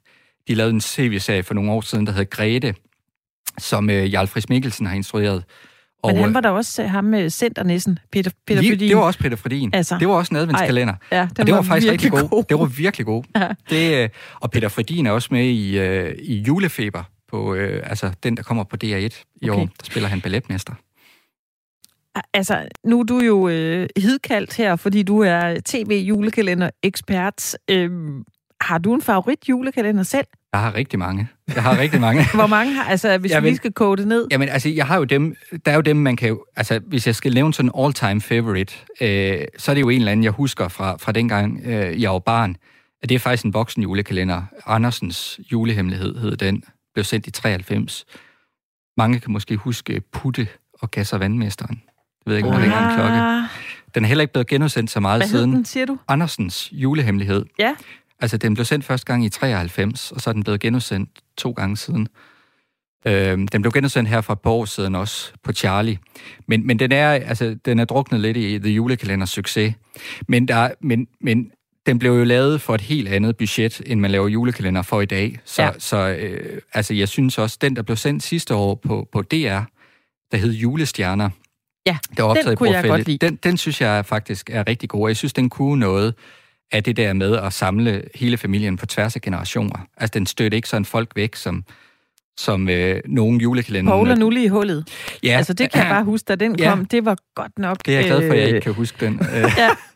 De 0.48 0.54
lavede 0.54 0.74
en 0.74 0.80
tv-serie 0.80 1.42
for 1.42 1.54
nogle 1.54 1.72
år 1.72 1.80
siden, 1.80 2.06
der 2.06 2.12
hed 2.12 2.30
Grete, 2.30 2.74
som 3.58 3.90
øh, 3.90 4.12
Jarl 4.12 4.26
Friis 4.26 4.48
Mikkelsen 4.48 4.86
har 4.86 4.94
instrueret. 4.94 5.44
Og, 6.06 6.12
Men 6.12 6.20
han 6.20 6.28
øh, 6.28 6.34
var 6.34 6.40
der 6.40 6.50
også 6.50 6.82
øh, 6.82 6.90
ham 6.90 7.04
med 7.04 7.30
centernissen, 7.30 7.98
Peter, 8.12 8.30
Peter 8.46 8.60
lige, 8.60 8.72
Fedin. 8.72 8.88
det 8.88 8.96
var 8.96 9.02
også 9.02 9.18
Peter 9.18 9.36
Fredin. 9.36 9.70
Altså, 9.74 9.96
det 10.00 10.08
var 10.08 10.14
også 10.14 10.34
en 10.34 10.36
adventskalender. 10.36 10.94
Ja, 11.12 11.22
og 11.22 11.36
det 11.46 11.48
var, 11.48 11.54
var 11.54 11.62
faktisk 11.62 11.92
rigtig 11.92 12.10
god. 12.10 12.28
god. 12.28 12.44
Det 12.48 12.58
var 12.58 12.64
virkelig 12.64 13.06
god. 13.06 13.24
Ja. 13.36 13.48
Det, 13.70 14.02
øh, 14.04 14.08
og 14.40 14.50
Peter 14.50 14.68
Fredin 14.68 15.06
er 15.06 15.10
også 15.10 15.28
med 15.30 15.44
i, 15.44 15.78
øh, 15.78 16.14
i 16.22 16.34
Julefeber, 16.40 17.02
på, 17.28 17.54
øh, 17.54 17.82
altså 17.90 18.10
den, 18.22 18.36
der 18.36 18.42
kommer 18.42 18.64
på 18.64 18.76
DR1 18.84 18.88
i 19.42 19.50
Okay. 19.50 19.60
år. 19.60 19.64
Der 19.66 19.84
spiller 19.84 20.08
han 20.08 20.20
balletmester. 20.20 20.72
Altså, 22.34 22.68
nu 22.84 23.00
er 23.00 23.04
du 23.04 23.18
jo 23.20 23.48
øh, 23.48 23.88
hidkaldt 23.96 24.56
her, 24.56 24.76
fordi 24.76 25.02
du 25.02 25.18
er 25.20 25.60
tv-julekalender-ekspert. 25.64 27.54
Øhm, 27.70 28.24
har 28.66 28.78
du 28.78 28.94
en 28.94 29.02
favorit 29.02 29.48
julekalender 29.48 30.02
selv? 30.02 30.26
Jeg 30.52 30.60
har 30.60 30.74
rigtig 30.74 30.98
mange. 30.98 31.28
Jeg 31.54 31.62
har 31.62 31.78
rigtig 31.78 32.00
mange. 32.00 32.24
Hvor 32.34 32.46
mange 32.46 32.72
har, 32.74 32.84
altså 32.84 33.18
hvis 33.18 33.30
Jeg 33.32 33.42
vi 33.42 33.54
skal 33.54 33.72
kode 33.72 33.96
det 33.96 34.08
ned? 34.08 34.26
Jamen, 34.30 34.48
altså, 34.48 34.68
jeg 34.68 34.86
har 34.86 34.96
jo 34.96 35.04
dem, 35.04 35.36
der 35.66 35.70
er 35.70 35.74
jo 35.74 35.80
dem, 35.80 35.96
man 35.96 36.16
kan 36.16 36.28
jo, 36.28 36.44
altså, 36.56 36.80
hvis 36.86 37.06
jeg 37.06 37.14
skal 37.14 37.34
nævne 37.34 37.54
sådan 37.54 37.70
en 37.74 37.84
all-time 37.84 38.20
favorite, 38.20 38.74
øh, 39.00 39.44
så 39.58 39.70
er 39.70 39.74
det 39.74 39.80
jo 39.80 39.88
en 39.88 39.98
eller 39.98 40.12
anden, 40.12 40.24
jeg 40.24 40.32
husker 40.32 40.68
fra, 40.68 40.96
fra 40.96 41.12
dengang, 41.12 41.60
øh, 41.64 42.02
jeg 42.02 42.10
var 42.10 42.18
barn, 42.18 42.56
at 43.02 43.08
det 43.08 43.14
er 43.14 43.18
faktisk 43.18 43.44
en 43.44 43.54
voksen 43.54 43.82
julekalender. 43.82 44.42
Andersens 44.66 45.40
julehemmelighed 45.52 46.18
hed 46.18 46.36
den, 46.36 46.62
blev 46.94 47.04
sendt 47.04 47.26
i 47.26 47.30
93. 47.30 48.04
Mange 48.96 49.20
kan 49.20 49.32
måske 49.32 49.56
huske 49.56 50.02
Putte 50.12 50.48
og 50.72 50.90
Gasser 50.90 51.18
Vandmesteren. 51.18 51.82
Jeg 52.26 52.30
ved 52.30 52.36
ikke, 52.36 52.48
om 52.48 52.54
du 52.54 52.60
ringer 52.60 52.88
en 52.88 52.94
klokke. 52.94 53.48
den 53.94 54.04
er 54.04 54.08
heller 54.08 54.22
ikke 54.22 54.32
blevet 54.32 54.46
genudsendt 54.46 54.90
så 54.90 55.00
meget 55.00 55.20
Hvad 55.20 55.28
siden. 55.28 55.52
den, 55.52 55.64
siger 55.64 55.86
du? 55.86 55.98
Andersens 56.08 56.68
julehemmelighed. 56.72 57.44
Ja. 57.58 57.74
Altså, 58.20 58.36
den 58.36 58.54
blev 58.54 58.64
sendt 58.64 58.84
første 58.84 59.06
gang 59.06 59.24
i 59.24 59.28
93, 59.28 60.12
og 60.12 60.20
så 60.20 60.30
er 60.30 60.34
den 60.34 60.42
blevet 60.42 60.60
genudsendt 60.60 61.10
to 61.38 61.50
gange 61.50 61.76
siden. 61.76 62.08
Øhm, 63.06 63.48
den 63.48 63.62
blev 63.62 63.72
genudsendt 63.72 64.08
her 64.08 64.20
par 64.20 64.38
år 64.50 64.64
siden 64.64 64.94
også 64.94 65.32
på 65.44 65.52
Charlie. 65.52 65.98
Men, 66.48 66.66
men 66.66 66.78
den, 66.78 66.92
er, 66.92 67.10
altså, 67.10 67.56
den 67.64 67.78
er 67.78 67.84
druknet 67.84 68.20
lidt 68.20 68.36
i 68.36 68.58
The 68.58 68.70
Julekalenders 68.70 69.30
succes. 69.30 69.74
Men, 70.28 70.48
der, 70.48 70.70
men, 70.80 71.06
men 71.20 71.50
den 71.86 71.98
blev 71.98 72.12
jo 72.12 72.24
lavet 72.24 72.60
for 72.60 72.74
et 72.74 72.80
helt 72.80 73.08
andet 73.08 73.36
budget, 73.36 73.82
end 73.86 74.00
man 74.00 74.10
laver 74.10 74.28
julekalender 74.28 74.82
for 74.82 75.00
i 75.00 75.06
dag. 75.06 75.38
Så, 75.44 75.62
Ja. 75.62 75.70
så 75.78 75.96
øh, 76.08 76.60
altså, 76.74 76.94
jeg 76.94 77.08
synes 77.08 77.38
også, 77.38 77.58
den, 77.60 77.76
der 77.76 77.82
blev 77.82 77.96
sendt 77.96 78.22
sidste 78.22 78.54
år 78.54 78.74
på, 78.74 79.08
på 79.12 79.22
DR, 79.22 79.60
der 80.32 80.36
hed 80.36 80.52
Julestjerner, 80.52 81.30
Ja, 81.86 81.98
der 82.16 82.22
var 82.22 82.30
optaget 82.30 82.46
den 82.46 82.52
i 82.52 82.56
kunne 82.56 82.70
jeg 82.70 82.74
Brorfælde, 82.82 82.96
godt 82.96 83.06
lide. 83.06 83.26
Den, 83.26 83.36
den 83.36 83.56
synes 83.56 83.80
jeg 83.80 84.06
faktisk 84.06 84.50
er 84.50 84.68
rigtig 84.68 84.88
god. 84.88 85.02
og 85.02 85.08
Jeg 85.08 85.16
synes, 85.16 85.32
den 85.32 85.50
kunne 85.50 85.80
noget 85.80 86.14
af 86.72 86.84
det 86.84 86.96
der 86.96 87.12
med 87.12 87.36
at 87.36 87.52
samle 87.52 88.02
hele 88.14 88.36
familien 88.36 88.76
på 88.76 88.86
tværs 88.86 89.16
af 89.16 89.22
generationer. 89.22 89.78
Altså, 89.96 90.10
den 90.18 90.26
stødte 90.26 90.56
ikke 90.56 90.68
sådan 90.68 90.84
folk 90.84 91.12
væk, 91.16 91.34
som, 91.36 91.64
som 92.38 92.68
øh, 92.68 93.00
nogen 93.04 93.40
julekalender. 93.40 93.92
Paul 93.92 94.10
og 94.10 94.18
Nulle 94.18 94.44
i 94.44 94.48
hullet. 94.48 94.88
Ja, 95.22 95.28
Altså, 95.36 95.52
det 95.52 95.72
kan 95.72 95.82
jeg 95.82 95.90
bare 95.90 96.04
huske, 96.04 96.24
da 96.26 96.34
den 96.34 96.58
Ja. 96.58 96.70
kom. 96.70 96.84
Det 96.84 97.04
var 97.04 97.16
godt 97.34 97.58
nok... 97.58 97.76
Det 97.86 97.94
er 97.94 97.98
jeg 98.00 98.06
glad 98.06 98.26
for, 98.28 98.32
at 98.32 98.38
jeg 98.40 98.48
øh, 98.48 98.54
ikke 98.54 98.60
kan 98.64 98.74
huske 98.74 99.06
den. 99.06 99.14
Øh, 99.36 99.44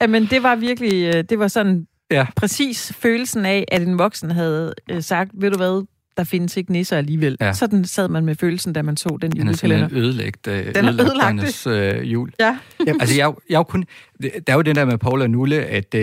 Ja, 0.00 0.06
men 0.06 0.26
det 0.26 0.42
var 0.42 0.56
virkelig... 0.56 1.14
øh, 1.14 1.24
Det 1.30 1.38
var 1.38 1.48
sådan 1.48 1.86
Ja. 2.10 2.26
præcis 2.36 2.92
følelsen 2.96 3.46
af, 3.46 3.64
at 3.72 3.82
en 3.82 3.98
voksen 3.98 4.30
havde 4.30 4.74
øh, 4.90 5.02
sagt, 5.02 5.30
ved 5.34 5.50
du 5.50 5.56
hvad, 5.56 5.86
der 6.20 6.24
findes 6.24 6.56
ikke 6.56 6.72
nisser 6.72 6.96
alligevel. 6.96 7.36
Ja. 7.40 7.52
Sådan 7.52 7.84
sad 7.84 8.08
man 8.08 8.24
med 8.24 8.34
følelsen, 8.34 8.72
da 8.72 8.82
man 8.82 8.96
så 8.96 9.18
den 9.22 9.30
Den 9.32 9.40
er 9.40 9.44
julekalender. 9.44 9.88
ødelægt, 9.92 10.46
øh, 10.46 10.74
Den 10.74 10.84
er 10.84 10.92
ødelagt. 11.04 11.66
øh, 11.66 12.12
jul. 12.12 12.32
Ja. 12.40 12.58
Altså, 13.00 13.14
jeg, 13.16 13.22
er 13.22 13.26
jo- 13.26 13.38
jeg 13.50 13.58
er 13.58 13.62
kun, 13.62 13.84
det- 14.22 14.32
der 14.46 14.52
er 14.52 14.56
jo 14.56 14.62
den 14.62 14.76
der 14.76 14.84
med 14.84 14.98
Paul 14.98 15.22
og 15.22 15.30
Nulle, 15.30 15.56
at 15.64 15.94
øh, 15.94 16.00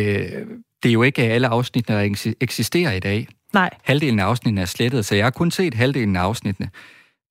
det 0.83 0.89
er 0.89 0.93
jo 0.93 1.03
ikke 1.03 1.21
alle 1.21 1.47
afsnit, 1.47 1.87
der 1.87 2.01
eksis- 2.03 2.33
eksisterer 2.41 2.91
i 2.93 2.99
dag. 2.99 3.27
Nej, 3.53 3.69
Halvdelen 3.83 4.19
af 4.19 4.23
afsnittene 4.25 4.61
er 4.61 4.65
slettet, 4.65 5.05
så 5.05 5.15
jeg 5.15 5.25
har 5.25 5.29
kun 5.31 5.51
set 5.51 5.73
halvdelen 5.73 6.15
af 6.15 6.21
afsnittene. 6.21 6.69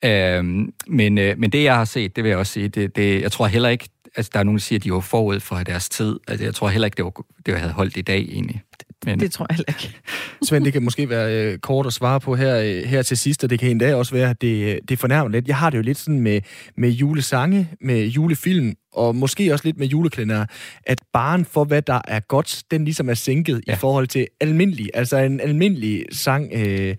Øhm, 0.05 0.73
men, 0.87 1.19
øh, 1.19 1.39
men 1.39 1.51
det, 1.51 1.65
jeg 1.65 1.77
har 1.77 1.85
set, 1.85 2.17
det 2.17 2.25
vil 2.25 2.29
jeg 2.31 2.39
også 2.39 2.53
sige, 2.53 2.69
det, 2.69 2.97
det, 2.97 3.23
jeg 3.23 3.33
tror 3.33 3.47
heller 3.47 3.69
ikke, 3.69 3.89
altså 4.17 4.31
der 4.35 4.39
er 4.41 4.45
nogen, 4.45 4.59
der 4.59 4.63
siger, 4.63 4.79
at 4.79 4.85
de 4.85 4.93
var 4.93 5.01
forud 5.01 5.41
for 5.41 5.57
deres 5.57 5.89
tid. 5.89 6.17
Altså, 6.29 6.45
jeg 6.45 6.55
tror 6.55 6.69
heller 6.69 6.87
ikke, 6.87 6.97
det 6.97 7.05
var, 7.05 7.13
det 7.47 7.59
havde 7.59 7.73
holdt 7.73 7.97
i 7.97 8.01
dag 8.03 8.21
egentlig. 8.21 8.63
Men, 9.05 9.21
det 9.21 9.33
tror 9.33 9.47
jeg 9.51 9.57
heller 9.57 9.73
ikke. 9.85 9.97
Svend, 10.49 10.65
det 10.65 10.73
kan 10.73 10.83
måske 10.83 11.09
være 11.09 11.53
øh, 11.53 11.59
kort 11.59 11.87
at 11.87 11.93
svare 11.93 12.21
på 12.21 12.35
her, 12.37 12.57
øh, 12.59 12.83
her 12.85 13.03
til 13.03 13.17
sidst, 13.17 13.45
og 13.45 13.51
det 13.51 13.59
kan 13.61 13.71
endda 13.71 13.95
også 13.95 14.13
være, 14.15 14.31
at 14.31 14.41
det, 14.41 14.75
øh, 14.75 14.79
det 14.89 14.99
fornærmer 14.99 15.31
lidt. 15.31 15.49
Jeg 15.49 15.57
har 15.57 15.71
det 15.71 15.79
jo 15.79 15.83
lidt 15.83 15.99
sådan 15.99 16.21
med, 16.21 16.41
med 16.77 16.91
julesange, 16.91 17.69
med 17.81 18.07
julefilm, 18.07 18.75
og 18.93 19.17
måske 19.17 19.53
også 19.53 19.65
lidt 19.65 19.79
med 19.79 19.87
julekalender, 19.87 20.47
at 20.87 20.99
baren 21.13 21.45
for, 21.45 21.65
hvad 21.65 21.83
der 21.83 22.01
er 22.09 22.21
godt, 22.21 22.63
den 22.71 22.85
ligesom 22.85 23.09
er 23.11 23.15
sænket 23.15 23.63
ja. 23.67 23.73
I 23.73 23.77
forhold 23.77 24.07
til 24.07 24.27
almindelig. 24.41 24.91
Altså 24.95 25.17
en 25.17 25.41
almindelig 25.41 26.05
sang, 26.13 26.53
øh, 26.55 26.97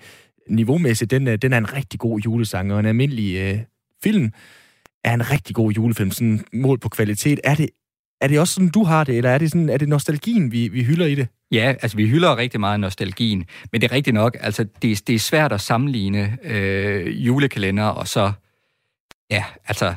niveaumæssigt, 0.49 1.11
den, 1.11 1.27
er- 1.27 1.35
den 1.35 1.53
er 1.53 1.57
en 1.57 1.73
rigtig 1.73 1.99
god 1.99 2.19
julesang, 2.19 2.73
og 2.73 2.79
en 2.79 2.85
almindelig 2.85 3.35
øh, 3.35 3.59
film 4.03 4.31
er 5.03 5.13
en 5.13 5.31
rigtig 5.31 5.55
god 5.55 5.71
julefilm, 5.71 6.11
sådan 6.11 6.45
mål 6.53 6.79
på 6.79 6.89
kvalitet. 6.89 7.39
Er 7.43 7.55
det, 7.55 7.69
er 8.21 8.27
det 8.27 8.39
også 8.39 8.53
sådan, 8.53 8.69
du 8.69 8.83
har 8.83 9.03
det, 9.03 9.17
eller 9.17 9.29
er 9.29 9.37
det, 9.37 9.51
sådan, 9.51 9.69
er 9.69 9.77
det 9.77 9.89
nostalgien, 9.89 10.51
vi, 10.51 10.67
vi 10.67 10.83
hylder 10.83 11.05
i 11.05 11.15
det? 11.15 11.27
Ja, 11.51 11.73
altså 11.81 11.97
vi 11.97 12.07
hylder 12.07 12.37
rigtig 12.37 12.59
meget 12.59 12.79
nostalgien, 12.79 13.45
men 13.71 13.81
det 13.81 13.91
er 13.91 13.95
rigtigt 13.95 14.13
nok, 14.13 14.37
altså 14.39 14.65
det, 14.81 15.07
det 15.07 15.15
er 15.15 15.19
svært 15.19 15.53
at 15.53 15.61
sammenligne 15.61 16.37
øh, 16.43 17.25
julekalender 17.27 17.85
og 17.85 18.07
så, 18.07 18.31
ja, 19.31 19.43
altså 19.67 19.95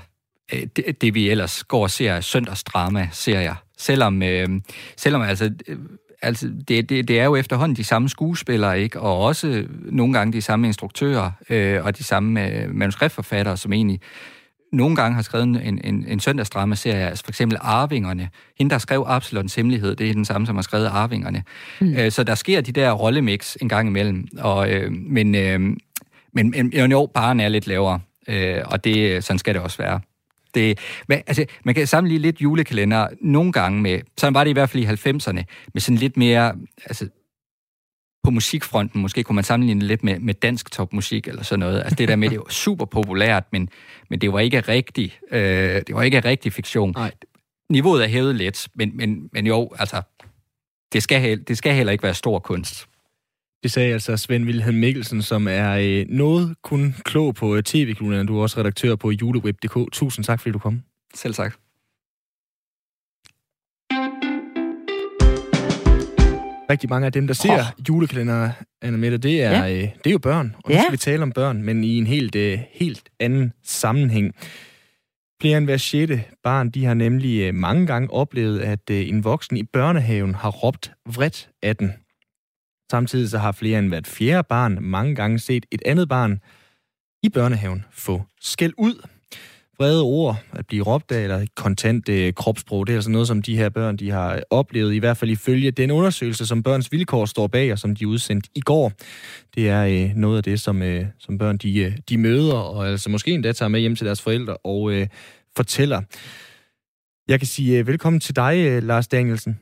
øh, 0.52 0.62
det, 0.76 1.00
det 1.00 1.14
vi 1.14 1.30
ellers 1.30 1.64
går 1.64 1.82
og 1.82 1.90
ser, 1.90 2.20
søndagsdrama, 2.20 3.08
serier. 3.12 3.54
Selvom, 3.78 4.22
øh, 4.22 4.48
selvom 4.96 5.22
altså, 5.22 5.52
øh, 5.68 5.78
altså 6.22 6.52
det, 6.68 6.88
det, 6.88 7.08
det 7.08 7.20
er 7.20 7.24
jo 7.24 7.36
efterhånden 7.36 7.76
de 7.76 7.84
samme 7.84 8.08
skuespillere, 8.08 8.80
ikke? 8.80 9.00
og 9.00 9.20
også 9.20 9.66
nogle 9.70 10.12
gange 10.12 10.32
de 10.32 10.42
samme 10.42 10.66
instruktører 10.66 11.30
øh, 11.50 11.84
og 11.84 11.98
de 11.98 12.04
samme 12.04 12.46
øh, 12.46 12.74
manuskriptforfattere, 12.74 13.56
som 13.56 13.72
egentlig 13.72 14.00
nogle 14.72 14.96
gange 14.96 15.14
har 15.14 15.22
skrevet 15.22 15.44
en, 15.44 15.80
en, 15.84 16.04
en 16.08 16.20
søndagsdrama-serie, 16.20 17.08
altså 17.08 17.24
for 17.24 17.30
eksempel 17.30 17.58
Arvingerne. 17.60 18.28
Hende, 18.58 18.70
der 18.70 18.78
skrev 18.78 19.04
Absalons 19.06 19.54
Hemmelighed, 19.54 19.96
det 19.96 20.10
er 20.10 20.14
den 20.14 20.24
samme, 20.24 20.46
som 20.46 20.56
har 20.56 20.62
skrevet 20.62 20.86
Arvingerne. 20.86 21.42
Mm. 21.80 21.94
Øh, 21.94 22.10
så 22.12 22.24
der 22.24 22.34
sker 22.34 22.60
de 22.60 22.72
der 22.72 22.92
rollemix 22.92 23.56
en 23.60 23.68
gang 23.68 23.88
imellem. 23.88 24.28
Og, 24.38 24.70
øh, 24.70 24.92
men, 24.92 25.34
øh, 25.34 25.60
men, 26.32 26.50
men 26.50 26.72
jo, 26.76 26.86
jo, 26.86 27.10
baren 27.14 27.40
er 27.40 27.48
lidt 27.48 27.66
lavere, 27.66 28.00
øh, 28.28 28.58
og 28.64 28.84
det, 28.84 29.24
sådan 29.24 29.38
skal 29.38 29.54
det 29.54 29.62
også 29.62 29.78
være. 29.78 30.00
Det, 30.54 30.78
men, 31.08 31.18
altså, 31.26 31.44
man 31.64 31.74
kan 31.74 31.86
sammenligne 31.86 32.22
lidt 32.22 32.40
julekalender 32.40 33.08
nogle 33.20 33.52
gange 33.52 33.82
med, 33.82 34.00
sådan 34.18 34.34
var 34.34 34.44
det 34.44 34.50
i 34.50 34.52
hvert 34.52 34.70
fald 34.70 34.82
i 34.82 34.86
90'erne, 34.86 35.42
med 35.74 35.80
sådan 35.80 35.98
lidt 35.98 36.16
mere, 36.16 36.54
altså 36.86 37.08
på 38.30 38.34
musikfronten, 38.34 39.02
måske 39.02 39.22
kunne 39.22 39.34
man 39.34 39.44
sammenligne 39.44 39.80
det 39.80 39.88
lidt 39.88 40.04
med, 40.04 40.18
med 40.18 40.34
dansk 40.34 40.72
topmusik 40.72 41.28
eller 41.28 41.42
sådan 41.42 41.60
noget. 41.60 41.78
Altså 41.78 41.94
det 41.94 42.08
der 42.08 42.16
med, 42.16 42.30
det 42.30 42.38
var 42.38 42.50
super 42.64 42.84
populært, 42.84 43.44
men, 43.52 43.68
men 44.10 44.20
det 44.20 44.32
var 44.32 44.40
ikke 44.40 44.60
rigtig, 44.60 45.18
øh, 45.30 45.40
det 45.86 45.94
var 45.94 46.02
ikke 46.02 46.20
rigtig 46.20 46.52
fiktion. 46.52 46.92
Nej. 46.96 47.12
Niveauet 47.70 48.04
er 48.04 48.08
hævet 48.08 48.34
lidt, 48.34 48.68
men, 48.74 48.96
men, 48.96 49.28
men 49.32 49.46
jo, 49.46 49.70
altså, 49.78 50.02
det 50.92 51.02
skal, 51.02 51.44
det 51.48 51.58
skal 51.58 51.74
heller 51.74 51.92
ikke 51.92 52.04
være 52.04 52.14
stor 52.14 52.38
kunst. 52.38 52.86
Det 53.62 53.72
sagde 53.72 53.92
altså 53.92 54.16
Svend 54.16 54.44
Wilhelm 54.44 54.76
Mikkelsen, 54.76 55.22
som 55.22 55.48
er 55.48 55.70
øh, 55.72 56.06
noget 56.08 56.56
kun 56.62 56.94
klog 57.04 57.34
på 57.34 57.56
øh, 57.56 57.62
tv 57.62 57.94
-klunerne. 57.98 58.26
Du 58.26 58.38
er 58.38 58.42
også 58.42 58.58
redaktør 58.58 58.96
på 58.96 59.10
juleweb.dk. 59.10 59.92
Tusind 59.92 60.24
tak, 60.24 60.40
fordi 60.40 60.52
du 60.52 60.58
kom. 60.58 60.82
Selv 61.14 61.34
sagt. 61.34 61.58
Rigtig 66.70 66.90
mange 66.90 67.06
af 67.06 67.12
dem, 67.12 67.26
der 67.26 67.34
ser 67.34 67.52
oh. 67.58 67.88
julekalender, 67.88 68.50
Anna 68.82 68.98
Mette, 68.98 69.18
det 69.18 69.42
er, 69.42 69.50
ja. 69.66 69.72
øh, 69.72 69.82
det 69.82 70.06
er 70.06 70.10
jo 70.10 70.18
børn. 70.18 70.54
Og 70.64 70.70
nu 70.70 70.74
Ja. 70.74 70.82
skal 70.82 70.92
vi 70.92 70.96
tale 70.96 71.22
om 71.22 71.32
børn, 71.32 71.62
men 71.62 71.84
i 71.84 71.98
en 71.98 72.06
helt, 72.06 72.36
øh, 72.36 72.58
helt 72.72 73.02
anden 73.20 73.52
sammenhæng. 73.64 74.34
Flere 75.42 75.58
end 75.58 75.64
hver 75.66 75.76
sjette 75.76 76.24
barn, 76.44 76.70
de 76.70 76.84
har 76.84 76.94
nemlig 76.94 77.40
øh, 77.40 77.54
mange 77.54 77.86
gange 77.86 78.10
oplevet, 78.10 78.60
at 78.60 78.90
øh, 78.90 79.08
en 79.08 79.24
voksen 79.24 79.56
i 79.56 79.62
børnehaven 79.62 80.34
har 80.34 80.50
råbt 80.50 80.92
vredt 81.16 81.48
af 81.62 81.76
den. 81.76 81.92
Samtidig 82.90 83.30
så 83.30 83.38
har 83.38 83.52
flere 83.52 83.78
end 83.78 83.88
hvert 83.88 84.06
fjerde 84.06 84.46
barn 84.48 84.78
mange 84.80 85.14
gange 85.14 85.38
set 85.38 85.66
et 85.70 85.82
andet 85.86 86.08
barn 86.08 86.40
i 87.22 87.28
børnehaven 87.28 87.84
få 87.90 88.22
skæld 88.40 88.72
ud. 88.78 89.06
Vrede 89.80 90.02
ord, 90.02 90.36
at 90.52 90.66
blive 90.66 90.82
råbt 90.82 91.12
af, 91.12 91.22
eller 91.22 91.46
kontant 91.56 92.08
øh, 92.08 92.32
kropssprog, 92.32 92.86
det 92.86 92.92
er 92.92 92.96
altså 92.96 93.10
noget, 93.10 93.28
som 93.28 93.42
de 93.42 93.56
her 93.56 93.68
børn 93.68 93.96
de 93.96 94.10
har 94.10 94.40
oplevet, 94.50 94.94
i 94.94 94.98
hvert 94.98 95.16
fald 95.16 95.30
ifølge 95.30 95.70
den 95.70 95.90
undersøgelse, 95.90 96.46
som 96.46 96.62
Børns 96.62 96.92
Vilkår 96.92 97.24
står 97.24 97.46
bag, 97.46 97.72
og 97.72 97.78
som 97.78 97.96
de 97.96 98.08
udsendte 98.08 98.50
i 98.54 98.60
går. 98.60 98.92
Det 99.54 99.68
er 99.68 99.82
øh, 99.84 100.16
noget 100.16 100.36
af 100.36 100.42
det, 100.42 100.60
som, 100.60 100.82
øh, 100.82 101.04
som 101.18 101.38
børn 101.38 101.56
de, 101.56 101.80
øh, 101.80 101.92
de 102.08 102.18
møder, 102.18 102.58
og 102.58 102.88
altså 102.88 103.10
måske 103.10 103.30
endda 103.30 103.52
tager 103.52 103.68
med 103.68 103.80
hjem 103.80 103.96
til 103.96 104.06
deres 104.06 104.22
forældre 104.22 104.56
og 104.56 104.92
øh, 104.92 105.06
fortæller. 105.56 106.00
Jeg 107.28 107.38
kan 107.40 107.46
sige 107.46 107.78
øh, 107.78 107.86
velkommen 107.86 108.20
til 108.20 108.36
dig, 108.36 108.54
øh, 108.66 108.82
Lars 108.82 109.08
Danielsen. 109.08 109.60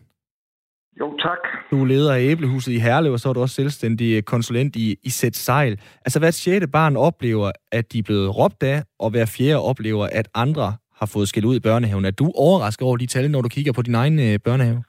Jo, 1.01 1.17
tak. 1.19 1.39
Du 1.71 1.83
er 1.83 1.87
leder 1.87 2.15
af 2.15 2.21
Æblehuset 2.21 2.73
i 2.73 2.79
Herlev, 2.79 3.13
og 3.13 3.21
så 3.21 3.29
er 3.29 3.33
du 3.33 3.41
også 3.41 3.55
selvstændig 3.55 4.17
øh, 4.17 4.23
konsulent 4.23 4.77
i, 4.77 4.97
i 5.03 5.11
Sæt 5.11 5.37
Sejl. 5.37 5.81
Altså 6.05 6.19
hvert 6.19 6.35
sjette 6.35 6.69
barn 6.69 6.97
oplever, 6.97 7.51
at 7.73 7.93
de 7.93 7.99
er 7.99 8.03
blevet 8.03 8.37
råbt 8.39 8.63
af, 8.63 8.83
og 8.99 9.11
hver 9.11 9.27
fjerde 9.37 9.63
oplever, 9.71 10.05
at 10.13 10.29
andre 10.35 10.69
har 11.01 11.07
fået 11.15 11.29
skæld 11.29 11.45
ud 11.45 11.57
i 11.57 11.61
børnehaven. 11.61 12.05
Er 12.05 12.11
du 12.11 12.33
overrasket 12.35 12.87
over 12.87 12.97
de 12.97 13.07
tal, 13.07 13.31
når 13.31 13.43
du 13.43 13.49
kigger 13.49 13.73
på 13.73 13.83
din 13.83 13.95
egen 13.95 14.19
øh, 14.19 14.39
børnehave? 14.47 14.83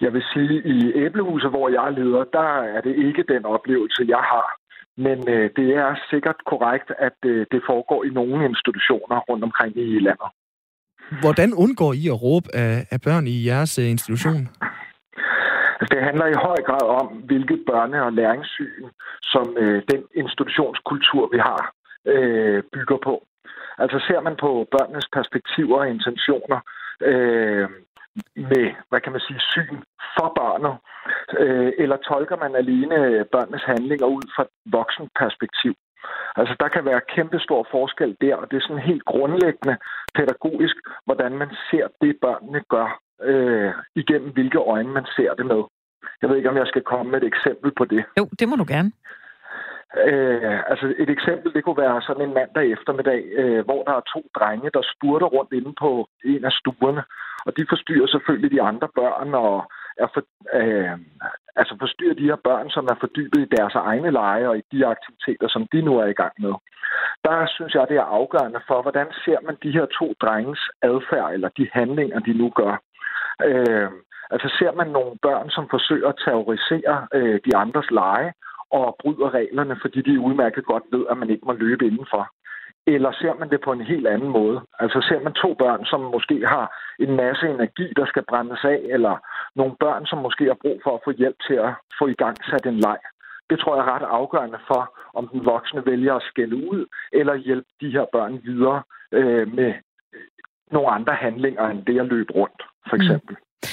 Jeg 0.00 0.12
vil 0.12 0.24
sige, 0.32 0.58
at 0.58 0.64
i 0.76 0.78
Æblehuset, 1.04 1.50
hvor 1.50 1.68
jeg 1.68 1.82
er 1.88 1.94
leder, 2.00 2.24
der 2.38 2.50
er 2.76 2.80
det 2.80 2.94
ikke 3.06 3.22
den 3.34 3.44
oplevelse, 3.44 4.02
jeg 4.08 4.22
har. 4.32 4.48
Men 5.06 5.18
øh, 5.34 5.50
det 5.56 5.68
er 5.84 5.90
sikkert 6.10 6.38
korrekt, 6.52 6.88
at 6.98 7.18
øh, 7.24 7.46
det 7.52 7.60
foregår 7.70 8.04
i 8.04 8.10
nogle 8.18 8.38
institutioner 8.50 9.16
rundt 9.28 9.44
omkring 9.44 9.72
i 9.76 9.98
landet. 10.08 10.30
Hvordan 11.22 11.54
undgår 11.54 11.92
I 11.92 12.04
at 12.14 12.22
råbe 12.22 12.48
af, 12.54 12.86
af 12.90 13.00
børn 13.00 13.26
i 13.26 13.46
jeres 13.46 13.78
øh, 13.78 13.90
institution? 13.90 14.48
Altså, 15.80 15.94
det 15.94 16.02
handler 16.08 16.26
i 16.26 16.42
høj 16.46 16.60
grad 16.68 16.86
om, 17.00 17.06
hvilket 17.06 17.64
børne- 17.70 18.04
og 18.06 18.12
læringssyn, 18.12 18.88
som 19.22 19.56
øh, 19.58 19.82
den 19.92 20.02
institutionskultur, 20.14 21.28
vi 21.32 21.38
har, 21.38 21.72
øh, 22.06 22.62
bygger 22.72 22.98
på. 23.08 23.14
Altså 23.78 23.98
ser 24.08 24.20
man 24.20 24.36
på 24.36 24.50
børnenes 24.74 25.08
perspektiver 25.12 25.78
og 25.78 25.88
intentioner 25.88 26.60
øh, 27.10 27.68
med, 28.52 28.66
hvad 28.88 29.00
kan 29.00 29.12
man 29.12 29.20
sige, 29.20 29.40
syn 29.52 29.76
for 30.16 30.28
børnet, 30.40 30.74
øh, 31.42 31.72
eller 31.78 31.96
tolker 31.96 32.36
man 32.36 32.54
alene 32.62 33.24
børnenes 33.32 33.64
handlinger 33.72 34.06
ud 34.06 34.22
fra 34.34 34.42
et 34.42 34.48
voksenperspektiv? 34.66 35.74
Altså, 36.36 36.54
der 36.60 36.68
kan 36.68 36.84
være 36.84 37.08
kæmpe 37.14 37.38
stor 37.38 37.66
forskel 37.70 38.16
der, 38.20 38.34
og 38.36 38.50
det 38.50 38.56
er 38.56 38.66
sådan 38.66 38.88
helt 38.90 39.04
grundlæggende 39.04 39.76
pædagogisk, 40.14 40.76
hvordan 41.04 41.32
man 41.32 41.50
ser 41.70 41.86
det, 42.00 42.12
børnene 42.22 42.60
gør, 42.68 43.00
øh, 43.22 43.72
igennem 43.94 44.30
hvilke 44.32 44.58
øjne 44.58 44.92
man 44.92 45.06
ser 45.16 45.34
det 45.34 45.46
med. 45.46 45.62
Jeg 46.22 46.28
ved 46.28 46.36
ikke, 46.36 46.50
om 46.50 46.56
jeg 46.56 46.66
skal 46.66 46.82
komme 46.82 47.10
med 47.12 47.22
et 47.22 47.26
eksempel 47.26 47.70
på 47.78 47.84
det. 47.84 48.04
Jo, 48.18 48.28
det 48.38 48.48
må 48.48 48.56
du 48.56 48.64
gerne. 48.68 48.90
Øh, 50.06 50.60
altså 50.70 50.94
et 50.98 51.10
eksempel, 51.10 51.54
det 51.54 51.64
kunne 51.64 51.82
være 51.86 52.02
sådan 52.02 52.24
en 52.28 52.34
mandag 52.34 52.72
eftermiddag, 52.72 53.20
øh, 53.40 53.64
hvor 53.64 53.82
der 53.82 53.92
er 53.92 54.10
to 54.14 54.22
drenge, 54.36 54.70
der 54.74 54.82
spurter 54.94 55.26
rundt 55.26 55.52
inde 55.52 55.72
på 55.80 56.08
en 56.24 56.44
af 56.44 56.52
stuerne. 56.52 57.02
Og 57.46 57.56
de 57.56 57.66
forstyrrer 57.68 58.06
selvfølgelig 58.06 58.50
de 58.50 58.62
andre 58.62 58.88
børn 58.94 59.34
og 59.34 59.70
er 60.04 60.08
for, 60.14 60.22
øh, 60.60 60.96
altså 61.56 61.76
forstyrrer 61.80 62.14
de 62.14 62.28
her 62.30 62.40
børn, 62.48 62.70
som 62.70 62.84
er 62.92 62.96
fordybet 63.00 63.40
i 63.42 63.52
deres 63.56 63.74
egne 63.74 64.10
lege 64.10 64.48
og 64.48 64.58
i 64.58 64.62
de 64.72 64.86
aktiviteter, 64.86 65.48
som 65.48 65.66
de 65.72 65.82
nu 65.82 65.92
er 65.98 66.06
i 66.06 66.18
gang 66.22 66.34
med. 66.38 66.54
Der 67.24 67.46
synes 67.56 67.74
jeg, 67.74 67.86
det 67.88 67.96
er 67.96 68.12
afgørende 68.18 68.60
for, 68.68 68.82
hvordan 68.82 69.06
ser 69.24 69.38
man 69.46 69.56
de 69.62 69.70
her 69.76 69.86
to 69.98 70.14
drenges 70.22 70.62
adfærd 70.82 71.32
eller 71.32 71.48
de 71.58 71.68
handlinger, 71.72 72.18
de 72.18 72.32
nu 72.32 72.50
gør. 72.60 72.74
Øh, 73.44 73.90
altså 74.30 74.48
ser 74.58 74.72
man 74.72 74.86
nogle 74.86 75.18
børn, 75.22 75.50
som 75.50 75.68
forsøger 75.70 76.08
at 76.08 76.20
terrorisere 76.24 77.06
øh, 77.14 77.40
de 77.44 77.56
andres 77.56 77.90
lege 77.90 78.32
og 78.70 78.96
bryder 79.00 79.34
reglerne, 79.34 79.76
fordi 79.80 80.02
de 80.02 80.20
udmærket 80.20 80.64
godt 80.64 80.84
ved, 80.92 81.04
at 81.10 81.16
man 81.18 81.30
ikke 81.30 81.46
må 81.46 81.52
løbe 81.52 81.86
indenfor. 81.86 82.30
Eller 82.86 83.12
ser 83.12 83.34
man 83.38 83.50
det 83.50 83.60
på 83.60 83.72
en 83.72 83.80
helt 83.80 84.06
anden 84.06 84.28
måde? 84.28 84.60
Altså 84.78 85.06
ser 85.08 85.20
man 85.22 85.32
to 85.32 85.54
børn, 85.54 85.84
som 85.84 86.00
måske 86.00 86.46
har 86.46 86.66
en 86.98 87.16
masse 87.16 87.48
energi, 87.48 87.92
der 87.96 88.06
skal 88.06 88.24
brændes 88.28 88.64
af, 88.64 88.80
eller 88.84 89.16
nogle 89.54 89.74
børn, 89.80 90.06
som 90.06 90.18
måske 90.18 90.44
har 90.44 90.58
brug 90.62 90.80
for 90.84 90.94
at 90.94 91.00
få 91.04 91.10
hjælp 91.10 91.36
til 91.46 91.54
at 91.54 91.72
få 91.98 92.06
i 92.06 92.14
gang 92.14 92.36
sat 92.44 92.66
en 92.66 92.80
leg. 92.80 92.98
Det 93.50 93.58
tror 93.58 93.76
jeg 93.76 93.84
er 93.84 93.94
ret 93.94 94.06
afgørende 94.18 94.58
for, 94.66 94.98
om 95.14 95.28
den 95.28 95.44
voksne 95.44 95.86
vælger 95.86 96.14
at 96.14 96.22
skælde 96.22 96.56
ud, 96.56 96.86
eller 97.12 97.34
hjælpe 97.34 97.68
de 97.80 97.90
her 97.90 98.06
børn 98.12 98.40
videre 98.44 98.82
øh, 99.12 99.54
med 99.54 99.74
nogle 100.70 100.88
andre 100.88 101.14
handlinger 101.14 101.68
end 101.68 101.84
det 101.84 102.00
at 102.00 102.06
løbe 102.06 102.32
rundt, 102.32 102.62
for 102.88 102.96
eksempel. 102.96 103.36
Mm. 103.36 103.68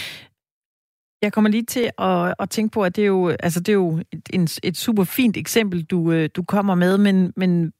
Jeg 1.21 1.33
kommer 1.33 1.49
lige 1.49 1.65
til 1.65 1.89
at, 1.97 2.33
at 2.39 2.49
tænke 2.49 2.73
på, 2.73 2.83
at 2.83 2.95
det 2.95 3.01
er 3.01 3.07
jo, 3.07 3.27
altså 3.27 3.59
det 3.59 3.69
er 3.69 3.73
jo 3.73 4.01
et, 4.11 4.29
en, 4.33 4.47
et 4.63 4.77
super 4.77 5.03
fint 5.03 5.37
eksempel, 5.37 5.83
du, 5.83 6.11
øh, 6.11 6.29
du 6.35 6.43
kommer 6.43 6.75
med, 6.75 6.97
men, 6.97 7.33
men 7.35 7.73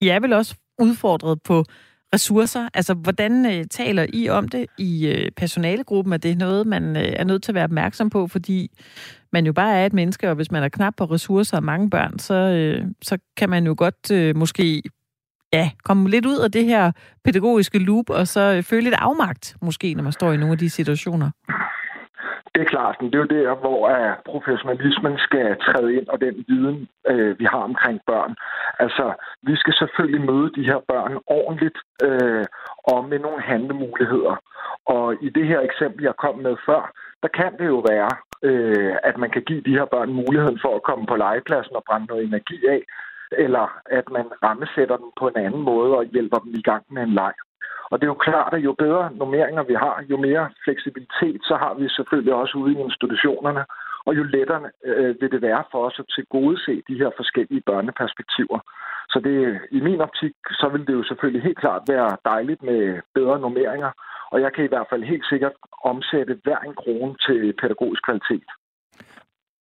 I 0.00 0.08
er 0.08 0.20
vel 0.20 0.32
også 0.32 0.56
udfordret 0.78 1.42
på 1.42 1.64
ressourcer. 2.14 2.68
Altså, 2.74 2.94
hvordan 2.94 3.46
øh, 3.46 3.64
taler 3.70 4.06
I 4.12 4.28
om 4.28 4.48
det 4.48 4.66
i 4.78 5.06
øh, 5.06 5.30
personalegruppen? 5.36 6.12
Er 6.12 6.16
det 6.16 6.38
noget, 6.38 6.66
man 6.66 6.96
øh, 6.96 7.12
er 7.16 7.24
nødt 7.24 7.42
til 7.42 7.50
at 7.50 7.54
være 7.54 7.64
opmærksom 7.64 8.10
på, 8.10 8.26
fordi 8.26 8.70
man 9.32 9.46
jo 9.46 9.52
bare 9.52 9.74
er 9.78 9.86
et 9.86 9.92
menneske, 9.92 10.28
og 10.28 10.34
hvis 10.34 10.50
man 10.50 10.62
er 10.62 10.68
knap 10.68 10.94
på 10.96 11.04
ressourcer 11.04 11.56
og 11.56 11.64
mange 11.64 11.90
børn, 11.90 12.18
så, 12.18 12.34
øh, 12.34 12.86
så 13.02 13.18
kan 13.36 13.50
man 13.50 13.66
jo 13.66 13.74
godt 13.78 14.10
øh, 14.12 14.36
måske 14.36 14.82
ja, 15.52 15.70
komme 15.84 16.08
lidt 16.08 16.26
ud 16.26 16.38
af 16.44 16.50
det 16.52 16.64
her 16.64 16.92
pædagogiske 17.24 17.78
loop, 17.78 18.10
og 18.10 18.26
så 18.26 18.54
øh, 18.56 18.62
føle 18.62 18.84
lidt 18.84 18.94
afmagt, 18.98 19.56
måske, 19.62 19.94
når 19.94 20.02
man 20.02 20.12
står 20.12 20.32
i 20.32 20.36
nogle 20.36 20.52
af 20.52 20.58
de 20.58 20.70
situationer. 20.70 21.30
Det 22.54 22.62
er 22.62 22.74
klart, 22.76 22.96
det 23.00 23.14
er 23.14 23.18
jo 23.18 23.34
der, 23.38 23.54
hvor 23.54 23.80
øh, 23.96 24.14
professionalismen 24.32 25.18
skal 25.18 25.56
træde 25.66 25.94
ind, 25.96 26.06
og 26.08 26.20
den 26.20 26.34
viden, 26.48 26.88
øh, 27.10 27.38
vi 27.38 27.44
har 27.44 27.62
omkring 27.70 28.00
børn. 28.06 28.34
Altså, 28.78 29.12
vi 29.42 29.56
skal 29.56 29.74
selvfølgelig 29.74 30.22
møde 30.30 30.50
de 30.56 30.64
her 30.70 30.80
børn 30.88 31.12
ordentligt 31.26 31.78
uh, 32.06 32.44
og 32.92 33.08
med 33.10 33.18
nogle 33.18 33.42
handlemuligheder. 33.42 34.34
Og 34.86 35.14
i 35.26 35.28
det 35.28 35.46
her 35.46 35.60
eksempel, 35.60 36.02
jeg 36.04 36.16
kom 36.24 36.38
med 36.38 36.56
før, 36.66 36.82
der 37.22 37.28
kan 37.40 37.52
det 37.58 37.66
jo 37.74 37.78
være, 37.92 38.10
øh, 38.48 38.94
at 39.08 39.16
man 39.22 39.30
kan 39.30 39.42
give 39.48 39.62
de 39.68 39.76
her 39.78 39.86
børn 39.94 40.12
muligheden 40.12 40.58
for 40.64 40.72
at 40.76 40.86
komme 40.88 41.06
på 41.06 41.16
legepladsen 41.16 41.76
og 41.76 41.84
brænde 41.88 42.06
noget 42.06 42.24
energi 42.24 42.58
af, 42.74 42.80
eller 43.32 43.66
at 43.86 44.10
man 44.10 44.26
rammesætter 44.42 44.96
dem 44.96 45.10
på 45.20 45.28
en 45.28 45.36
anden 45.36 45.62
måde 45.62 45.96
og 45.96 46.04
hjælper 46.04 46.38
dem 46.38 46.52
i 46.54 46.62
gang 46.62 46.84
med 46.90 47.02
en 47.02 47.14
leg. 47.14 47.34
Og 47.90 47.98
det 47.98 48.04
er 48.04 48.14
jo 48.14 48.24
klart, 48.28 48.54
at 48.54 48.64
jo 48.68 48.72
bedre 48.72 49.10
normeringer 49.14 49.62
vi 49.62 49.74
har, 49.74 50.04
jo 50.10 50.16
mere 50.16 50.50
fleksibilitet, 50.64 51.40
så 51.44 51.54
har 51.56 51.74
vi 51.74 51.88
selvfølgelig 51.88 52.34
også 52.34 52.58
ude 52.58 52.72
i 52.72 52.82
institutionerne, 52.86 53.64
og 54.06 54.16
jo 54.16 54.22
lettere 54.22 54.70
øh, 54.84 55.20
vil 55.20 55.30
det 55.30 55.42
være 55.42 55.64
for 55.70 55.86
os 55.86 55.98
at 55.98 56.10
tilgodese 56.14 56.82
de 56.88 56.98
her 57.00 57.10
forskellige 57.16 57.62
børneperspektiver. 57.66 58.58
Så 59.12 59.18
det, 59.26 59.60
i 59.70 59.80
min 59.80 60.00
optik, 60.00 60.34
så 60.50 60.68
vil 60.72 60.86
det 60.86 60.92
jo 60.92 61.04
selvfølgelig 61.04 61.42
helt 61.42 61.58
klart 61.58 61.82
være 61.88 62.16
dejligt 62.24 62.62
med 62.62 63.00
bedre 63.14 63.38
normeringer, 63.40 63.90
og 64.32 64.40
jeg 64.40 64.52
kan 64.52 64.64
i 64.64 64.68
hvert 64.68 64.86
fald 64.90 65.02
helt 65.04 65.26
sikkert 65.28 65.52
omsætte 65.84 66.38
hver 66.44 66.58
en 66.58 66.74
krone 66.74 67.14
til 67.26 67.52
pædagogisk 67.60 68.02
kvalitet. 68.04 68.48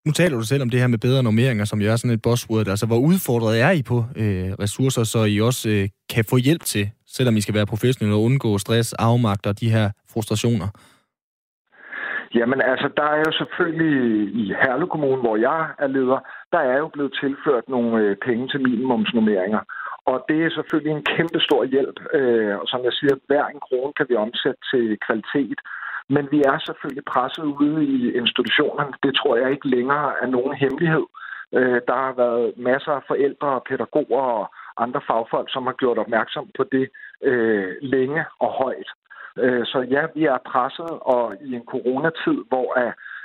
Nu 0.05 0.11
taler 0.11 0.35
du 0.37 0.45
selv 0.45 0.61
om 0.61 0.69
det 0.69 0.79
her 0.79 0.87
med 0.87 0.97
bedre 1.07 1.23
normeringer, 1.23 1.65
som 1.65 1.81
jo 1.81 1.91
er 1.91 1.95
sådan 1.95 2.15
et 2.15 2.21
buzzword. 2.21 2.67
Altså, 2.67 2.87
hvor 2.87 2.99
udfordret 3.09 3.61
er 3.61 3.71
I 3.79 3.81
på 3.91 3.97
øh, 4.21 4.49
ressourcer, 4.63 5.03
så 5.03 5.19
I 5.33 5.35
også 5.49 5.69
øh, 5.75 5.83
kan 6.13 6.23
få 6.31 6.37
hjælp 6.37 6.63
til, 6.73 6.85
selvom 7.17 7.37
I 7.37 7.41
skal 7.41 7.55
være 7.55 7.71
professionelle 7.73 8.15
og 8.17 8.23
undgå 8.27 8.57
stress, 8.57 8.93
afmagt 8.93 9.45
og 9.49 9.59
de 9.61 9.69
her 9.75 9.85
frustrationer? 10.13 10.67
Jamen 12.37 12.61
altså, 12.71 12.87
der 12.99 13.07
er 13.15 13.21
jo 13.27 13.31
selvfølgelig 13.41 13.95
i 14.41 14.43
Herlev 14.61 14.87
Kommune, 14.87 15.21
hvor 15.25 15.37
jeg 15.49 15.61
er 15.83 15.87
leder, 15.87 16.19
der 16.53 16.61
er 16.73 16.77
jo 16.83 16.87
blevet 16.95 17.13
tilført 17.21 17.65
nogle 17.75 17.91
øh, 18.03 18.15
penge 18.27 18.47
til 18.51 18.59
minimumsnummeringer. 18.67 19.61
Og 20.11 20.17
det 20.29 20.39
er 20.45 20.55
selvfølgelig 20.57 20.93
en 20.95 21.07
kæmpe 21.15 21.39
stor 21.47 21.61
hjælp. 21.73 21.97
Øh, 22.17 22.53
og 22.61 22.65
som 22.71 22.81
jeg 22.87 22.93
siger, 22.99 23.15
hver 23.27 23.45
en 23.47 23.61
krone 23.65 23.93
kan 23.97 24.05
vi 24.09 24.15
omsætte 24.25 24.61
til 24.71 24.85
kvalitet. 25.05 25.59
Men 26.09 26.27
vi 26.31 26.39
er 26.51 26.57
selvfølgelig 26.65 27.05
presset 27.13 27.43
ude 27.43 27.85
i 27.85 27.97
institutionerne. 28.21 28.93
Det 29.03 29.15
tror 29.15 29.35
jeg 29.37 29.51
ikke 29.51 29.69
længere 29.75 30.07
er 30.23 30.27
nogen 30.27 30.53
hemmelighed. 30.55 31.05
Øh, 31.57 31.79
der 31.89 31.97
har 32.05 32.13
været 32.23 32.53
masser 32.57 32.91
af 32.91 33.03
forældre 33.07 33.47
og 33.47 33.63
pædagoger 33.69 34.25
og 34.39 34.45
andre 34.83 35.01
fagfolk, 35.07 35.47
som 35.51 35.63
har 35.69 35.75
gjort 35.81 35.97
opmærksom 35.97 36.45
på 36.57 36.63
det 36.71 36.85
øh, 37.29 37.69
længe 37.81 38.25
og 38.39 38.51
højt. 38.63 38.89
Øh, 39.43 39.65
så 39.65 39.79
ja, 39.95 40.03
vi 40.15 40.23
er 40.25 40.37
presset, 40.51 40.91
og 41.13 41.23
i 41.47 41.49
en 41.59 41.65
coronatid, 41.71 42.39
hvor 42.51 42.67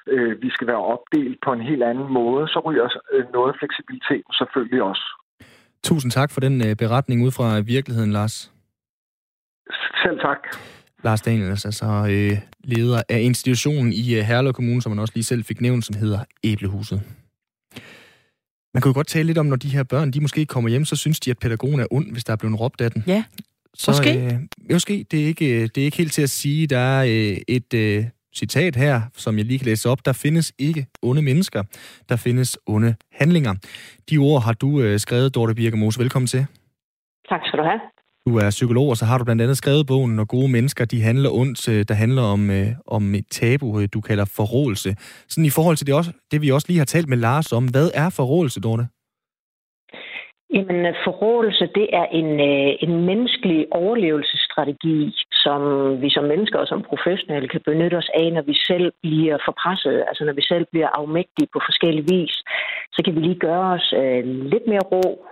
øh, 0.06 0.42
vi 0.42 0.50
skal 0.50 0.66
være 0.66 0.84
opdelt 0.94 1.38
på 1.44 1.52
en 1.52 1.60
helt 1.70 1.82
anden 1.82 2.12
måde, 2.12 2.48
så 2.48 2.58
ryger 2.66 2.88
noget 3.32 3.56
fleksibilitet 3.60 4.24
selvfølgelig 4.32 4.82
også. 4.82 5.06
Tusind 5.84 6.10
tak 6.12 6.30
for 6.32 6.40
den 6.40 6.76
beretning 6.76 7.24
ud 7.26 7.30
fra 7.30 7.60
virkeligheden, 7.60 8.12
Lars. 8.12 8.52
Selv 10.02 10.20
tak. 10.20 10.42
Lars 11.04 11.20
Daniels, 11.20 11.64
altså 11.64 11.86
øh, 12.10 12.38
leder 12.64 13.02
af 13.08 13.20
institutionen 13.20 13.92
i 13.92 14.14
øh, 14.14 14.22
Herlev 14.22 14.52
Kommune, 14.52 14.82
som 14.82 14.92
man 14.92 14.98
også 14.98 15.12
lige 15.14 15.24
selv 15.24 15.44
fik 15.44 15.60
nævnt, 15.60 15.84
som 15.84 15.96
hedder 15.96 16.24
Æblehuset. 16.44 17.02
Man 18.74 18.82
kan 18.82 18.90
jo 18.90 18.94
godt 18.94 19.06
tale 19.06 19.26
lidt 19.26 19.38
om, 19.38 19.46
når 19.46 19.56
de 19.56 19.68
her 19.68 19.82
børn, 19.82 20.10
de 20.10 20.20
måske 20.20 20.46
kommer 20.46 20.70
hjem, 20.70 20.84
så 20.84 20.96
synes 20.96 21.20
de, 21.20 21.30
at 21.30 21.38
pædagogen 21.38 21.80
er 21.80 21.86
ond, 21.90 22.12
hvis 22.12 22.24
der 22.24 22.32
er 22.32 22.36
blevet 22.36 22.60
råbt 22.60 22.80
af 22.80 22.90
den. 22.90 23.04
Ja, 23.06 23.24
så, 23.74 23.90
måske. 23.90 24.24
Øh, 24.24 24.32
måske. 24.72 25.06
Det 25.10 25.22
er, 25.22 25.26
ikke, 25.26 25.66
det 25.66 25.78
er 25.80 25.84
ikke 25.84 25.96
helt 25.96 26.12
til 26.12 26.22
at 26.22 26.30
sige. 26.30 26.66
Der 26.66 26.78
er 26.78 27.04
øh, 27.04 27.36
et 27.48 27.74
øh, 27.74 28.04
citat 28.36 28.76
her, 28.76 29.00
som 29.16 29.38
jeg 29.38 29.44
lige 29.44 29.58
kan 29.58 29.66
læse 29.66 29.88
op. 29.88 30.04
Der 30.04 30.12
findes 30.12 30.52
ikke 30.58 30.86
onde 31.02 31.22
mennesker. 31.22 31.62
Der 32.08 32.16
findes 32.16 32.58
onde 32.66 32.94
handlinger. 33.12 33.54
De 34.10 34.18
ord 34.18 34.42
har 34.42 34.52
du 34.52 34.80
øh, 34.80 34.98
skrevet, 34.98 35.34
Dorte 35.34 35.54
Birkemos. 35.54 35.98
Velkommen 35.98 36.26
til. 36.26 36.46
Tak 37.28 37.40
skal 37.46 37.58
du 37.58 37.64
have. 37.64 37.80
Du 38.28 38.36
er 38.36 38.50
psykolog, 38.50 38.88
og 38.88 38.96
så 38.96 39.04
har 39.04 39.18
du 39.18 39.24
blandt 39.24 39.42
andet 39.42 39.56
skrevet 39.56 39.86
bogen, 39.86 40.16
når 40.16 40.24
gode 40.24 40.48
mennesker 40.48 40.84
de 40.84 41.02
handler 41.02 41.30
ondt, 41.30 41.68
øh, 41.68 41.84
der 41.88 41.94
handler 41.94 42.22
om, 42.22 42.50
øh, 42.50 42.72
om 42.86 43.14
et 43.14 43.24
tabu, 43.30 43.80
øh, 43.80 43.88
du 43.92 44.00
kalder 44.00 44.24
forrådelse. 44.24 44.96
Sådan 45.28 45.44
i 45.44 45.50
forhold 45.50 45.76
til 45.76 45.86
det, 45.86 45.94
også, 45.94 46.12
det, 46.30 46.40
vi 46.40 46.50
også 46.50 46.66
lige 46.68 46.78
har 46.78 46.84
talt 46.84 47.08
med 47.08 47.16
Lars 47.16 47.52
om. 47.52 47.64
Hvad 47.64 47.90
er 47.94 48.10
forrådelse, 48.10 48.60
Dorte? 48.60 48.88
Jamen, 50.54 50.86
øh, 50.86 50.94
forrådelse, 51.04 51.64
det 51.74 51.86
er 51.92 52.06
en, 52.20 52.30
øh, 52.50 52.72
en 52.84 53.04
menneskelig 53.08 53.66
overlevelsesstrategi, 53.70 54.98
som 55.44 55.60
vi 56.02 56.10
som 56.10 56.24
mennesker 56.24 56.58
og 56.58 56.66
som 56.66 56.82
professionelle 56.82 57.48
kan 57.48 57.62
benytte 57.64 57.96
os 58.02 58.10
af, 58.14 58.32
når 58.32 58.42
vi 58.42 58.56
selv 58.70 58.92
bliver 59.02 59.38
forpresset, 59.44 60.04
altså 60.08 60.24
når 60.24 60.32
vi 60.32 60.42
selv 60.42 60.66
bliver 60.72 60.88
afmægtige 61.00 61.48
på 61.52 61.60
forskellige 61.68 62.08
vis. 62.14 62.34
Så 62.92 63.02
kan 63.04 63.14
vi 63.14 63.20
lige 63.20 63.44
gøre 63.48 63.66
os 63.76 63.94
øh, 63.96 64.24
lidt 64.52 64.66
mere 64.72 64.84
rå, 64.92 65.24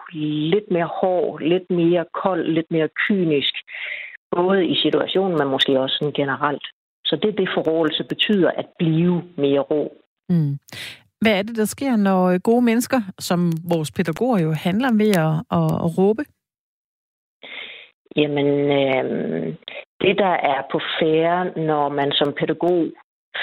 lidt 0.52 0.70
mere 0.70 0.90
hård, 1.00 1.40
lidt 1.40 1.70
mere 1.70 2.04
kold, 2.22 2.44
lidt 2.56 2.70
mere 2.70 2.88
kynisk, 3.06 3.54
både 4.36 4.66
i 4.66 4.76
situationen, 4.84 5.38
men 5.38 5.48
måske 5.48 5.80
også 5.80 5.96
sådan 5.98 6.18
generelt. 6.22 6.66
Så 7.04 7.16
det 7.16 7.28
er 7.28 7.36
det 7.40 7.54
forrådelse 7.54 8.04
betyder, 8.04 8.50
at 8.50 8.66
blive 8.78 9.22
mere 9.36 9.60
rå. 9.60 9.82
Mm. 10.28 10.58
Hvad 11.20 11.38
er 11.38 11.42
det, 11.42 11.56
der 11.56 11.64
sker, 11.64 11.96
når 11.96 12.24
øh, 12.24 12.40
gode 12.44 12.62
mennesker, 12.62 13.00
som 13.18 13.52
vores 13.70 13.90
pædagoger 13.90 14.38
jo 14.38 14.52
handler 14.52 14.90
ved 14.92 15.12
at, 15.26 15.34
at, 15.58 15.70
at 15.84 15.98
råbe? 15.98 16.22
Jamen, 18.16 18.48
øh, 18.80 19.54
det 20.00 20.18
der 20.18 20.34
er 20.52 20.60
på 20.72 20.80
færre, 21.00 21.40
når 21.68 21.88
man 21.88 22.12
som 22.12 22.34
pædagog 22.38 22.90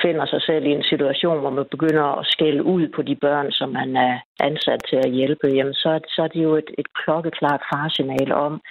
finder 0.03 0.25
sig 0.25 0.41
selv 0.41 0.65
i 0.65 0.71
en 0.71 0.83
situation, 0.83 1.39
hvor 1.39 1.49
man 1.49 1.65
begynder 1.71 2.19
at 2.19 2.25
skælde 2.25 2.63
ud 2.63 2.87
på 2.95 3.01
de 3.01 3.15
børn, 3.15 3.51
som 3.51 3.69
man 3.69 3.95
er 3.95 4.19
ansat 4.39 4.81
til 4.89 4.99
at 5.05 5.11
hjælpe, 5.11 5.47
jamen 5.47 5.73
så, 5.73 5.99
så 6.07 6.21
er 6.23 6.27
det 6.27 6.43
jo 6.43 6.55
et, 6.55 6.69
et 6.77 6.87
klokkeklart 6.93 7.61
farsignal 7.73 8.31
om, 8.31 8.61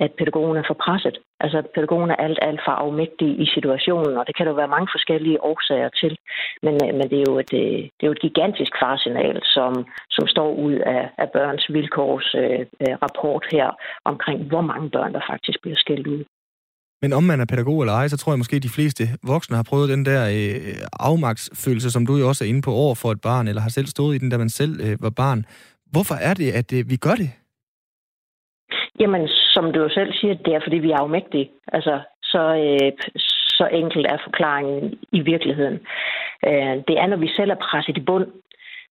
at 0.00 0.10
pædagogen 0.18 0.56
er 0.56 0.66
for 0.66 0.78
presset. 0.84 1.16
Altså, 1.40 1.62
pædagogen 1.74 2.10
er 2.10 2.18
alt, 2.26 2.38
alt 2.42 2.60
for 2.66 2.72
afmægtig 2.84 3.28
i 3.44 3.46
situationen, 3.54 4.16
og 4.18 4.24
det 4.26 4.36
kan 4.36 4.46
der 4.46 4.60
være 4.60 4.74
mange 4.76 4.88
forskellige 4.94 5.42
årsager 5.50 5.90
til. 6.00 6.12
Men, 6.64 6.74
øh, 6.84 6.94
men 6.98 7.06
det, 7.10 7.18
er 7.18 7.26
jo 7.30 7.38
et, 7.44 7.52
øh, 7.62 7.78
det 7.96 8.02
er 8.02 8.10
jo 8.10 8.16
et 8.18 8.26
gigantisk 8.26 8.72
farsignal, 8.82 9.38
som, 9.56 9.72
som 10.16 10.26
står 10.34 10.50
ud 10.66 10.76
af, 10.96 11.02
af 11.22 11.28
børns 11.36 11.64
vilkårs 11.74 12.28
øh, 12.42 12.60
øh, 12.82 12.94
rapport 13.04 13.44
her 13.52 13.68
omkring, 14.04 14.38
hvor 14.50 14.64
mange 14.70 14.90
børn, 14.90 15.12
der 15.14 15.22
faktisk 15.30 15.58
bliver 15.62 15.78
skældt 15.84 16.06
ud. 16.06 16.24
Men 17.02 17.12
om 17.12 17.24
man 17.24 17.40
er 17.40 17.44
pædagog 17.44 17.82
eller 17.82 17.92
ej, 17.92 18.08
så 18.08 18.16
tror 18.16 18.32
jeg 18.32 18.38
måske, 18.38 18.56
at 18.56 18.62
de 18.62 18.76
fleste 18.76 19.02
voksne 19.22 19.56
har 19.56 19.62
prøvet 19.62 19.88
den 19.88 20.04
der 20.04 20.22
øh, 20.36 20.74
afmagtsfølelse, 21.00 21.90
som 21.90 22.06
du 22.06 22.16
jo 22.16 22.28
også 22.28 22.44
er 22.44 22.48
inde 22.48 22.62
på 22.62 22.70
over 22.70 22.94
for 22.94 23.10
et 23.12 23.20
barn, 23.20 23.48
eller 23.48 23.62
har 23.62 23.70
selv 23.70 23.86
stået 23.86 24.14
i 24.14 24.18
den, 24.18 24.30
da 24.30 24.38
man 24.38 24.48
selv 24.48 24.80
øh, 24.80 24.96
var 25.00 25.10
barn. 25.10 25.44
Hvorfor 25.90 26.14
er 26.14 26.34
det, 26.34 26.50
at 26.50 26.72
øh, 26.72 26.90
vi 26.90 26.96
gør 26.96 27.14
det? 27.14 27.30
Jamen, 29.00 29.28
som 29.28 29.72
du 29.72 29.80
jo 29.80 29.88
selv 29.88 30.12
siger, 30.12 30.34
det 30.34 30.54
er, 30.54 30.60
fordi 30.62 30.78
vi 30.78 30.90
er 30.90 30.96
afmægtige. 30.98 31.50
Altså, 31.72 32.00
så, 32.22 32.42
øh, 32.54 32.92
Så 33.58 33.68
enkelt 33.72 34.06
er 34.06 34.18
forklaringen 34.24 34.98
i 35.12 35.20
virkeligheden. 35.20 35.80
Øh, 36.46 36.74
det 36.88 36.94
er, 37.02 37.06
når 37.06 37.16
vi 37.16 37.28
selv 37.36 37.50
er 37.50 37.64
presset 37.66 37.96
i 37.96 38.00
bund, 38.00 38.26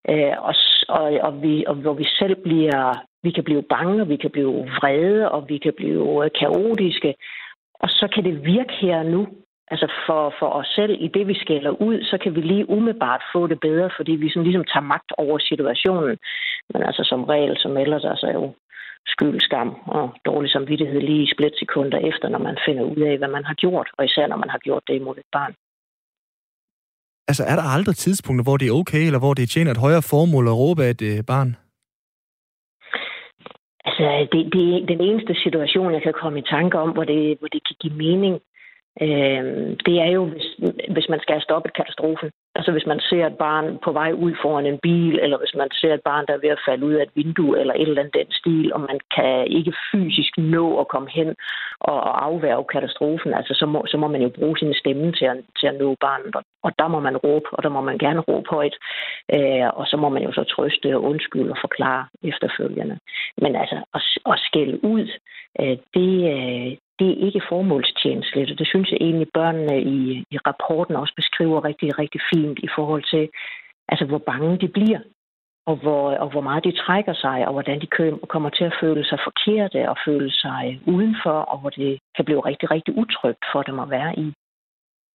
øh, 0.09 0.35
og, 0.47 0.55
og, 0.87 1.03
og, 1.27 1.41
vi, 1.43 1.65
og 1.67 1.75
hvor 1.75 1.93
vi 1.93 2.05
selv 2.19 2.35
bliver, 2.35 2.93
vi 3.23 3.31
kan 3.31 3.43
blive 3.43 3.63
bange, 3.63 4.01
og 4.01 4.09
vi 4.09 4.15
kan 4.15 4.31
blive 4.31 4.53
vrede, 4.79 5.31
og 5.31 5.49
vi 5.49 5.57
kan 5.57 5.73
blive 5.77 6.25
øh, 6.25 6.31
kaotiske, 6.39 7.15
og 7.79 7.89
så 7.89 8.07
kan 8.13 8.23
det 8.23 8.45
virke 8.45 8.73
her 8.73 9.03
nu, 9.03 9.27
altså 9.71 9.87
for, 10.05 10.33
for 10.39 10.47
os 10.47 10.67
selv, 10.67 10.97
i 10.99 11.07
det 11.07 11.27
vi 11.27 11.33
skælder 11.33 11.81
ud, 11.81 12.03
så 12.03 12.17
kan 12.17 12.35
vi 12.35 12.41
lige 12.41 12.69
umiddelbart 12.69 13.23
få 13.33 13.47
det 13.47 13.59
bedre, 13.59 13.89
fordi 13.97 14.11
vi 14.11 14.29
sådan 14.29 14.43
ligesom 14.43 14.65
tager 14.73 14.91
magt 14.93 15.11
over 15.17 15.37
situationen. 15.39 16.17
Men 16.73 16.83
altså 16.83 17.03
som 17.03 17.23
regel, 17.23 17.57
så 17.57 17.67
melder 17.67 17.99
der 17.99 18.15
sig 18.15 18.33
jo 18.33 18.53
skyld, 19.07 19.39
skam 19.39 19.69
og 19.85 20.15
dårlig 20.25 20.51
samvittighed 20.51 21.01
lige 21.01 21.23
i 21.23 21.31
splitsekunder 21.33 21.97
efter, 21.97 22.29
når 22.29 22.39
man 22.39 22.57
finder 22.65 22.83
ud 22.83 23.01
af, 23.11 23.17
hvad 23.17 23.27
man 23.27 23.45
har 23.45 23.53
gjort, 23.53 23.89
og 23.97 24.05
især 24.05 24.27
når 24.27 24.37
man 24.37 24.49
har 24.49 24.57
gjort 24.57 24.83
det 24.87 24.95
imod 24.95 25.17
et 25.17 25.31
barn. 25.31 25.53
Altså, 27.27 27.43
er 27.43 27.55
der 27.55 27.63
aldrig 27.75 27.95
tidspunkter, 27.95 28.43
hvor 28.43 28.57
det 28.57 28.67
er 28.67 28.79
okay, 28.81 29.03
eller 29.05 29.19
hvor 29.19 29.33
det 29.33 29.49
tjener 29.49 29.71
et 29.71 29.83
højere 29.85 30.01
formål 30.01 30.47
at 30.47 30.57
råbe 30.63 30.83
af 30.83 30.89
et 30.89 31.01
øh, 31.01 31.23
barn? 31.31 31.49
Altså, 33.85 34.07
det, 34.31 34.41
det 34.53 34.63
er 34.75 34.85
den 34.93 35.01
eneste 35.09 35.33
situation, 35.43 35.93
jeg 35.93 36.03
kan 36.03 36.13
komme 36.21 36.39
i 36.39 36.49
tanke 36.55 36.75
om, 36.83 36.89
hvor 36.95 37.03
det, 37.03 37.37
hvor 37.39 37.47
det 37.47 37.61
kan 37.67 37.75
give 37.81 37.97
mening. 38.05 38.35
Øh, 39.01 39.43
det 39.85 39.95
er 40.05 40.11
jo, 40.17 40.25
hvis, 40.25 40.47
hvis 40.93 41.09
man 41.09 41.19
skal 41.19 41.33
have 41.33 41.47
stoppet 41.49 41.73
katastrofen. 41.73 42.29
Altså 42.55 42.71
hvis 42.71 42.85
man 42.85 42.99
ser 42.99 43.25
et 43.27 43.37
barn 43.37 43.77
på 43.83 43.91
vej 43.91 44.11
ud 44.11 44.33
foran 44.41 44.65
en 44.65 44.79
bil, 44.83 45.19
eller 45.19 45.37
hvis 45.37 45.55
man 45.55 45.69
ser 45.71 45.93
et 45.93 46.01
barn, 46.01 46.25
der 46.27 46.33
er 46.33 46.43
ved 46.45 46.49
at 46.49 46.65
falde 46.67 46.85
ud 46.85 46.93
af 46.93 47.03
et 47.03 47.15
vindue, 47.15 47.59
eller 47.59 47.73
et 47.73 47.81
eller 47.81 48.01
andet 48.01 48.13
den 48.13 48.31
stil, 48.31 48.73
og 48.73 48.81
man 48.81 48.99
kan 49.15 49.47
ikke 49.47 49.73
fysisk 49.91 50.37
nå 50.37 50.79
at 50.79 50.87
komme 50.87 51.09
hen 51.09 51.35
og 51.79 52.25
afværge 52.25 52.65
katastrofen, 52.73 53.33
altså 53.33 53.53
så 53.53 53.65
må, 53.65 53.85
så 53.87 53.97
må 53.97 54.07
man 54.07 54.21
jo 54.21 54.29
bruge 54.29 54.57
sin 54.57 54.73
stemme 54.73 55.11
til 55.11 55.25
at, 55.25 55.37
til 55.59 55.67
at 55.67 55.75
nå 55.79 55.95
barnet. 56.01 56.35
Og 56.63 56.71
der 56.79 56.87
må 56.87 56.99
man 56.99 57.17
råbe, 57.17 57.47
og 57.51 57.63
der 57.63 57.69
må 57.69 57.81
man 57.81 57.97
gerne 57.97 58.19
råbe 58.19 58.49
højt. 58.49 58.75
Øh, 59.33 59.67
og 59.79 59.85
så 59.87 59.97
må 59.97 60.09
man 60.09 60.23
jo 60.23 60.31
så 60.31 60.43
trøste 60.43 60.95
og 60.95 61.03
undskylde 61.03 61.51
og 61.51 61.57
forklare 61.61 62.05
efterfølgende. 62.23 62.97
Men 63.37 63.55
altså 63.55 63.77
at, 63.93 64.01
at 64.25 64.39
skælde 64.39 64.85
ud, 64.85 65.07
øh, 65.61 65.77
det, 65.95 66.13
øh, 66.33 66.77
det 67.01 67.09
er 67.11 67.25
ikke 67.27 67.41
formålstjenestligt, 67.49 68.51
og 68.51 68.57
det 68.59 68.67
synes 68.67 68.91
jeg 68.91 68.97
egentlig 69.01 69.27
børnene 69.33 69.77
i, 69.95 69.99
i 70.35 70.37
rapporten 70.47 70.95
også 70.95 71.13
beskriver 71.15 71.65
rigtig, 71.69 71.99
rigtig 71.99 72.21
fint 72.33 72.59
i 72.67 72.69
forhold 72.75 73.03
til, 73.13 73.23
altså 73.91 74.05
hvor 74.05 74.21
bange 74.31 74.57
de 74.57 74.67
bliver, 74.67 74.99
og 75.65 75.75
hvor, 75.75 76.03
og 76.23 76.29
hvor 76.31 76.41
meget 76.41 76.63
de 76.63 76.77
trækker 76.83 77.13
sig, 77.13 77.47
og 77.47 77.53
hvordan 77.53 77.81
de 77.81 77.87
kommer 78.33 78.49
til 78.49 78.63
at 78.63 78.77
føle 78.81 79.03
sig 79.05 79.19
forkerte 79.27 79.89
og 79.89 79.97
føle 80.05 80.31
sig 80.31 80.81
udenfor, 80.87 81.37
og 81.51 81.57
hvor 81.59 81.69
det 81.69 81.99
kan 82.15 82.25
blive 82.25 82.45
rigtig, 82.49 82.71
rigtig 82.71 82.97
utrygt 82.97 83.43
for 83.51 83.61
dem 83.61 83.79
at 83.79 83.89
være 83.89 84.19
i. 84.19 84.33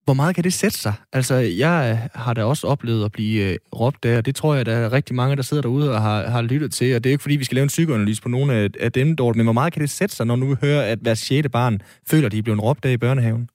Hvor 0.07 0.14
meget 0.21 0.35
kan 0.35 0.45
det 0.45 0.53
sætte 0.53 0.79
sig? 0.85 0.95
Altså, 1.12 1.35
jeg 1.64 1.77
øh, 1.90 2.23
har 2.25 2.35
da 2.35 2.42
også 2.45 2.64
oplevet 2.73 3.05
at 3.05 3.12
blive 3.12 3.37
øh, 3.47 3.57
råbt 3.81 4.05
af, 4.05 4.16
og 4.19 4.27
det 4.27 4.35
tror 4.37 4.55
jeg, 4.55 4.66
der 4.66 4.77
er 4.77 4.92
rigtig 4.92 5.14
mange, 5.16 5.37
der 5.37 5.42
sidder 5.42 5.62
derude 5.62 5.88
og 5.95 6.01
har, 6.09 6.19
har 6.35 6.42
lyttet 6.42 6.71
til. 6.73 6.88
Og 6.97 6.99
det 7.05 7.11
er 7.11 7.14
ikke, 7.14 7.27
fordi 7.27 7.37
vi 7.37 7.45
skal 7.45 7.57
lave 7.57 7.69
en 7.69 7.77
psykoanalyse 7.77 8.23
på 8.23 8.29
nogle 8.29 8.53
af, 8.55 8.69
af 8.81 8.92
dem, 8.92 9.16
Dorte, 9.16 9.37
men 9.38 9.47
hvor 9.47 9.59
meget 9.61 9.73
kan 9.73 9.83
det 9.83 9.90
sætte 9.90 10.14
sig, 10.14 10.27
når 10.27 10.37
nu 10.37 10.47
hører, 10.64 10.83
at 10.92 10.99
hver 11.03 11.14
sjette 11.14 11.51
barn 11.59 11.75
føler, 12.11 12.27
at 12.27 12.33
de 12.33 12.38
er 12.38 12.47
blevet 12.47 12.62
råbt 12.62 12.85
af 12.85 12.92
i 12.92 13.03
børnehaven? 13.05 13.49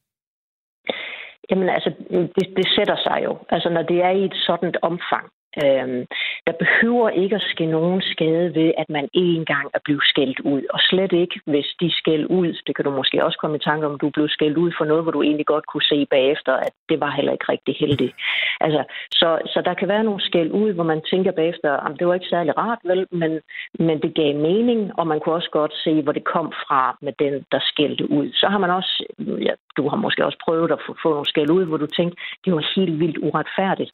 Jamen 1.50 1.70
altså, 1.70 1.90
det, 2.36 2.46
det 2.58 2.68
sætter 2.76 2.98
sig 3.06 3.18
jo. 3.28 3.32
Altså, 3.50 3.70
når 3.70 3.84
det 3.92 3.98
er 4.08 4.14
i 4.22 4.24
et 4.26 4.38
sådan 4.48 4.74
omfang, 4.82 5.26
Øhm, 5.64 6.06
der 6.48 6.54
behøver 6.64 7.10
ikke 7.10 7.36
at 7.36 7.48
ske 7.54 7.66
nogen 7.66 8.02
skade 8.02 8.56
ved, 8.56 8.72
at 8.78 8.90
man 8.90 9.10
en 9.14 9.46
gang 9.46 9.68
er 9.74 9.80
blevet 9.86 10.04
skældt 10.04 10.40
ud. 10.40 10.64
Og 10.74 10.80
slet 10.80 11.14
ikke, 11.14 11.40
hvis 11.46 11.70
de 11.82 11.92
skæld 12.00 12.26
ud, 12.26 12.50
det 12.68 12.76
kan 12.76 12.86
du 12.86 12.92
måske 12.92 13.26
også 13.26 13.38
komme 13.42 13.58
i 13.58 13.66
tanke 13.70 13.86
om, 13.88 14.00
du 14.00 14.10
blev 14.10 14.28
skældt 14.30 14.58
ud 14.58 14.72
for 14.78 14.86
noget, 14.86 15.04
hvor 15.04 15.12
du 15.12 15.22
egentlig 15.22 15.46
godt 15.46 15.66
kunne 15.68 15.88
se 15.94 16.06
bagefter, 16.10 16.54
at 16.54 16.74
det 16.90 17.00
var 17.00 17.12
heller 17.12 17.32
ikke 17.32 17.52
rigtig 17.52 17.76
heldigt. 17.80 18.16
Altså, 18.62 18.84
så, 19.12 19.30
så 19.46 19.62
der 19.66 19.74
kan 19.74 19.88
være 19.88 20.04
nogle 20.04 20.22
skæld 20.22 20.52
ud, 20.52 20.74
hvor 20.74 20.84
man 20.84 21.02
tænker 21.12 21.32
bagefter, 21.32 21.72
at 21.72 22.00
det 22.00 22.08
var 22.08 22.14
ikke 22.14 22.34
særlig 22.36 22.58
rart, 22.58 22.80
vel, 22.84 23.08
men, 23.12 23.32
men 23.80 24.02
det 24.02 24.16
gav 24.16 24.36
mening, 24.36 25.00
og 25.00 25.08
man 25.08 25.20
kunne 25.20 25.36
også 25.36 25.52
godt 25.52 25.74
se, 25.84 26.02
hvor 26.02 26.12
det 26.12 26.24
kom 26.24 26.48
fra 26.66 26.98
med 27.02 27.14
den, 27.20 27.46
der 27.52 27.60
skældte 27.62 28.12
ud. 28.12 28.32
Så 28.34 28.48
har 28.48 28.58
man 28.58 28.70
også, 28.70 29.06
ja, 29.20 29.54
du 29.78 29.90
har 29.90 29.98
måske 29.98 30.26
også 30.26 30.38
prøvet 30.46 30.72
at 30.72 30.82
få, 30.86 30.96
få 31.04 31.10
nogle 31.10 31.32
skæld 31.34 31.50
ud, 31.50 31.66
hvor 31.66 31.78
du 31.78 31.88
tænkte, 31.88 32.18
det 32.46 32.54
var 32.54 32.74
helt 32.76 33.00
vildt 33.00 33.18
uretfærdigt. 33.18 33.92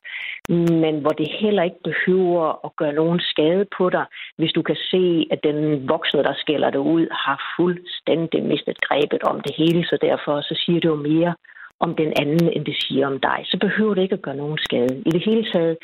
Men 0.83 0.95
hvor 1.01 1.13
det 1.19 1.27
heller 1.47 1.63
ikke 1.69 1.83
behøver 1.89 2.45
at 2.65 2.71
gøre 2.79 2.93
nogen 3.01 3.19
skade 3.31 3.65
på 3.77 3.89
dig, 3.95 4.05
hvis 4.37 4.51
du 4.57 4.61
kan 4.69 4.79
se, 4.91 5.03
at 5.33 5.39
den 5.47 5.89
voksne, 5.93 6.23
der 6.23 6.33
skælder 6.43 6.69
dig 6.69 6.83
ud, 6.95 7.05
har 7.25 7.37
fuldstændig 7.57 8.43
mistet 8.51 8.77
grebet 8.87 9.21
om 9.31 9.37
det 9.45 9.53
hele, 9.61 9.81
så 9.89 9.95
derfor 10.07 10.41
så 10.41 10.55
siger 10.63 10.79
det 10.79 10.89
jo 10.95 10.99
mere 11.11 11.33
om 11.79 11.95
den 11.95 12.11
anden, 12.21 12.45
end 12.53 12.65
det 12.65 12.77
siger 12.83 13.07
om 13.07 13.19
dig. 13.19 13.39
Så 13.51 13.57
behøver 13.65 13.93
det 13.93 14.01
ikke 14.01 14.19
at 14.19 14.21
gøre 14.21 14.41
nogen 14.43 14.57
skade. 14.57 14.93
I 15.05 15.09
det 15.15 15.23
hele 15.25 15.45
taget, 15.53 15.77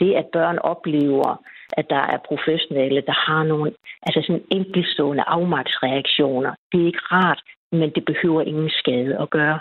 det 0.00 0.14
at 0.14 0.26
børn 0.32 0.58
oplever, 0.58 1.30
at 1.72 1.86
der 1.90 2.02
er 2.14 2.26
professionelle, 2.28 3.00
der 3.00 3.16
har 3.26 3.42
nogle 3.42 3.72
altså 4.06 4.20
sådan 4.26 4.44
enkeltstående 4.50 5.24
afmagtsreaktioner, 5.26 6.52
det 6.72 6.80
er 6.82 6.86
ikke 6.86 7.06
rart, 7.12 7.40
men 7.72 7.90
det 7.90 8.04
behøver 8.04 8.42
ingen 8.42 8.70
skade 8.70 9.18
at 9.22 9.30
gøre. 9.30 9.60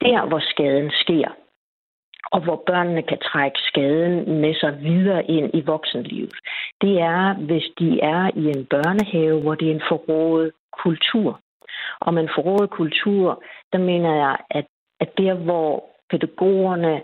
Der, 0.00 0.26
hvor 0.28 0.42
skaden 0.50 0.90
sker, 1.02 1.28
og 2.32 2.40
hvor 2.44 2.62
børnene 2.66 3.02
kan 3.02 3.18
trække 3.18 3.58
skaden 3.68 4.40
med 4.40 4.54
sig 4.54 4.78
videre 4.82 5.24
ind 5.24 5.50
i 5.54 5.60
voksenlivet. 5.60 6.34
Det 6.80 7.00
er, 7.00 7.34
hvis 7.34 7.66
de 7.78 8.00
er 8.00 8.30
i 8.36 8.44
en 8.56 8.66
børnehave, 8.66 9.40
hvor 9.40 9.54
det 9.54 9.68
er 9.68 9.74
en 9.74 9.88
forrådet 9.88 10.52
kultur. 10.82 11.40
Og 12.00 12.14
med 12.14 12.22
en 12.22 12.34
forrådet 12.34 12.70
kultur, 12.70 13.42
der 13.72 13.78
mener 13.78 14.14
jeg, 14.14 14.36
at, 14.50 14.66
at 15.00 15.18
der, 15.18 15.34
hvor 15.34 15.84
pædagogerne 16.10 17.02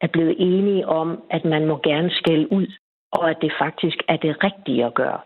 er 0.00 0.06
blevet 0.06 0.36
enige 0.38 0.88
om, 0.88 1.22
at 1.30 1.44
man 1.44 1.66
må 1.66 1.80
gerne 1.82 2.10
skælde 2.10 2.52
ud, 2.52 2.66
og 3.12 3.30
at 3.30 3.38
det 3.40 3.52
faktisk 3.58 3.98
er 4.08 4.16
det 4.16 4.44
rigtige 4.44 4.84
at 4.86 4.94
gøre. 4.94 5.20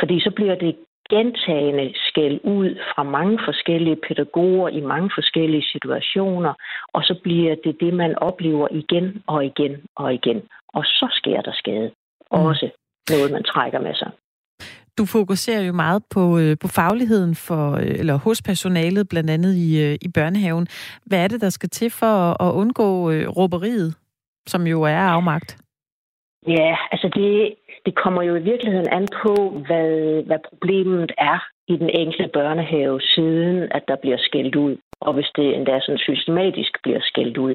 Fordi 0.00 0.20
så 0.20 0.30
bliver 0.30 0.54
det 0.54 0.76
gentagende 1.14 1.92
skæld 2.08 2.40
ud 2.44 2.70
fra 2.94 3.02
mange 3.02 3.38
forskellige 3.44 3.98
pædagoger 4.08 4.68
i 4.68 4.80
mange 4.80 5.10
forskellige 5.14 5.66
situationer, 5.72 6.52
og 6.92 7.02
så 7.02 7.14
bliver 7.22 7.54
det 7.64 7.76
det, 7.80 7.94
man 7.94 8.18
oplever 8.18 8.68
igen 8.70 9.22
og 9.26 9.44
igen 9.44 9.72
og 9.96 10.14
igen. 10.14 10.42
Og 10.68 10.84
så 10.84 11.06
sker 11.12 11.40
der 11.40 11.52
skade. 11.54 11.90
Mm. 12.32 12.38
Også 12.38 12.70
noget, 13.10 13.32
man 13.32 13.42
trækker 13.42 13.80
med 13.80 13.94
sig. 13.94 14.10
Du 14.98 15.04
fokuserer 15.06 15.62
jo 15.62 15.72
meget 15.72 16.02
på, 16.10 16.38
øh, 16.38 16.56
på 16.60 16.68
fagligheden 16.68 17.34
for, 17.34 17.72
øh, 17.76 18.00
eller 18.00 18.16
hos 18.16 18.42
personalet, 18.42 19.08
blandt 19.08 19.30
andet 19.30 19.54
i, 19.54 19.82
øh, 19.84 19.98
i 20.02 20.08
børnehaven. 20.14 20.66
Hvad 21.06 21.24
er 21.24 21.28
det, 21.28 21.40
der 21.40 21.50
skal 21.50 21.68
til 21.68 21.90
for 21.90 22.42
at 22.42 22.52
undgå 22.52 23.10
råberiet, 23.10 23.94
som 24.46 24.66
jo 24.66 24.82
er 24.82 24.98
afmagt? 24.98 25.67
Ja, 26.48 26.76
altså 26.92 27.08
det, 27.14 27.54
det 27.86 27.94
kommer 27.94 28.22
jo 28.22 28.34
i 28.36 28.42
virkeligheden 28.42 28.88
an 28.88 29.06
på, 29.22 29.34
hvad, 29.66 30.22
hvad 30.22 30.38
problemet 30.48 31.12
er 31.18 31.38
i 31.68 31.76
den 31.76 31.90
enkelte 31.90 32.30
børnehave, 32.32 33.00
siden 33.00 33.68
at 33.70 33.82
der 33.88 33.96
bliver 33.96 34.16
skældt 34.18 34.56
ud, 34.56 34.76
og 35.00 35.12
hvis 35.14 35.30
det 35.36 35.56
endda 35.56 35.80
sådan 35.80 35.98
systematisk 35.98 36.72
bliver 36.82 37.00
skældt 37.02 37.38
ud. 37.38 37.54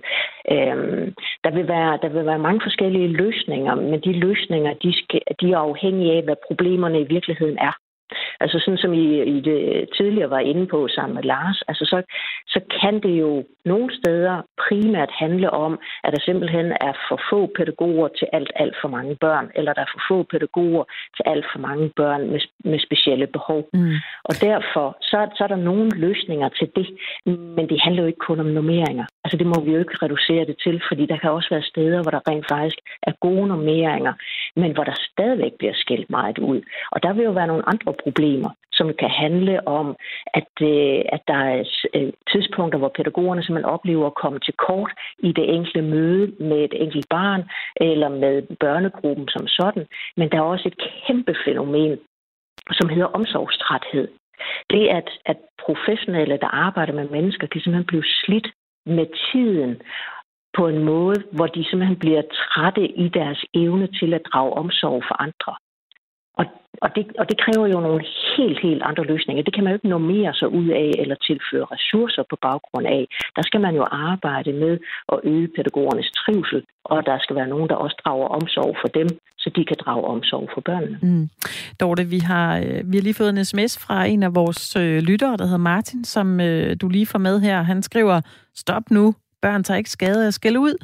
Øhm, 0.51 1.13
der, 1.43 1.51
vil 1.51 1.67
være, 1.67 1.99
der 2.01 2.09
vil 2.09 2.25
være 2.25 2.45
mange 2.47 2.61
forskellige 2.63 3.07
løsninger, 3.07 3.75
men 3.75 3.99
de 4.01 4.13
løsninger 4.13 4.73
de, 4.73 4.93
skal, 5.03 5.21
de 5.41 5.51
er 5.51 5.57
afhængige 5.57 6.13
af, 6.17 6.23
hvad 6.23 6.35
problemerne 6.47 6.99
i 7.01 7.07
virkeligheden 7.15 7.57
er. 7.57 7.73
Altså 8.39 8.59
sådan 8.59 8.77
som 8.77 8.93
I, 8.93 9.05
I 9.35 9.39
det 9.49 9.89
tidligere 9.97 10.29
var 10.29 10.39
inde 10.39 10.67
på 10.67 10.87
sammen 10.87 11.15
med 11.15 11.23
Lars, 11.23 11.63
altså 11.67 11.85
så, 11.85 11.97
så 12.47 12.59
kan 12.81 12.95
det 13.05 13.15
jo 13.23 13.43
nogle 13.65 13.89
steder 13.99 14.35
primært 14.67 15.11
handle 15.23 15.49
om, 15.49 15.79
at 16.03 16.13
der 16.13 16.21
simpelthen 16.21 16.67
er 16.87 16.93
for 17.07 17.19
få 17.29 17.39
pædagoger 17.57 18.07
til 18.07 18.27
alt, 18.33 18.51
alt 18.55 18.75
for 18.81 18.89
mange 18.89 19.15
børn, 19.15 19.51
eller 19.55 19.73
der 19.73 19.81
er 19.81 19.91
for 19.93 20.01
få 20.09 20.23
pædagoger 20.23 20.83
til 21.15 21.23
alt 21.25 21.45
for 21.51 21.59
mange 21.59 21.91
børn 21.95 22.21
med, 22.31 22.41
med 22.71 22.79
specielle 22.79 23.27
behov. 23.27 23.69
Mm. 23.73 23.95
Og 24.23 24.33
derfor 24.41 24.97
så, 25.01 25.17
så 25.35 25.43
er 25.43 25.47
der 25.47 25.55
nogle 25.69 25.89
løsninger 25.95 26.49
til 26.49 26.67
det, 26.75 26.87
men 27.25 27.69
det 27.69 27.81
handler 27.81 28.01
jo 28.03 28.07
ikke 28.07 28.27
kun 28.29 28.39
om 28.39 28.45
normeringer. 28.45 29.05
Altså 29.23 29.37
det 29.37 29.47
må 29.47 29.57
vi 29.65 29.71
jo 29.71 29.79
ikke 29.79 29.97
reducere 30.05 30.45
det 30.45 30.57
til, 30.63 30.81
fordi 30.89 31.05
der 31.05 31.17
kan 31.17 31.31
også 31.31 31.49
være 31.51 31.69
steder, 31.73 32.01
hvor 32.01 32.11
der 32.11 32.27
rent 32.29 32.45
faktisk 32.49 32.79
er 33.03 33.11
gode 33.21 33.47
normeringer, 33.47 34.13
men 34.55 34.71
hvor 34.73 34.83
der 34.83 34.95
stadigvæk 35.11 35.53
bliver 35.59 35.73
skilt 35.75 36.09
meget 36.09 36.37
ud. 36.37 36.61
Og 36.91 37.03
der 37.03 37.13
vil 37.13 37.23
jo 37.23 37.31
være 37.31 37.47
nogle 37.47 37.69
andre 37.69 37.93
problemer, 38.03 38.49
som 38.71 38.93
kan 38.99 39.09
handle 39.09 39.67
om, 39.67 39.95
at, 40.33 40.51
øh, 40.61 41.01
at 41.15 41.21
der 41.27 41.39
er 41.53 41.63
øh, 41.95 42.13
tidspunkter, 42.31 42.79
hvor 42.79 42.91
pædagogerne 42.95 43.43
simpelthen 43.43 43.73
oplever 43.75 44.07
at 44.07 44.19
komme 44.23 44.39
til 44.39 44.53
kort 44.67 44.91
i 45.19 45.31
det 45.31 45.55
enkelte 45.55 45.81
møde 45.81 46.25
med 46.39 46.59
et 46.63 46.73
enkelt 46.83 47.07
barn 47.09 47.43
eller 47.75 48.09
med 48.09 48.41
børnegruppen 48.59 49.27
som 49.27 49.47
sådan. 49.47 49.85
Men 50.17 50.29
der 50.29 50.37
er 50.37 50.51
også 50.53 50.67
et 50.67 50.81
kæmpe 51.07 51.35
fænomen, 51.45 51.97
som 52.71 52.89
hedder 52.89 53.15
omsorgstræthed. 53.17 54.07
Det, 54.69 54.87
at, 54.87 55.09
at 55.25 55.37
professionelle, 55.65 56.37
der 56.37 56.47
arbejder 56.47 56.93
med 56.93 57.09
mennesker, 57.09 57.47
kan 57.47 57.61
simpelthen 57.61 57.91
blive 57.91 58.03
slidt 58.21 58.47
med 58.85 59.07
tiden 59.31 59.81
på 60.57 60.67
en 60.67 60.83
måde, 60.83 61.23
hvor 61.31 61.47
de 61.47 61.65
simpelthen 61.69 61.99
bliver 61.99 62.21
trætte 62.21 62.85
i 62.87 63.07
deres 63.09 63.45
evne 63.53 63.87
til 63.99 64.13
at 64.13 64.21
drage 64.33 64.53
omsorg 64.53 65.03
for 65.09 65.15
andre. 65.21 65.53
Og 66.39 66.45
Og 66.85 66.89
det, 66.95 67.03
og 67.19 67.25
det 67.29 67.37
kræver 67.43 67.67
jo 67.73 67.79
nogle 67.87 68.01
helt, 68.37 68.59
helt 68.67 68.83
andre 68.89 69.03
løsninger. 69.11 69.43
Det 69.43 69.53
kan 69.53 69.63
man 69.63 69.71
jo 69.71 69.77
ikke 69.77 69.95
normere 69.97 70.33
sig 70.39 70.49
ud 70.59 70.67
af 70.83 70.89
eller 71.01 71.15
tilføre 71.27 71.65
ressourcer 71.75 72.23
på 72.29 72.35
baggrund 72.47 72.85
af. 72.97 73.03
Der 73.35 73.43
skal 73.47 73.61
man 73.65 73.73
jo 73.79 73.83
arbejde 74.09 74.51
med 74.63 74.73
at 75.13 75.17
øge 75.23 75.47
pædagogernes 75.55 76.11
trivsel, 76.19 76.61
og 76.91 77.05
der 77.05 77.17
skal 77.23 77.35
være 77.35 77.53
nogen, 77.53 77.69
der 77.69 77.75
også 77.75 77.97
drager 78.03 78.27
omsorg 78.27 78.71
for 78.81 78.89
dem, 78.99 79.09
så 79.37 79.47
de 79.55 79.65
kan 79.65 79.77
drage 79.83 80.05
omsorg 80.15 80.49
for 80.53 80.61
børnene. 80.61 80.97
Mm. 81.01 81.29
Dorte, 81.79 82.03
vi 82.15 82.19
har, 82.31 82.49
øh, 82.65 82.79
vi 82.91 82.95
har 82.97 83.03
lige 83.03 83.19
fået 83.21 83.29
en 83.29 83.45
sms 83.45 83.73
fra 83.85 83.97
en 84.05 84.23
af 84.23 84.35
vores 84.35 84.75
øh, 84.75 84.97
lyttere, 85.09 85.37
der 85.37 85.45
hedder 85.49 85.67
Martin, 85.73 86.03
som 86.03 86.27
øh, 86.47 86.75
du 86.81 86.87
lige 86.87 87.11
får 87.11 87.19
med 87.19 87.39
her. 87.39 87.57
Han 87.71 87.81
skriver, 87.81 88.21
stop 88.63 88.85
nu, 88.97 89.05
Børn 89.45 89.63
tager 89.63 89.77
ikke 89.77 89.89
skade 89.89 90.27
af 90.27 90.33
skæld 90.33 90.57
ud. 90.57 90.75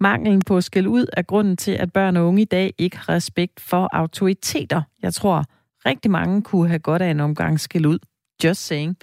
Manglen 0.00 0.42
på 0.48 0.60
skæld 0.60 0.86
ud 0.86 1.06
er 1.12 1.22
grunden 1.22 1.56
til, 1.56 1.74
at 1.82 1.92
børn 1.92 2.16
og 2.16 2.26
unge 2.26 2.42
i 2.42 2.50
dag 2.56 2.70
ikke 2.78 2.96
har 2.96 3.08
respekt 3.14 3.60
for 3.70 3.88
autoriteter. 3.92 4.82
Jeg 5.02 5.12
tror, 5.12 5.38
rigtig 5.86 6.10
mange 6.10 6.42
kunne 6.42 6.68
have 6.68 6.78
godt 6.78 7.02
af 7.02 7.10
en 7.10 7.20
omgang 7.20 7.60
skæld 7.60 7.86
ud. 7.86 7.98
Just 8.44 8.66
saying. 8.66 8.96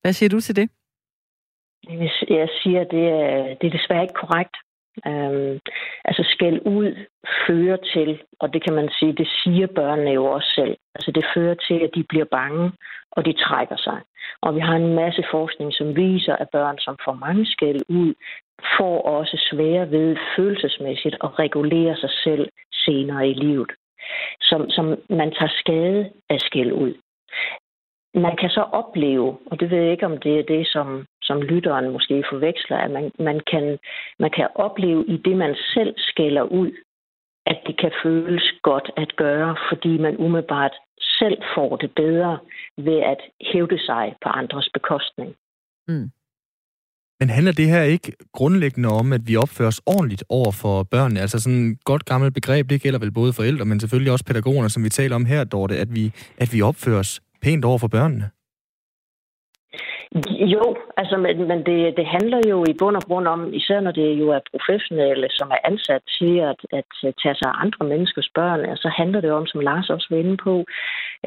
Hvad 0.00 0.12
siger 0.12 0.30
du 0.30 0.40
til 0.40 0.56
det? 0.56 0.68
Jeg 2.28 2.48
siger, 2.62 2.84
det 2.84 3.04
er, 3.08 3.54
det 3.60 3.66
er 3.66 3.78
desværre 3.78 4.02
ikke 4.02 4.20
korrekt. 4.24 4.56
Øhm, 5.06 5.58
altså 6.04 6.22
skæld 6.34 6.60
ud 6.66 6.88
fører 7.46 7.76
til, 7.94 8.22
og 8.40 8.52
det 8.52 8.64
kan 8.64 8.74
man 8.74 8.88
sige, 8.98 9.12
det 9.12 9.28
siger 9.28 9.66
børnene 9.66 10.10
jo 10.10 10.24
også 10.24 10.50
selv. 10.54 10.76
Altså 10.94 11.10
det 11.10 11.24
fører 11.34 11.54
til, 11.54 11.78
at 11.84 11.90
de 11.94 12.04
bliver 12.08 12.24
bange, 12.24 12.72
og 13.16 13.24
de 13.24 13.32
trækker 13.32 13.76
sig. 13.76 14.00
Og 14.40 14.54
vi 14.54 14.60
har 14.60 14.76
en 14.76 14.94
masse 14.94 15.24
forskning, 15.30 15.72
som 15.74 15.96
viser, 15.96 16.36
at 16.36 16.48
børn, 16.52 16.78
som 16.78 16.96
får 17.04 17.12
mange 17.12 17.46
skæld 17.46 17.80
ud, 17.88 18.14
får 18.78 19.02
også 19.02 19.36
svære 19.50 19.90
ved 19.90 20.16
følelsesmæssigt 20.36 21.16
at 21.24 21.38
regulere 21.38 21.96
sig 21.96 22.10
selv 22.24 22.48
senere 22.72 23.28
i 23.28 23.34
livet. 23.34 23.72
Som, 24.40 24.70
som 24.70 24.86
man 25.10 25.30
tager 25.38 25.52
skade 25.60 26.10
af 26.30 26.40
skæld 26.40 26.72
ud. 26.72 26.94
Man 28.14 28.36
kan 28.36 28.50
så 28.50 28.60
opleve, 28.60 29.38
og 29.46 29.60
det 29.60 29.70
ved 29.70 29.78
jeg 29.78 29.92
ikke, 29.92 30.06
om 30.06 30.18
det 30.18 30.38
er 30.38 30.42
det, 30.42 30.66
som, 30.66 31.06
som 31.22 31.42
lytteren 31.42 31.90
måske 31.90 32.24
forveksler, 32.30 32.76
at 32.76 32.90
man, 32.90 33.12
man, 33.18 33.40
kan, 33.50 33.78
man 34.18 34.30
kan 34.30 34.48
opleve 34.54 35.04
i 35.06 35.16
det, 35.16 35.36
man 35.36 35.54
selv 35.74 35.94
skælder 35.98 36.42
ud, 36.42 36.72
at 37.46 37.58
det 37.66 37.80
kan 37.80 37.92
føles 38.02 38.52
godt 38.62 38.90
at 38.96 39.16
gøre, 39.16 39.56
fordi 39.70 39.98
man 39.98 40.16
umiddelbart 40.16 40.74
selv 41.18 41.38
får 41.54 41.76
det 41.76 41.90
bedre 41.96 42.38
ved 42.76 42.98
at 43.12 43.20
hævde 43.52 43.78
sig 43.78 44.14
på 44.22 44.28
andres 44.28 44.68
bekostning. 44.74 45.34
Mm. 45.88 46.10
Men 47.20 47.30
handler 47.30 47.52
det 47.52 47.68
her 47.68 47.82
ikke 47.82 48.12
grundlæggende 48.32 48.88
om, 48.88 49.12
at 49.12 49.20
vi 49.26 49.36
opfører 49.36 49.68
os 49.68 49.80
ordentligt 49.86 50.24
over 50.28 50.52
for 50.62 50.82
børnene? 50.82 51.20
Altså 51.20 51.38
sådan 51.40 51.70
et 51.70 51.84
godt 51.84 52.04
gammelt 52.04 52.34
begreb, 52.34 52.70
det 52.70 52.82
gælder 52.82 52.98
vel 52.98 53.12
både 53.12 53.32
forældre, 53.32 53.64
men 53.64 53.80
selvfølgelig 53.80 54.12
også 54.12 54.24
pædagogerne, 54.24 54.70
som 54.70 54.84
vi 54.84 54.88
taler 54.88 55.16
om 55.16 55.24
her, 55.24 55.44
Dorte, 55.44 55.76
at 55.78 55.94
vi, 55.94 56.12
at 56.38 56.48
vi 56.52 56.62
opfører 56.62 56.98
os 56.98 57.20
pænt 57.42 57.64
over 57.64 57.78
for 57.78 57.88
børnene. 57.88 58.30
Jo, 60.54 60.76
altså, 60.96 61.16
men, 61.16 61.48
men 61.48 61.58
det, 61.66 61.96
det 61.96 62.06
handler 62.06 62.40
jo 62.48 62.64
i 62.68 62.74
bund 62.78 62.96
og 62.96 63.02
grund 63.02 63.28
om, 63.28 63.54
især 63.54 63.80
når 63.80 63.90
det 63.90 64.12
jo 64.12 64.30
er 64.30 64.40
professionelle, 64.50 65.28
som 65.30 65.50
er 65.50 65.60
ansat 65.64 66.02
til 66.18 66.38
at, 66.38 66.60
at 66.72 66.84
tage 67.22 67.34
sig 67.34 67.48
af 67.48 67.60
andre 67.64 67.86
menneskers 67.86 68.30
børn, 68.34 68.76
så 68.76 68.88
handler 68.96 69.20
det 69.20 69.30
om, 69.30 69.46
som 69.46 69.60
Lars 69.60 69.90
også 69.90 70.06
var 70.10 70.16
inde 70.16 70.36
på, 70.36 70.64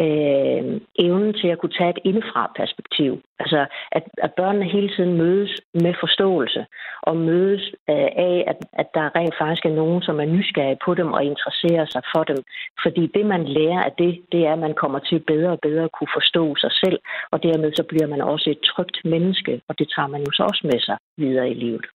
øh, 0.03 0.81
evnen 1.05 1.33
til 1.33 1.47
at 1.47 1.59
kunne 1.59 1.77
tage 1.79 1.89
et 1.89 1.99
indefra-perspektiv. 2.03 3.21
Altså, 3.39 3.65
at, 3.91 4.03
at 4.17 4.33
børnene 4.33 4.65
hele 4.65 4.89
tiden 4.95 5.17
mødes 5.17 5.51
med 5.73 5.93
forståelse, 5.99 6.65
og 7.01 7.17
mødes 7.17 7.63
øh, 7.89 8.09
af, 8.29 8.43
at, 8.47 8.57
at 8.73 8.87
der 8.93 9.15
rent 9.15 9.35
faktisk 9.41 9.65
er 9.65 9.75
nogen, 9.81 10.01
som 10.01 10.19
er 10.19 10.25
nysgerrige 10.25 10.83
på 10.85 10.93
dem 10.93 11.13
og 11.13 11.23
interesserer 11.23 11.85
sig 11.85 12.01
for 12.15 12.23
dem. 12.23 12.37
Fordi 12.83 13.03
det, 13.15 13.25
man 13.25 13.43
lærer 13.43 13.81
af 13.83 13.93
det, 13.97 14.21
det 14.31 14.47
er, 14.47 14.53
at 14.53 14.59
man 14.59 14.73
kommer 14.73 14.99
til 14.99 15.19
bedre 15.19 15.51
og 15.51 15.59
bedre 15.59 15.83
at 15.83 15.91
kunne 15.91 16.15
forstå 16.17 16.55
sig 16.55 16.71
selv, 16.71 16.99
og 17.31 17.43
dermed 17.43 17.71
så 17.75 17.83
bliver 17.83 18.07
man 18.07 18.21
også 18.21 18.49
et 18.49 18.61
trygt 18.75 18.97
menneske, 19.05 19.61
og 19.67 19.79
det 19.79 19.87
tager 19.95 20.07
man 20.07 20.21
jo 20.21 20.31
så 20.31 20.43
også 20.43 20.61
med 20.71 20.79
sig 20.79 20.97
videre 21.17 21.49
i 21.49 21.53
livet. 21.53 21.85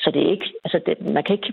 Så 0.00 0.10
det 0.10 0.22
er 0.22 0.30
ikke, 0.30 0.52
altså 0.64 0.80
det, 0.86 1.14
man, 1.14 1.24
kan 1.24 1.34
ikke, 1.34 1.52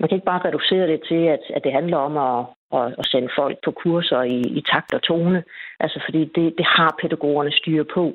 man 0.00 0.08
kan 0.08 0.16
ikke 0.16 0.30
bare 0.32 0.44
reducere 0.44 0.86
det 0.86 1.00
til, 1.08 1.22
at, 1.34 1.40
at 1.56 1.64
det 1.64 1.72
handler 1.72 1.96
om 1.96 2.14
at, 2.28 2.46
at, 2.78 2.94
at 2.98 3.06
sende 3.06 3.28
folk 3.38 3.56
på 3.64 3.70
kurser 3.70 4.22
i, 4.22 4.40
i 4.58 4.62
takt 4.72 4.94
og 4.94 5.02
tone. 5.02 5.44
Altså 5.80 5.98
fordi 6.04 6.24
det, 6.24 6.54
det 6.58 6.66
har 6.66 6.98
pædagogerne 7.02 7.52
styr 7.52 7.84
på. 7.94 8.14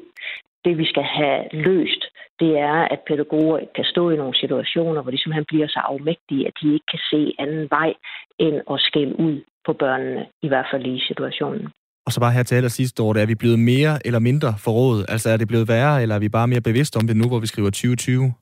Det 0.66 0.78
vi 0.78 0.86
skal 0.86 1.04
have 1.04 1.44
løst, 1.52 2.04
det 2.40 2.58
er, 2.58 2.78
at 2.94 3.00
pædagoger 3.08 3.60
kan 3.76 3.86
stå 3.86 4.10
i 4.10 4.16
nogle 4.16 4.36
situationer, 4.36 5.02
hvor 5.02 5.12
de 5.12 5.18
simpelthen 5.18 5.46
bliver 5.46 5.68
så 5.68 5.80
afmægtige, 5.80 6.48
at 6.48 6.54
de 6.62 6.74
ikke 6.74 6.86
kan 6.92 7.00
se 7.12 7.36
anden 7.40 7.68
vej 7.70 7.94
end 8.40 8.62
at 8.72 8.80
skælde 8.80 9.20
ud 9.20 9.42
på 9.66 9.74
børnene, 9.74 10.26
i 10.42 10.48
hvert 10.48 10.68
fald 10.72 10.86
i 10.86 11.00
situationen. 11.08 11.72
Og 12.08 12.14
så 12.14 12.20
bare 12.20 12.38
her 12.38 12.44
til 12.44 12.56
allersidst, 12.56 12.98
Dorte, 12.98 13.20
er 13.22 13.26
vi 13.26 13.36
blevet 13.36 13.60
mere 13.60 13.94
eller 14.08 14.20
mindre 14.20 14.50
forrådet? 14.66 15.06
Altså 15.14 15.28
er 15.30 15.38
det 15.38 15.48
blevet 15.48 15.68
værre, 15.68 16.02
eller 16.02 16.16
er 16.16 16.20
vi 16.20 16.30
bare 16.30 16.48
mere 16.48 16.68
bevidste 16.70 16.98
om 16.98 17.08
det 17.08 17.18
nu, 17.18 17.28
hvor 17.28 17.40
vi 17.40 17.48
skriver 17.48 17.70
2020? 17.70 18.34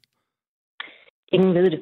Ingen 1.36 1.54
ved 1.54 1.70
det. 1.74 1.82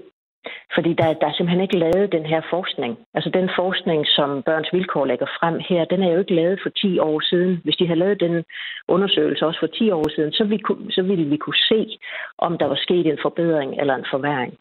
Fordi 0.76 0.92
der, 1.00 1.08
der 1.22 1.28
er 1.28 1.34
simpelthen 1.34 1.66
ikke 1.66 1.82
lavet 1.86 2.12
den 2.12 2.26
her 2.32 2.42
forskning. 2.50 2.94
Altså 3.14 3.30
den 3.40 3.50
forskning, 3.60 4.02
som 4.18 4.30
Børns 4.48 4.74
Vilkår 4.74 5.06
lægger 5.06 5.30
frem 5.40 5.56
her, 5.70 5.86
den 5.86 6.04
er 6.04 6.12
jo 6.14 6.20
ikke 6.20 6.36
lavet 6.42 6.60
for 6.64 6.70
10 6.70 7.00
år 7.00 7.20
siden. 7.30 7.62
Hvis 7.64 7.76
de 7.80 7.88
havde 7.88 8.00
lavet 8.00 8.20
den 8.20 8.44
undersøgelse 8.88 9.46
også 9.46 9.60
for 9.60 9.68
10 9.68 9.92
år 9.92 10.08
siden, 10.16 10.32
så, 10.32 10.44
vi, 10.44 10.58
så 10.90 11.02
ville 11.10 11.28
vi 11.34 11.38
kunne 11.38 11.64
se, 11.72 11.98
om 12.38 12.58
der 12.58 12.68
var 12.74 12.80
sket 12.86 13.06
en 13.08 13.24
forbedring 13.26 13.72
eller 13.82 13.96
en 13.96 14.10
forværing. 14.14 14.54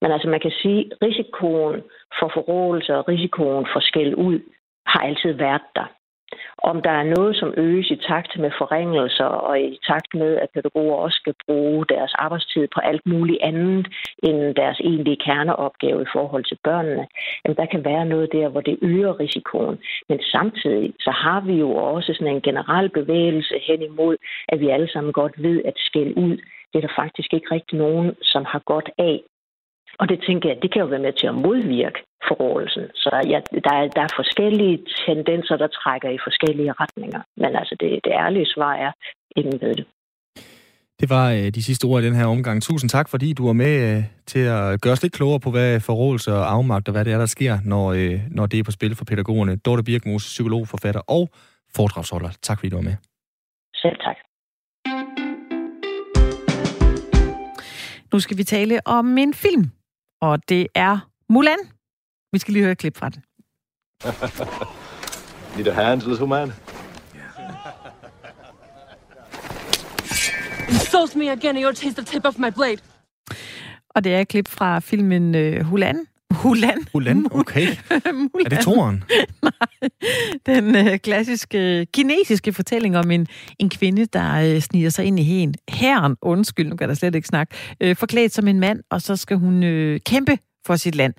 Men 0.00 0.12
altså 0.14 0.28
man 0.28 0.40
kan 0.40 0.54
sige, 0.62 0.80
risikoen 1.02 1.76
for 2.18 2.28
forrådelse 2.36 2.90
og 2.98 3.08
risikoen 3.08 3.66
for 3.72 3.80
skæld 3.80 4.14
ud 4.14 4.38
har 4.86 5.00
altid 5.08 5.32
været 5.32 5.66
der. 5.76 5.88
Om 6.62 6.82
der 6.82 6.90
er 6.90 7.12
noget, 7.16 7.36
som 7.36 7.54
øges 7.56 7.90
i 7.90 7.96
takt 7.96 8.38
med 8.38 8.50
forringelser 8.58 9.24
og 9.24 9.60
i 9.60 9.78
takt 9.86 10.14
med, 10.14 10.36
at 10.36 10.50
pædagoger 10.54 10.96
også 10.96 11.16
skal 11.16 11.34
bruge 11.46 11.86
deres 11.86 12.12
arbejdstid 12.14 12.68
på 12.74 12.80
alt 12.80 13.06
muligt 13.06 13.42
andet 13.42 13.86
end 14.22 14.54
deres 14.54 14.80
egentlige 14.80 15.22
kerneopgave 15.26 16.02
i 16.02 16.12
forhold 16.12 16.44
til 16.44 16.58
børnene, 16.64 17.06
jamen 17.44 17.56
der 17.56 17.66
kan 17.66 17.84
være 17.84 18.04
noget 18.04 18.32
der, 18.32 18.48
hvor 18.48 18.60
det 18.60 18.78
øger 18.82 19.20
risikoen. 19.20 19.78
Men 20.08 20.18
samtidig 20.22 20.94
så 21.00 21.10
har 21.10 21.40
vi 21.40 21.54
jo 21.54 21.70
også 21.74 22.14
sådan 22.14 22.34
en 22.34 22.42
generel 22.42 22.88
bevægelse 22.88 23.54
hen 23.68 23.82
imod, 23.82 24.16
at 24.48 24.60
vi 24.60 24.68
alle 24.68 24.90
sammen 24.92 25.12
godt 25.12 25.42
ved, 25.42 25.62
at 25.64 25.74
skæld 25.76 26.12
ud, 26.16 26.36
det 26.72 26.76
er 26.78 26.86
der 26.86 27.02
faktisk 27.02 27.34
ikke 27.34 27.54
rigtig 27.54 27.78
nogen, 27.78 28.14
som 28.22 28.44
har 28.44 28.62
godt 28.72 28.90
af. 28.98 29.20
Og 30.00 30.08
det 30.08 30.18
tænker 30.26 30.48
jeg, 30.48 30.58
det 30.62 30.72
kan 30.72 30.82
jo 30.82 30.88
være 30.94 31.06
med 31.06 31.12
til 31.12 31.26
at 31.26 31.34
modvirke 31.34 32.00
forrådelsen. 32.28 32.84
Så 32.94 33.10
ja, 33.32 33.38
der, 33.66 33.74
er, 33.80 33.86
der 33.96 34.02
er 34.08 34.12
forskellige 34.20 34.76
tendenser, 35.06 35.56
der 35.56 35.66
trækker 35.66 36.08
i 36.08 36.18
forskellige 36.26 36.72
retninger. 36.72 37.20
Men 37.36 37.56
altså 37.60 37.74
det, 37.80 37.90
det 38.04 38.12
ærlige 38.12 38.46
svar 38.54 38.74
er, 38.74 38.92
ingen 39.36 39.60
ved 39.60 39.74
det. 39.74 39.86
Det 41.00 41.10
var 41.10 41.26
øh, 41.32 41.48
de 41.56 41.62
sidste 41.62 41.84
ord 41.84 42.02
i 42.02 42.06
den 42.06 42.14
her 42.14 42.26
omgang. 42.26 42.62
Tusind 42.62 42.90
tak, 42.90 43.08
fordi 43.08 43.32
du 43.32 43.46
var 43.46 43.52
med 43.52 43.96
øh, 43.96 44.02
til 44.26 44.38
at 44.38 44.80
gøre 44.80 44.92
os 44.92 45.02
lidt 45.02 45.12
klogere 45.12 45.40
på, 45.40 45.50
hvad 45.50 45.80
forrådelse 45.80 46.32
og 46.32 46.52
afmagt 46.52 46.88
og 46.88 46.92
hvad 46.92 47.04
det 47.04 47.12
er, 47.12 47.18
der 47.18 47.26
sker, 47.26 47.58
når, 47.64 47.92
øh, 47.92 48.20
når 48.30 48.46
det 48.46 48.58
er 48.58 48.64
på 48.64 48.70
spil 48.70 48.94
for 48.96 49.04
pædagogerne. 49.04 49.56
Dorte 49.56 49.82
Birkmos, 49.82 50.24
psykolog, 50.24 50.68
forfatter 50.68 51.00
og 51.00 51.28
foredragsholder. 51.76 52.30
Tak, 52.42 52.58
fordi 52.58 52.68
du 52.68 52.76
var 52.76 52.82
med. 52.82 52.96
Selv 53.74 53.96
tak. 53.96 54.16
Nu 58.12 58.20
skal 58.20 58.36
vi 58.38 58.44
tale 58.44 58.80
om 58.86 59.18
en 59.18 59.34
film, 59.34 59.70
og 60.20 60.48
det 60.48 60.66
er 60.74 61.08
Mulan. 61.28 61.58
Vi 62.32 62.38
skal 62.38 62.52
lige 62.52 62.62
høre 62.62 62.72
et 62.72 62.78
klip 62.78 62.96
fra 62.96 63.08
den. 63.08 63.22
Need 65.56 65.66
a 65.66 65.72
hand, 65.72 66.02
little 66.02 66.26
man? 66.26 66.52
Insults 70.68 71.16
me 71.16 71.30
again, 71.30 71.56
and 71.56 71.64
you'll 71.64 71.74
taste 71.74 71.96
the 71.96 72.04
tip 72.04 72.24
of 72.24 72.38
my 72.38 72.50
blade. 72.50 72.82
Og 73.88 74.04
det 74.04 74.14
er 74.14 74.20
et 74.20 74.28
klip 74.28 74.48
fra 74.48 74.78
filmen 74.78 75.34
uh, 75.34 75.66
Hulan. 75.66 76.06
Hulan. 76.32 76.86
Hulan, 76.92 77.26
okay. 77.30 77.66
Mulan. 78.12 78.30
Er 78.44 78.48
det 78.48 78.58
toren? 78.58 79.04
Nej, 79.42 79.90
den 80.46 80.76
øh, 80.76 80.98
klassiske 80.98 81.86
kinesiske 81.92 82.52
fortælling 82.52 82.96
om 82.96 83.10
en, 83.10 83.26
en 83.58 83.70
kvinde, 83.70 84.06
der 84.06 84.34
øh, 84.34 84.60
sniger 84.60 84.90
sig 84.90 85.04
ind 85.04 85.20
i 85.20 85.22
hen. 85.22 85.54
Herren, 85.68 86.16
undskyld, 86.22 86.68
nu 86.68 86.76
kan 86.76 86.88
der 86.88 86.94
slet 86.94 87.14
ikke 87.14 87.28
snakke, 87.28 87.54
øh, 87.80 87.96
forklædt 87.96 88.34
som 88.34 88.48
en 88.48 88.60
mand, 88.60 88.80
og 88.90 89.02
så 89.02 89.16
skal 89.16 89.36
hun 89.36 89.62
øh, 89.62 90.00
kæmpe 90.00 90.38
for 90.66 90.76
sit 90.76 90.94
land. 90.94 91.14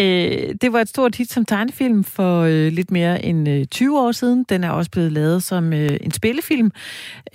Øh, 0.00 0.54
det 0.60 0.72
var 0.72 0.80
et 0.80 0.88
stort 0.88 1.16
hit 1.16 1.32
som 1.32 1.44
tegnefilm 1.44 2.04
for 2.04 2.40
øh, 2.40 2.72
lidt 2.72 2.90
mere 2.90 3.24
end 3.24 3.48
øh, 3.48 3.66
20 3.66 4.00
år 4.00 4.12
siden. 4.12 4.44
Den 4.48 4.64
er 4.64 4.70
også 4.70 4.90
blevet 4.90 5.12
lavet 5.12 5.42
som 5.42 5.72
øh, 5.72 5.96
en 6.00 6.10
spillefilm. 6.10 6.70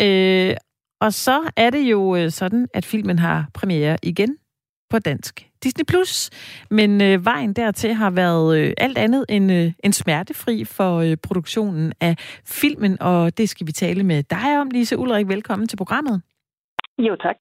Øh, 0.01 0.55
og 1.01 1.13
så 1.13 1.41
er 1.57 1.69
det 1.69 1.82
jo 1.82 2.15
øh, 2.15 2.32
sådan, 2.32 2.67
at 2.74 2.86
filmen 2.86 3.19
har 3.19 3.49
premiere 3.53 3.97
igen 4.03 4.38
på 4.94 5.00
dansk 5.00 5.48
Disney+. 5.64 5.86
Plus. 5.86 6.30
Men 6.70 7.02
øh, 7.02 7.26
vejen 7.26 7.54
dertil 7.54 7.94
har 7.94 8.10
været 8.10 8.58
øh, 8.58 8.74
alt 8.78 8.98
andet 8.98 9.26
end, 9.30 9.52
øh, 9.52 9.72
end 9.84 9.94
smertefri 9.94 10.66
for 10.66 10.98
øh, 10.98 11.18
produktionen 11.18 11.94
af 12.02 12.16
filmen, 12.46 13.02
og 13.02 13.38
det 13.38 13.50
skal 13.50 13.68
vi 13.68 13.72
tale 13.72 14.04
med 14.04 14.24
dig 14.24 14.60
om, 14.60 14.70
Lise 14.70 14.98
Ulrik. 14.98 15.28
Velkommen 15.28 15.68
til 15.68 15.78
programmet. 15.78 16.22
Jo, 16.98 17.16
tak. 17.16 17.36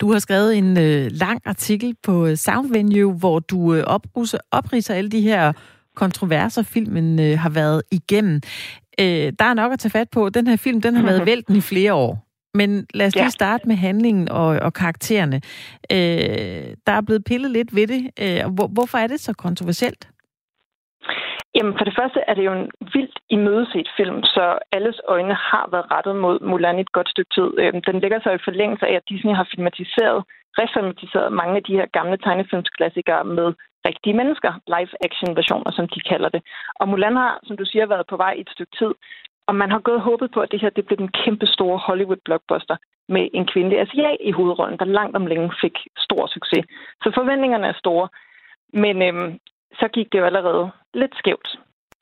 Du 0.00 0.12
har 0.12 0.18
skrevet 0.18 0.58
en 0.58 0.78
øh, 0.78 1.08
lang 1.10 1.40
artikel 1.44 1.96
på 2.02 2.26
øh, 2.26 2.36
Sound 2.36 2.72
Venue, 2.72 3.12
hvor 3.14 3.38
du 3.38 3.74
øh, 3.74 3.84
opriser, 3.86 4.38
opriser 4.50 4.94
alle 4.94 5.10
de 5.10 5.20
her 5.20 5.52
kontroverser, 5.96 6.62
filmen 6.62 7.20
øh, 7.20 7.38
har 7.38 7.50
været 7.50 7.82
igennem. 7.92 8.40
Øh, 9.00 9.32
der 9.38 9.44
er 9.44 9.54
nok 9.54 9.72
at 9.72 9.78
tage 9.78 9.90
fat 9.90 10.10
på. 10.10 10.28
Den 10.28 10.46
her 10.46 10.56
film, 10.56 10.80
den 10.80 10.94
har 10.94 11.02
været 11.02 11.26
vælten 11.30 11.56
i 11.56 11.60
flere 11.60 11.94
år. 11.94 12.29
Men 12.54 12.86
lad 12.94 13.06
os 13.06 13.14
lige 13.14 13.24
Ja. 13.24 13.28
starte 13.40 13.68
med 13.68 13.76
handlingen 13.76 14.28
og, 14.28 14.46
og 14.46 14.72
karaktererne. 14.72 15.36
Øh, 15.96 16.74
der 16.86 16.92
er 16.92 17.02
blevet 17.06 17.24
pillet 17.24 17.50
lidt 17.50 17.74
ved 17.74 17.86
det. 17.86 18.02
Øh, 18.24 18.54
hvor, 18.54 18.66
hvorfor 18.76 18.98
er 18.98 19.06
det 19.06 19.20
så 19.20 19.32
kontroversielt? 19.34 20.08
Jamen, 21.54 21.74
for 21.78 21.84
det 21.84 21.94
første 22.00 22.20
er 22.28 22.34
det 22.34 22.44
jo 22.48 22.52
en 22.60 22.68
vildt 22.94 23.18
imødeset 23.36 23.88
film, 23.98 24.22
så 24.22 24.58
alles 24.72 24.96
øjne 25.08 25.34
har 25.50 25.68
været 25.72 25.90
rettet 25.94 26.16
mod 26.24 26.36
Mulan 26.48 26.78
i 26.78 26.80
et 26.80 26.92
godt 26.92 27.08
stykke 27.14 27.32
tid. 27.36 27.48
Øhm, 27.62 27.80
Den 27.88 28.00
lægger 28.02 28.20
sig 28.22 28.32
i 28.34 28.44
forlængelse 28.48 28.86
af, 28.86 28.94
at 28.96 29.08
Disney 29.08 29.34
har 29.34 29.46
filmatiseret, 29.54 30.18
refilmatiseret 30.60 31.32
mange 31.40 31.56
af 31.56 31.62
de 31.68 31.76
her 31.78 31.86
gamle 31.98 32.16
tegnefilmsklassikere 32.24 33.24
med 33.24 33.48
rigtige 33.88 34.16
mennesker, 34.20 34.52
live-action-versioner, 34.74 35.70
som 35.78 35.88
de 35.94 36.00
kalder 36.10 36.28
det. 36.34 36.42
Og 36.80 36.88
Mulan 36.88 37.16
har, 37.16 37.34
som 37.46 37.56
du 37.56 37.64
siger, 37.64 37.86
været 37.86 38.06
på 38.10 38.16
vej 38.16 38.32
i 38.36 38.40
et 38.40 38.50
stykke 38.54 38.74
tid, 38.80 38.92
og 39.50 39.54
man 39.62 39.70
har 39.70 39.80
gået 39.86 39.96
og 40.00 40.06
håbet 40.10 40.28
på, 40.34 40.40
at 40.40 40.52
det 40.52 40.60
her 40.60 40.70
det 40.70 40.86
blev 40.86 40.98
den 40.98 41.12
kæmpe 41.22 41.46
store 41.46 41.78
Hollywood-blockbuster 41.86 42.76
med 43.14 43.28
en 43.34 43.46
kvindelig 43.52 43.78
asiat 43.80 44.20
i 44.20 44.32
hovedrollen, 44.38 44.78
der 44.78 44.84
langt 44.84 45.16
om 45.16 45.26
længe 45.26 45.52
fik 45.62 45.76
stor 46.06 46.26
succes. 46.26 46.64
Så 47.02 47.08
forventningerne 47.18 47.66
er 47.66 47.82
store. 47.82 48.08
Men 48.84 48.96
øhm, 49.08 49.38
så 49.80 49.86
gik 49.94 50.08
det 50.12 50.18
jo 50.18 50.24
allerede 50.24 50.70
lidt 50.94 51.14
skævt, 51.20 51.48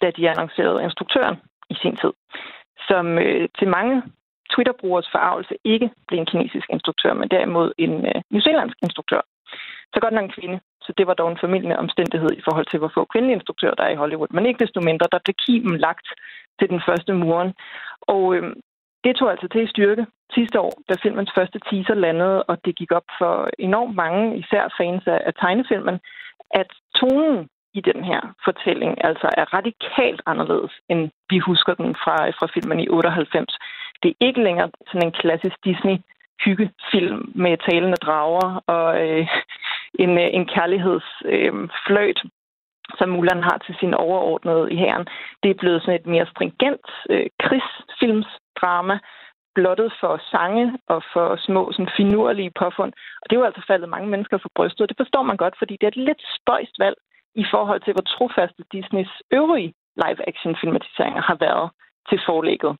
da 0.03 0.11
de 0.17 0.31
annoncerede 0.31 0.83
instruktøren 0.83 1.37
i 1.71 1.75
sin 1.83 1.97
tid, 2.03 2.13
som 2.89 3.19
øh, 3.19 3.49
til 3.59 3.69
mange 3.69 4.03
Twitter-brugers 4.53 5.09
forarvelse 5.15 5.55
ikke 5.65 5.91
blev 6.09 6.19
en 6.21 6.31
kinesisk 6.33 6.67
instruktør, 6.77 7.13
men 7.15 7.29
derimod 7.29 7.73
en 7.79 7.95
øh, 8.11 8.21
nyzelandsk 8.31 8.79
instruktør. 8.83 9.23
Så 9.93 9.99
godt 10.01 10.15
nok 10.15 10.25
en 10.25 10.37
kvinde, 10.39 10.61
så 10.85 10.91
det 10.99 11.07
var 11.07 11.15
dog 11.15 11.31
en 11.31 11.43
formidlende 11.43 11.79
omstændighed 11.85 12.33
i 12.37 12.45
forhold 12.47 12.67
til, 12.69 12.79
hvor 12.79 12.91
få 12.95 13.05
kvindelige 13.13 13.39
instruktører 13.39 13.75
der 13.75 13.85
er 13.85 13.95
i 13.95 14.01
Hollywood. 14.03 14.31
Men 14.31 14.47
ikke 14.47 14.65
desto 14.65 14.81
mindre, 14.81 15.07
der 15.13 15.25
blev 15.25 15.35
kimen 15.47 15.79
lagt 15.79 16.09
til 16.59 16.69
den 16.69 16.81
første 16.89 17.13
muren. 17.15 17.53
Og 18.01 18.35
øh, 18.35 18.43
det 19.05 19.17
tog 19.17 19.31
altså 19.31 19.49
til 19.49 19.69
styrke 19.69 20.07
sidste 20.35 20.61
år, 20.61 20.73
da 20.89 20.95
filmens 21.03 21.33
første 21.39 21.59
teaser 21.71 21.95
landede, 21.95 22.43
og 22.43 22.65
det 22.65 22.77
gik 22.77 22.93
op 22.93 23.09
for 23.19 23.51
enormt 23.59 23.95
mange, 23.95 24.39
især 24.39 24.75
fans 24.79 25.03
af, 25.07 25.21
af 25.27 25.35
tegnefilmen, 25.35 25.99
at 26.51 26.71
tonen 27.01 27.49
i 27.75 27.81
den 27.81 28.05
her 28.05 28.21
fortælling 28.45 29.05
altså 29.09 29.29
er 29.41 29.55
radikalt 29.59 30.23
anderledes, 30.27 30.73
end 30.89 31.11
vi 31.31 31.39
husker 31.39 31.75
den 31.75 31.95
fra, 32.05 32.17
fra 32.39 32.49
filmen 32.55 32.81
i 32.81 32.89
98. 32.89 33.59
Det 34.03 34.09
er 34.11 34.27
ikke 34.27 34.43
længere 34.43 34.71
sådan 34.87 35.07
en 35.07 35.19
klassisk 35.21 35.57
Disney 35.65 35.97
hyggefilm 36.45 37.33
med 37.35 37.57
talende 37.69 37.97
drager 38.07 38.49
og 38.67 38.89
øh, 39.07 39.27
en, 40.05 40.11
øh, 40.19 40.29
en 40.39 40.47
kærlighedsfløjt, 40.55 42.21
øhm, 42.25 42.27
øh, 42.27 42.38
som 42.99 43.09
Mulan 43.09 43.43
har 43.43 43.59
til 43.67 43.75
sin 43.81 43.95
overordnede 43.95 44.73
i 44.73 44.77
herren. 44.77 45.07
Det 45.43 45.51
er 45.51 45.61
blevet 45.63 45.83
sådan 45.83 46.01
et 46.01 46.07
mere 46.07 46.27
stringent 46.27 46.87
øh, 47.11 47.27
krigsfilmsdrama, 47.45 48.99
blottet 49.55 49.93
for 50.01 50.21
sange 50.31 50.79
og 50.87 51.03
for 51.13 51.37
små 51.47 51.73
sådan 51.73 51.97
finurlige 51.97 52.53
påfund. 52.63 52.93
Og 53.21 53.25
det 53.25 53.37
er 53.37 53.41
jo 53.41 53.47
altså 53.51 53.65
faldet 53.67 53.89
mange 53.89 54.09
mennesker 54.09 54.39
for 54.39 54.51
brystet, 54.55 54.81
og 54.81 54.89
det 54.89 54.97
forstår 54.97 55.23
man 55.23 55.37
godt, 55.37 55.55
fordi 55.59 55.75
det 55.77 55.87
er 55.87 55.95
et 55.95 56.07
lidt 56.09 56.23
spøjst 56.37 56.77
valg 56.79 56.97
i 57.35 57.45
forhold 57.53 57.81
til, 57.81 57.93
hvor 57.93 58.07
trofaste 58.15 58.63
Disneys 58.73 59.13
øvrige 59.33 59.75
live-action-filmatiseringer 60.05 61.23
har 61.23 61.37
været 61.47 61.71
til 62.09 62.21
forlægget. 62.27 62.73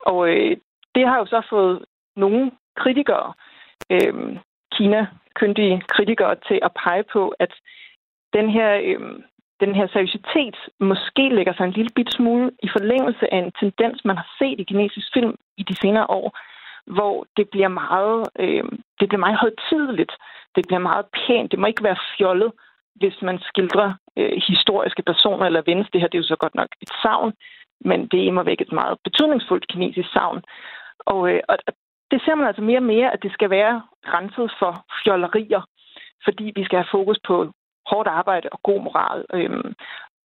Og 0.00 0.18
øh, 0.28 0.56
det 0.94 1.08
har 1.08 1.18
jo 1.18 1.26
så 1.26 1.40
fået 1.50 1.84
nogle 2.16 2.50
kritikere, 2.76 3.32
øh, 3.90 4.14
Kina-kyndige 4.74 5.82
kritikere, 5.88 6.34
til 6.48 6.58
at 6.62 6.72
pege 6.84 7.04
på, 7.12 7.34
at 7.38 7.52
den 8.32 8.50
her, 8.50 8.70
øh, 8.84 9.00
den 9.60 9.74
her 9.74 9.86
seriøsitet 9.86 10.56
måske 10.80 11.28
lægger 11.28 11.54
sig 11.54 11.64
en 11.64 11.76
lille 11.78 11.92
bit 11.96 12.12
smule 12.12 12.50
i 12.62 12.68
forlængelse 12.76 13.34
af 13.34 13.38
en 13.38 13.52
tendens, 13.60 14.04
man 14.04 14.16
har 14.16 14.28
set 14.38 14.60
i 14.60 14.68
kinesisk 14.70 15.08
film 15.14 15.34
i 15.56 15.62
de 15.62 15.76
senere 15.76 16.06
år, 16.10 16.38
hvor 16.96 17.26
det 17.36 17.46
bliver 17.50 17.68
meget, 17.68 18.28
øh, 18.38 18.64
det 19.00 19.08
bliver 19.08 19.24
meget 19.26 19.38
højtideligt. 19.44 20.12
Det 20.56 20.64
bliver 20.68 20.82
meget 20.90 21.06
pænt. 21.18 21.50
Det 21.50 21.58
må 21.58 21.66
ikke 21.66 21.84
være 21.84 22.04
fjollet, 22.16 22.52
hvis 22.94 23.16
man 23.22 23.38
skildrer 23.38 23.94
øh, 24.18 24.42
historiske 24.48 25.02
personer 25.02 25.46
eller 25.46 25.62
vendes. 25.66 25.88
Det 25.92 26.00
her 26.00 26.08
det 26.08 26.18
er 26.18 26.22
jo 26.24 26.32
så 26.32 26.36
godt 26.36 26.54
nok 26.54 26.68
et 26.82 26.90
savn, 27.02 27.32
men 27.80 28.08
det 28.08 28.20
er 28.20 28.26
immer 28.26 28.42
væk 28.42 28.60
et 28.60 28.72
meget 28.72 28.98
betydningsfuldt 29.04 29.68
kinesisk 29.68 30.12
savn. 30.12 30.42
Og, 30.98 31.30
øh, 31.30 31.40
og 31.48 31.56
det 32.10 32.22
ser 32.24 32.34
man 32.34 32.46
altså 32.46 32.62
mere 32.62 32.78
og 32.78 32.90
mere, 32.94 33.12
at 33.12 33.22
det 33.22 33.32
skal 33.32 33.50
være 33.50 33.82
renset 34.14 34.52
for 34.58 34.72
fjollerier, 35.04 35.62
fordi 36.24 36.52
vi 36.56 36.64
skal 36.64 36.78
have 36.78 36.94
fokus 36.96 37.18
på 37.26 37.52
hårdt 37.90 38.08
arbejde 38.08 38.48
og 38.54 38.58
god 38.62 38.80
moral. 38.86 39.24
Øhm, 39.34 39.70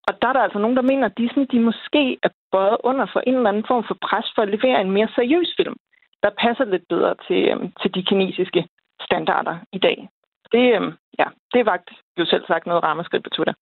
og 0.07 0.13
der 0.21 0.27
er 0.27 0.33
der 0.33 0.43
altså 0.47 0.59
nogen, 0.59 0.77
der 0.77 0.89
mener, 0.91 1.05
at 1.07 1.17
Disney 1.17 1.45
de 1.51 1.59
måske 1.59 2.03
er 2.23 2.31
bøjet 2.51 2.77
under 2.83 3.05
for 3.13 3.19
en 3.19 3.35
eller 3.35 3.49
anden 3.49 3.69
form 3.71 3.83
for 3.87 3.97
pres 4.07 4.27
for 4.35 4.41
at 4.41 4.53
levere 4.55 4.81
en 4.81 4.91
mere 4.91 5.09
seriøs 5.15 5.53
film, 5.59 5.75
der 6.23 6.39
passer 6.43 6.65
lidt 6.65 6.85
bedre 6.93 7.13
til, 7.27 7.39
øhm, 7.51 7.67
til 7.81 7.89
de 7.95 8.03
kinesiske 8.09 8.61
standarder 9.07 9.55
i 9.77 9.79
dag. 9.87 9.97
Det, 10.53 10.65
øhm, 10.75 10.91
ja, 11.19 11.27
det 11.53 11.65
vagt 11.65 11.89
jo 12.19 12.25
selv 12.25 12.43
sagt 12.47 12.65
noget 12.65 12.83
rammeskridt 12.83 13.23
på 13.23 13.29
Twitter. 13.29 13.53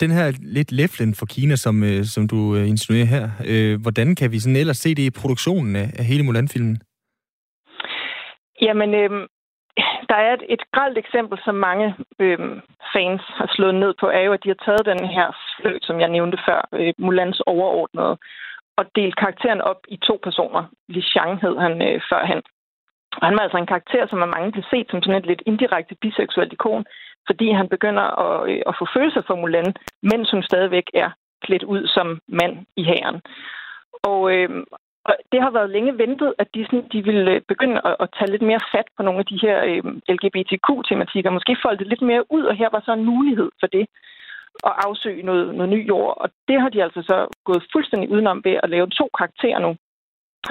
Den 0.00 0.10
her 0.10 0.26
lidt 0.42 0.72
læflen 0.72 1.14
for 1.14 1.26
Kina, 1.26 1.56
som, 1.56 1.84
øh, 1.84 2.04
som 2.04 2.28
du 2.28 2.56
øh, 2.56 2.68
insinuerer 2.68 3.10
her, 3.14 3.24
øh, 3.50 3.82
hvordan 3.82 4.14
kan 4.14 4.32
vi 4.32 4.38
sådan 4.38 4.56
ellers 4.56 4.76
se 4.76 4.94
det 4.94 5.02
i 5.02 5.16
produktionen 5.20 5.76
af, 5.76 5.88
af 5.98 6.04
hele 6.04 6.24
Mulan-filmen? 6.24 6.76
Jamen, 8.62 8.94
øhm, 8.94 9.26
der 10.10 10.18
er 10.26 10.32
et, 10.34 10.44
et 10.48 10.62
grelt 10.72 10.98
eksempel, 10.98 11.38
som 11.44 11.54
mange 11.54 11.94
øh, 12.18 12.38
fans 12.92 13.22
har 13.38 13.48
slået 13.54 13.74
ned 13.74 13.94
på, 14.00 14.06
er 14.08 14.20
jo, 14.20 14.32
at 14.32 14.44
de 14.44 14.48
har 14.48 14.64
taget 14.64 14.86
den 14.86 15.08
her 15.08 15.28
fløjt, 15.60 15.84
som 15.84 16.00
jeg 16.00 16.08
nævnte 16.08 16.38
før, 16.48 16.68
øh, 16.72 16.92
Mulans 16.98 17.40
overordnede, 17.40 18.18
og 18.78 18.84
delt 18.96 19.16
karakteren 19.16 19.60
op 19.60 19.80
i 19.88 19.96
to 19.96 20.18
personer. 20.22 20.62
Li 20.88 21.02
Shang 21.02 21.40
hed 21.40 21.56
han 21.58 21.82
øh, 21.88 22.00
førhen. 22.10 22.42
Og 23.20 23.26
han 23.26 23.34
var 23.36 23.42
altså 23.42 23.58
en 23.58 23.72
karakter, 23.74 24.06
som 24.06 24.22
er 24.22 24.34
mange 24.36 24.52
blev 24.52 24.64
set 24.70 24.86
som 24.90 25.02
sådan 25.02 25.20
et 25.20 25.26
lidt 25.26 25.42
indirekte 25.46 25.94
biseksuelt 25.94 26.52
ikon, 26.52 26.84
fordi 27.26 27.50
han 27.50 27.68
begynder 27.68 28.06
at, 28.24 28.50
øh, 28.50 28.62
at 28.66 28.76
få 28.78 28.86
følelser 28.96 29.22
for 29.26 29.34
Mulan, 29.34 29.74
mens 30.02 30.30
hun 30.30 30.42
stadigvæk 30.42 30.88
er 30.94 31.10
klædt 31.44 31.62
ud 31.62 31.86
som 31.86 32.20
mand 32.28 32.66
i 32.76 32.84
hæren. 32.84 33.20
Og, 34.02 34.20
øh, 34.34 34.50
og 35.08 35.14
det 35.32 35.40
har 35.42 35.50
været 35.50 35.70
længe 35.70 35.98
ventet, 35.98 36.34
at 36.38 36.48
Disney 36.54 36.82
de 36.92 37.04
ville 37.04 37.30
øh, 37.30 37.40
begynde 37.48 37.80
at, 37.88 37.96
at 38.00 38.08
tage 38.16 38.30
lidt 38.30 38.42
mere 38.50 38.62
fat 38.72 38.88
på 38.96 39.02
nogle 39.02 39.18
af 39.18 39.26
de 39.26 39.38
her 39.44 39.56
øh, 39.70 39.82
LGBTQ-tematikker, 40.16 41.30
måske 41.30 41.56
folde 41.62 41.78
det 41.78 41.86
lidt 41.86 42.02
mere 42.10 42.32
ud, 42.32 42.44
og 42.50 42.54
her 42.56 42.68
var 42.72 42.82
så 42.84 42.92
en 42.92 43.04
mulighed 43.04 43.50
for 43.60 43.66
det 43.66 43.86
at 44.68 44.72
afsøge 44.86 45.22
noget, 45.22 45.54
noget 45.54 45.72
ny 45.72 45.88
jord. 45.88 46.14
Og 46.22 46.28
det 46.48 46.60
har 46.60 46.68
de 46.68 46.82
altså 46.82 47.02
så 47.02 47.26
gået 47.44 47.68
fuldstændig 47.72 48.10
udenom 48.10 48.44
ved 48.44 48.56
at 48.62 48.70
lave 48.70 48.86
to 48.86 49.08
karakterer 49.18 49.58
nu. 49.58 49.76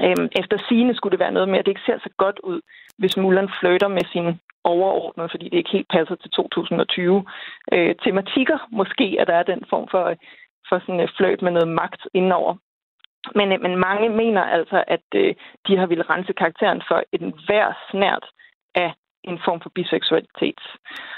Øhm, 0.06 0.28
efter 0.42 0.58
sigende 0.68 0.96
skulle 0.96 1.12
det 1.12 1.20
være 1.20 1.38
noget 1.38 1.50
med, 1.50 1.60
at 1.60 1.66
det 1.66 1.72
ikke 1.72 1.88
ser 1.88 2.00
så 2.00 2.10
godt 2.18 2.40
ud, 2.40 2.62
hvis 2.98 3.18
Mulan 3.18 3.50
flytter 3.60 3.88
med 3.88 4.06
sin 4.14 4.40
overordnede, 4.64 5.30
fordi 5.32 5.46
det 5.50 5.58
ikke 5.58 5.76
helt 5.78 5.90
passer 5.90 6.16
til 6.16 6.32
2020 6.32 7.26
øh, 7.74 7.96
tematikker. 8.04 8.58
Måske 8.72 9.18
at 9.20 9.28
der 9.28 9.36
er 9.36 9.44
den 9.44 9.62
form 9.70 9.88
for, 9.92 10.04
øh, 10.06 10.16
for 10.70 10.80
sådan 10.80 11.00
øh, 11.00 11.02
en 11.02 11.10
fløjt 11.18 11.42
med 11.42 11.52
noget 11.52 11.68
magt 11.68 12.02
indenover. 12.14 12.56
Men, 13.36 13.52
øh, 13.52 13.62
men 13.62 13.78
mange 13.78 14.10
mener 14.10 14.44
altså, 14.44 14.84
at 14.88 15.08
øh, 15.16 15.36
de 15.68 15.78
har 15.78 15.86
ville 15.86 16.10
rense 16.10 16.34
karakteren 16.34 16.82
for 16.88 17.04
en 17.12 17.34
hver 17.46 17.74
snært 17.92 18.26
af 18.76 18.94
en 19.24 19.40
form 19.46 19.62
for 19.62 19.70
biseksualitet. 19.76 20.62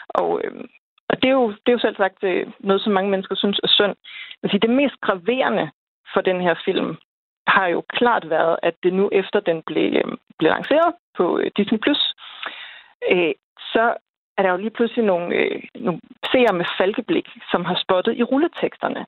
Og, 0.09 0.41
øh, 0.43 0.63
og 1.09 1.15
det, 1.21 1.27
er 1.29 1.33
jo, 1.33 1.49
det 1.49 1.67
er 1.67 1.77
jo 1.77 1.85
selv 1.85 1.97
sagt 1.97 2.23
øh, 2.23 2.47
noget, 2.59 2.81
som 2.81 2.93
mange 2.93 3.11
mennesker 3.11 3.35
synes 3.35 3.59
er 3.63 3.67
synd. 3.67 3.95
Altså, 4.43 4.57
det 4.57 4.69
mest 4.69 4.95
graverende 5.01 5.71
for 6.13 6.21
den 6.21 6.41
her 6.41 6.55
film 6.65 6.97
har 7.47 7.67
jo 7.67 7.83
klart 7.89 8.29
været, 8.29 8.57
at 8.63 8.75
det 8.83 8.93
nu 8.93 9.09
efter 9.11 9.39
den 9.39 9.63
blev, 9.65 9.93
øh, 9.93 10.17
blev 10.39 10.49
lanceret 10.51 10.93
på 11.17 11.39
øh, 11.39 11.51
Disney+, 11.57 11.79
Plus, 11.79 12.13
øh, 13.11 13.33
så 13.73 13.95
er 14.37 14.41
der 14.43 14.51
jo 14.51 14.57
lige 14.57 14.75
pludselig 14.77 15.05
nogle, 15.05 15.35
øh, 15.35 15.63
nogle 15.75 16.01
seere 16.31 16.53
med 16.53 16.65
falkeblik, 16.77 17.27
som 17.51 17.65
har 17.65 17.77
spottet 17.83 18.17
i 18.17 18.23
rulleteksterne, 18.23 19.05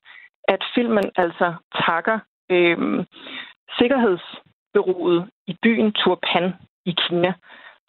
at 0.48 0.62
filmen 0.74 1.10
altså 1.16 1.54
takker 1.86 2.18
øh, 2.50 3.04
sikkerhedsbyrået 3.78 5.30
i 5.46 5.56
byen 5.62 5.92
Turpan 5.92 6.54
i 6.84 6.94
Kina, 7.02 7.32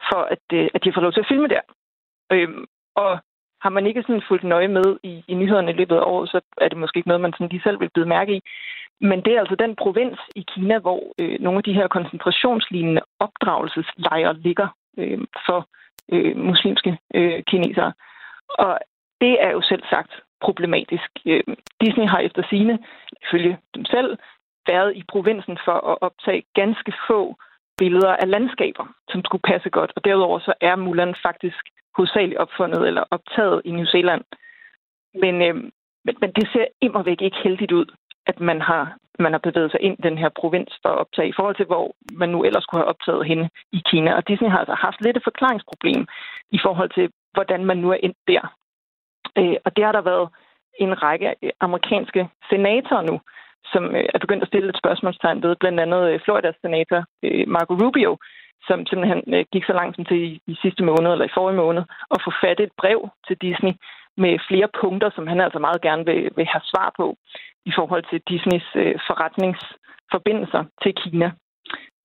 for 0.10 0.22
at, 0.34 0.46
øh, 0.54 0.70
at 0.74 0.84
de 0.84 0.94
får 0.94 1.02
lov 1.02 1.12
til 1.14 1.20
at 1.20 1.32
filme 1.32 1.48
der. 1.48 1.62
Øh, 2.32 2.50
og 2.96 3.20
har 3.62 3.70
man 3.70 3.88
ikke 3.88 4.02
sådan 4.02 4.28
fulgt 4.28 4.44
nøje 4.44 4.68
med 4.68 4.98
i, 5.04 5.24
i 5.28 5.34
nyhederne 5.34 5.72
i 5.72 5.76
løbet 5.76 5.96
af 5.96 6.06
året, 6.06 6.30
så 6.30 6.42
er 6.58 6.70
det 6.70 6.78
måske 6.78 6.98
ikke 6.98 7.08
noget, 7.08 7.22
man 7.22 7.34
sådan 7.34 7.48
lige 7.48 7.62
selv 7.64 7.80
vil 7.80 7.90
blive 7.94 8.08
mærke 8.16 8.36
i. 8.36 8.42
Men 9.02 9.22
det 9.26 9.34
er 9.34 9.40
altså 9.40 9.56
den 9.56 9.76
provins 9.76 10.20
i 10.36 10.46
Kina, 10.54 10.80
hvor 10.80 11.02
øh, 11.22 11.40
nogle 11.40 11.58
af 11.58 11.64
de 11.64 11.74
her 11.74 11.88
koncentrationslignende 11.88 13.02
opdragelseslejre 13.20 14.34
ligger 14.34 14.68
øh, 14.98 15.20
for 15.46 15.68
øh, 16.12 16.38
muslimske 16.38 16.98
øh, 17.16 17.44
kinesere. 17.44 17.94
Og 18.50 18.80
det 19.22 19.44
er 19.44 19.52
jo 19.52 19.62
selv 19.62 19.84
sagt 19.90 20.12
problematisk. 20.42 21.10
Øh, 21.26 21.44
Disney 21.82 22.08
har 22.08 22.20
efter 22.20 22.44
sine, 22.50 22.80
ifølge 23.24 23.58
dem 23.76 23.86
selv, 23.86 24.18
været 24.68 24.96
i 24.96 25.04
provinsen 25.12 25.58
for 25.66 25.78
at 25.92 25.98
optage 26.02 26.44
ganske 26.54 26.94
få 27.08 27.36
billeder 27.78 28.16
af 28.16 28.30
landskaber, 28.30 28.86
som 29.10 29.24
skulle 29.26 29.48
passe 29.52 29.70
godt. 29.70 29.92
Og 29.96 30.06
derudover 30.06 30.40
så 30.40 30.54
er 30.62 30.76
Mulan 30.76 31.16
faktisk 31.24 31.64
hovedsageligt 31.98 32.40
opfundet 32.40 32.88
eller 32.88 33.04
optaget 33.12 33.62
i 33.66 33.72
New 33.72 33.86
Zealand. 33.86 34.24
Men, 35.24 35.36
øh, 35.42 35.56
men, 36.06 36.16
men 36.22 36.32
det 36.38 36.50
ser 36.54 36.66
immer 36.82 37.04
ikke 37.08 37.32
heldigt 37.44 37.72
ud. 37.72 37.86
at 38.28 38.40
man 38.40 38.62
har, 38.62 38.98
man 39.20 39.32
har 39.32 39.40
bevæget 39.40 39.72
sig 39.72 39.82
ind 39.82 39.96
i 40.00 40.08
den 40.08 40.18
her 40.18 40.30
provins 40.40 40.74
for 40.82 40.90
at 40.90 40.98
optage, 40.98 41.30
i 41.30 41.34
forhold 41.38 41.56
til 41.56 41.66
hvor 41.66 41.96
man 42.14 42.30
nu 42.30 42.44
ellers 42.44 42.66
kunne 42.66 42.82
have 42.82 42.94
optaget 42.94 43.28
hende 43.28 43.50
i 43.72 43.82
Kina. 43.90 44.14
Og 44.16 44.28
Disney 44.28 44.50
har 44.50 44.60
altså 44.60 44.74
haft 44.74 45.02
lidt 45.02 45.18
et 45.18 45.24
forklaringsproblem 45.24 46.08
i 46.52 46.60
forhold 46.66 46.90
til, 46.98 47.10
hvordan 47.34 47.66
man 47.66 47.78
nu 47.78 47.90
er 47.92 48.00
endt 48.04 48.18
der. 48.28 48.44
Øh, 49.38 49.56
og 49.66 49.76
det 49.76 49.84
har 49.86 49.92
der 49.92 50.02
været 50.02 50.30
en 50.80 51.04
række 51.04 51.36
amerikanske 51.60 52.30
senatorer 52.50 53.02
nu, 53.02 53.20
som 53.74 53.84
øh, 53.96 54.06
er 54.14 54.20
begyndt 54.20 54.44
at 54.44 54.48
stille 54.48 54.70
et 54.70 54.82
spørgsmålstegn 54.84 55.44
ved, 55.44 55.56
blandt 55.56 55.80
andet 55.80 56.12
øh, 56.12 56.20
Floridas 56.26 56.56
senator 56.62 57.06
øh, 57.24 57.48
Marco 57.48 57.74
Rubio, 57.74 58.18
som 58.68 58.86
simpelthen 58.86 59.22
gik 59.54 59.66
så 59.66 59.74
langt 59.74 59.96
som 59.96 60.06
til 60.06 60.18
i, 60.18 60.40
i 60.48 60.56
sidste 60.62 60.84
måned, 60.84 61.12
eller 61.12 61.26
i 61.26 61.36
forrige 61.38 61.62
måned, 61.64 61.84
at 62.14 62.22
få 62.26 62.32
fat 62.44 62.60
et 62.60 62.72
brev 62.78 63.10
til 63.28 63.38
Disney 63.38 63.74
med 64.18 64.40
flere 64.48 64.70
punkter, 64.82 65.10
som 65.16 65.28
han 65.28 65.42
altså 65.42 65.60
meget 65.60 65.82
gerne 65.82 66.06
vil, 66.06 66.30
vil 66.36 66.46
have 66.46 66.62
svar 66.72 66.94
på 66.98 67.18
i 67.66 67.72
forhold 67.78 68.04
til 68.10 68.22
Disneys 68.30 68.70
øh, 68.76 68.96
forretningsforbindelser 69.08 70.64
til 70.84 70.94
Kina. 70.96 71.32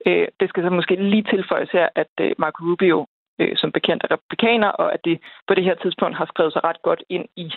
Øh, 0.07 0.29
det 0.41 0.49
skal 0.49 0.63
så 0.63 0.71
måske 0.71 0.95
lige 0.97 1.23
tilføjes 1.23 1.71
her, 1.71 1.89
at 1.95 2.13
øh, 2.21 2.33
Marco 2.39 2.61
Rubio 2.65 3.07
øh, 3.41 3.57
som 3.57 3.73
bekendt 3.73 4.05
er 4.05 4.11
republikaner, 4.11 4.69
og 4.69 4.95
at 4.95 5.01
det 5.05 5.21
på 5.49 5.55
det 5.55 5.65
her 5.65 5.75
tidspunkt 5.75 6.17
har 6.17 6.27
skrevet 6.27 6.53
sig 6.53 6.65
ret 6.65 6.83
godt 6.83 7.03
ind 7.09 7.27
i 7.37 7.53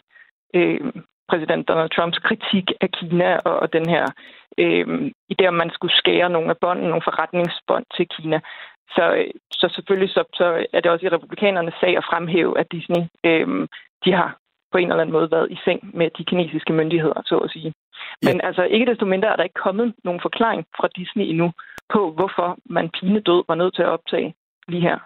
øh, 0.55 0.91
præsident 1.29 1.67
Donald 1.67 1.89
Trumps 1.89 2.19
kritik 2.27 2.65
af 2.81 2.89
Kina 2.91 3.37
og, 3.45 3.55
og 3.63 3.73
den 3.73 3.89
her 3.89 4.05
øh, 4.57 4.85
idé 5.33 5.43
om, 5.47 5.53
man 5.53 5.71
skulle 5.73 5.95
skære 6.01 6.29
nogle 6.29 6.49
af 6.49 6.57
båndene, 6.57 6.89
nogle 6.89 7.07
forretningsbånd 7.09 7.85
til 7.95 8.07
Kina. 8.15 8.39
Så, 8.95 9.25
så 9.51 9.65
selvfølgelig 9.75 10.09
så, 10.09 10.23
så 10.33 10.65
er 10.73 10.79
det 10.81 10.91
også 10.91 11.05
i 11.05 11.09
republikanernes 11.09 11.73
sag 11.81 11.97
at 11.97 12.07
fremhæve, 12.11 12.59
at 12.59 12.71
Disney 12.71 13.03
øh, 13.23 13.67
de 14.05 14.11
har 14.13 14.37
på 14.71 14.77
en 14.77 14.89
eller 14.89 15.01
anden 15.01 15.17
måde 15.17 15.31
været 15.31 15.51
i 15.51 15.57
seng 15.65 15.79
med 15.93 16.09
de 16.17 16.23
kinesiske 16.23 16.73
myndigheder, 16.73 17.21
så 17.25 17.37
at 17.37 17.51
sige. 17.51 17.73
Men 18.21 18.35
ja. 18.41 18.47
altså 18.47 18.63
ikke 18.63 18.85
desto 18.85 19.05
mindre 19.05 19.29
er 19.29 19.35
der 19.35 19.43
ikke 19.43 19.63
kommet 19.65 19.93
nogen 20.03 20.21
forklaring 20.21 20.65
fra 20.77 20.87
Disney 20.95 21.25
endnu 21.25 21.51
på, 21.93 22.11
hvorfor 22.11 22.57
man 22.65 22.89
pinedød 22.89 23.43
var 23.47 23.55
nødt 23.55 23.75
til 23.75 23.81
at 23.81 23.89
optage 23.89 24.33
lige 24.67 24.81
her. 24.81 24.99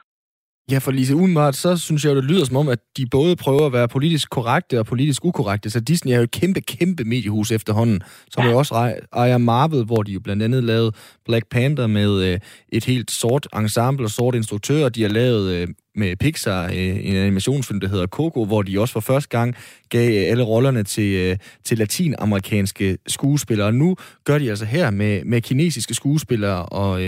Ja, 0.72 0.78
for 0.78 0.92
Lise, 0.92 1.16
umiddelbart, 1.16 1.56
så 1.56 1.78
synes 1.78 2.06
jeg 2.06 2.12
jo, 2.12 2.16
det 2.16 2.24
lyder 2.24 2.46
som 2.46 2.56
om, 2.56 2.70
at 2.70 2.80
de 2.98 3.06
både 3.06 3.36
prøver 3.36 3.66
at 3.66 3.74
være 3.74 3.88
politisk 3.88 4.30
korrekte 4.30 4.80
og 4.80 4.86
politisk 4.86 5.26
ukorrekte. 5.26 5.70
Så 5.70 5.80
Disney 5.80 6.12
er 6.12 6.18
jo 6.18 6.24
et 6.24 6.32
kæmpe, 6.32 6.62
kæmpe 6.62 7.04
mediehus 7.04 7.52
efterhånden, 7.52 8.02
som 8.32 8.44
ja. 8.44 8.50
jo 8.50 8.58
også 8.58 8.94
ejer 9.14 9.38
Marvel, 9.38 9.84
hvor 9.84 10.04
de 10.04 10.12
jo 10.12 10.20
blandt 10.20 10.44
andet 10.44 10.64
lavede 10.64 10.92
Black 11.26 11.50
Panther 11.50 11.88
med 11.88 12.24
øh, 12.24 12.40
et 12.70 12.86
helt 12.86 13.12
sort 13.12 13.48
ensemble 13.56 14.06
og 14.06 14.10
sort 14.10 14.36
instruktør. 14.36 14.90
De 14.90 15.02
har 15.02 15.10
lavet 15.10 15.52
øh, 15.54 15.68
med 15.96 16.16
Pixar 16.16 16.64
øh, 16.66 17.10
en 17.10 17.16
animationsfilm, 17.16 17.80
der 17.80 17.88
hedder 17.88 18.08
Coco, 18.08 18.46
hvor 18.46 18.62
de 18.62 18.80
også 18.82 18.94
for 18.94 19.14
første 19.14 19.38
gang 19.38 19.56
gav 19.90 20.10
øh, 20.10 20.32
alle 20.32 20.44
rollerne 20.44 20.84
til, 20.84 21.10
øh, 21.24 21.38
til 21.64 21.78
latinamerikanske 21.78 22.98
skuespillere. 23.08 23.72
Nu 23.72 23.96
gør 24.26 24.38
de 24.38 24.50
altså 24.50 24.66
her 24.66 24.92
med, 24.92 25.26
med 25.26 25.42
kinesiske 25.42 25.94
skuespillere 25.94 26.66
og, 26.66 27.02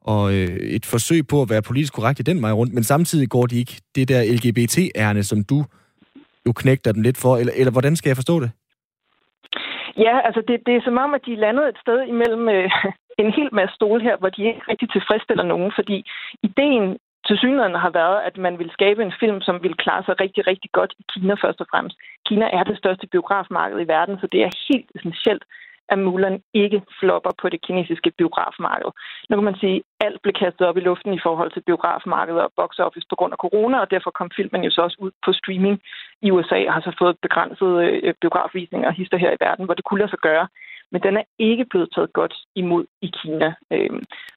og 0.00 0.34
et 0.34 0.86
forsøg 0.86 1.26
på 1.26 1.42
at 1.42 1.50
være 1.50 1.62
politisk 1.62 1.92
korrekt 1.92 2.20
i 2.20 2.22
den 2.22 2.42
vej 2.42 2.52
rundt, 2.52 2.74
men 2.74 2.84
samtidig 2.84 3.28
går 3.28 3.46
de 3.46 3.58
ikke 3.58 3.80
det 3.94 4.08
der 4.08 4.32
LGBT-ærne, 4.34 5.22
som 5.22 5.44
du 5.44 5.64
jo 6.46 6.52
knægter 6.52 6.92
dem 6.92 7.02
lidt 7.02 7.18
for, 7.22 7.36
eller, 7.36 7.52
eller 7.56 7.72
hvordan 7.72 7.96
skal 7.96 8.08
jeg 8.08 8.16
forstå 8.16 8.40
det? 8.40 8.50
Ja, 9.96 10.14
altså 10.26 10.40
det, 10.48 10.56
det 10.66 10.74
er 10.74 10.82
som 10.84 10.98
om, 11.04 11.14
at 11.14 11.22
de 11.26 11.32
er 11.32 11.44
landet 11.46 11.68
et 11.68 11.78
sted 11.84 11.98
imellem 12.12 12.48
øh, 12.48 12.70
en 13.22 13.30
hel 13.38 13.50
masse 13.52 13.74
stole 13.74 14.02
her, 14.02 14.16
hvor 14.16 14.28
de 14.28 14.42
ikke 14.50 14.62
rigtig 14.70 14.88
tilfredsstiller 14.90 15.44
nogen, 15.44 15.72
fordi 15.78 15.96
ideen 16.42 16.86
til 17.26 17.36
har 17.84 17.90
været, 17.90 18.18
at 18.28 18.36
man 18.36 18.58
vil 18.58 18.70
skabe 18.70 19.02
en 19.02 19.14
film, 19.20 19.40
som 19.40 19.62
vil 19.62 19.74
klare 19.74 20.02
sig 20.04 20.20
rigtig, 20.20 20.46
rigtig 20.46 20.70
godt 20.72 20.92
i 20.98 21.04
Kina 21.12 21.34
først 21.34 21.60
og 21.60 21.66
fremmest. 21.70 21.96
Kina 22.28 22.46
er 22.52 22.64
det 22.64 22.78
største 22.78 23.06
biografmarked 23.06 23.80
i 23.80 23.88
verden, 23.94 24.16
så 24.20 24.26
det 24.32 24.40
er 24.42 24.50
helt 24.68 24.90
essentielt, 24.94 25.44
at 25.88 25.98
Mulan 25.98 26.42
ikke 26.54 26.82
flopper 27.00 27.30
på 27.40 27.48
det 27.48 27.60
kinesiske 27.66 28.10
biografmarked. 28.18 28.90
Nu 29.28 29.36
kan 29.36 29.44
man 29.44 29.60
sige, 29.62 29.76
at 29.76 30.06
alt 30.06 30.22
blev 30.22 30.34
kastet 30.34 30.66
op 30.66 30.76
i 30.76 30.86
luften 30.88 31.12
i 31.14 31.24
forhold 31.26 31.50
til 31.52 31.62
biografmarkedet 31.68 32.40
og 32.42 32.52
box 32.56 32.78
office 32.78 33.06
på 33.10 33.16
grund 33.16 33.32
af 33.32 33.42
corona, 33.44 33.76
og 33.80 33.90
derfor 33.90 34.10
kom 34.10 34.30
filmen 34.36 34.64
jo 34.64 34.70
så 34.70 34.80
også 34.82 34.96
ud 34.98 35.10
på 35.24 35.32
streaming 35.32 35.80
i 36.22 36.30
USA 36.30 36.58
og 36.66 36.74
har 36.74 36.80
så 36.80 36.92
fået 36.98 37.16
begrænset 37.22 37.72
øh, 37.84 38.14
biografvisninger 38.20 38.88
og 38.88 38.94
hister 38.94 39.16
her 39.16 39.32
i 39.32 39.42
verden, 39.46 39.64
hvor 39.64 39.74
det 39.74 39.84
kunne 39.84 40.00
lade 40.00 40.10
sig 40.10 40.18
gøre 40.18 40.48
men 40.92 41.00
den 41.02 41.16
er 41.16 41.26
ikke 41.38 41.64
blevet 41.64 41.90
taget 41.94 42.12
godt 42.12 42.34
imod 42.54 42.84
i 43.02 43.08
Kina. 43.18 43.54
Øh, 43.72 43.90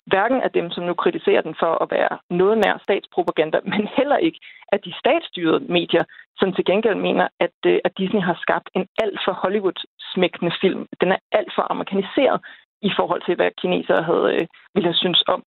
hverken 0.05 0.41
af 0.41 0.51
dem, 0.51 0.71
som 0.71 0.83
nu 0.83 0.93
kritiserer 0.93 1.41
den 1.41 1.55
for 1.59 1.83
at 1.83 1.91
være 1.91 2.17
noget 2.29 2.57
nær 2.57 2.77
statspropaganda, 2.83 3.59
men 3.71 3.89
heller 3.97 4.17
ikke 4.17 4.39
af 4.71 4.79
de 4.79 4.93
statsstyrede 5.01 5.59
medier, 5.59 6.03
som 6.39 6.53
til 6.53 6.65
gengæld 6.65 6.95
mener, 6.95 7.27
at, 7.39 7.57
øh, 7.65 7.79
at 7.83 7.97
Disney 7.97 8.21
har 8.21 8.37
skabt 8.41 8.69
en 8.75 8.85
alt 9.03 9.19
for 9.25 9.33
Hollywood-smækkende 9.43 10.53
film. 10.61 10.87
Den 11.01 11.11
er 11.11 11.19
alt 11.31 11.51
for 11.55 11.71
amerikaniseret 11.71 12.39
i 12.81 12.91
forhold 12.97 13.21
til, 13.25 13.35
hvad 13.35 13.51
kinesere 13.61 14.03
havde, 14.03 14.27
øh, 14.35 14.47
ville 14.73 14.87
have 14.89 15.03
synes 15.03 15.23
om. 15.27 15.43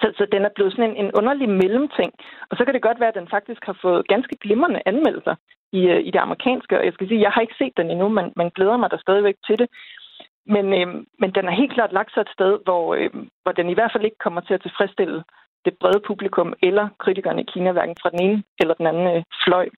Så, 0.00 0.06
så 0.18 0.26
den 0.32 0.42
er 0.44 0.52
blevet 0.54 0.72
sådan 0.72 0.90
en, 0.90 0.96
en 1.04 1.12
underlig 1.18 1.48
mellemting. 1.48 2.12
Og 2.50 2.56
så 2.56 2.64
kan 2.64 2.74
det 2.74 2.82
godt 2.82 3.00
være, 3.00 3.08
at 3.08 3.20
den 3.20 3.28
faktisk 3.36 3.62
har 3.64 3.78
fået 3.82 4.08
ganske 4.08 4.36
glimrende 4.36 4.82
anmeldelser 4.86 5.34
i, 5.72 5.80
øh, 5.92 6.00
i 6.08 6.10
det 6.10 6.20
amerikanske. 6.26 6.78
Og 6.78 6.84
jeg 6.84 6.92
skal 6.92 7.08
sige, 7.08 7.20
jeg 7.20 7.30
har 7.30 7.40
ikke 7.40 7.58
set 7.58 7.76
den 7.76 7.90
endnu, 7.90 8.08
men, 8.08 8.32
men 8.36 8.50
glæder 8.50 8.76
mig 8.76 8.90
der 8.90 8.98
stadigvæk 9.06 9.36
til 9.46 9.58
det. 9.58 9.68
Men, 10.54 10.66
øh, 10.78 10.88
men 11.20 11.30
den 11.36 11.44
er 11.48 11.58
helt 11.60 11.72
klart 11.72 11.92
lagt 11.92 12.12
sig 12.12 12.20
et 12.20 12.34
sted, 12.36 12.58
hvor, 12.64 12.94
øh, 12.94 13.10
hvor 13.42 13.52
den 13.52 13.68
i 13.70 13.74
hvert 13.74 13.92
fald 13.92 14.04
ikke 14.04 14.24
kommer 14.24 14.40
til 14.40 14.54
at 14.54 14.62
tilfredsstille 14.62 15.24
det 15.64 15.74
brede 15.80 16.00
publikum 16.06 16.52
eller 16.62 16.88
kritikerne 16.98 17.42
i 17.42 17.50
Kina, 17.52 17.72
hverken 17.72 17.96
fra 18.02 18.10
den 18.10 18.20
ene 18.22 18.42
eller 18.60 18.74
den 18.74 18.86
anden 18.86 19.16
øh, 19.16 19.22
fløj. 19.44 19.68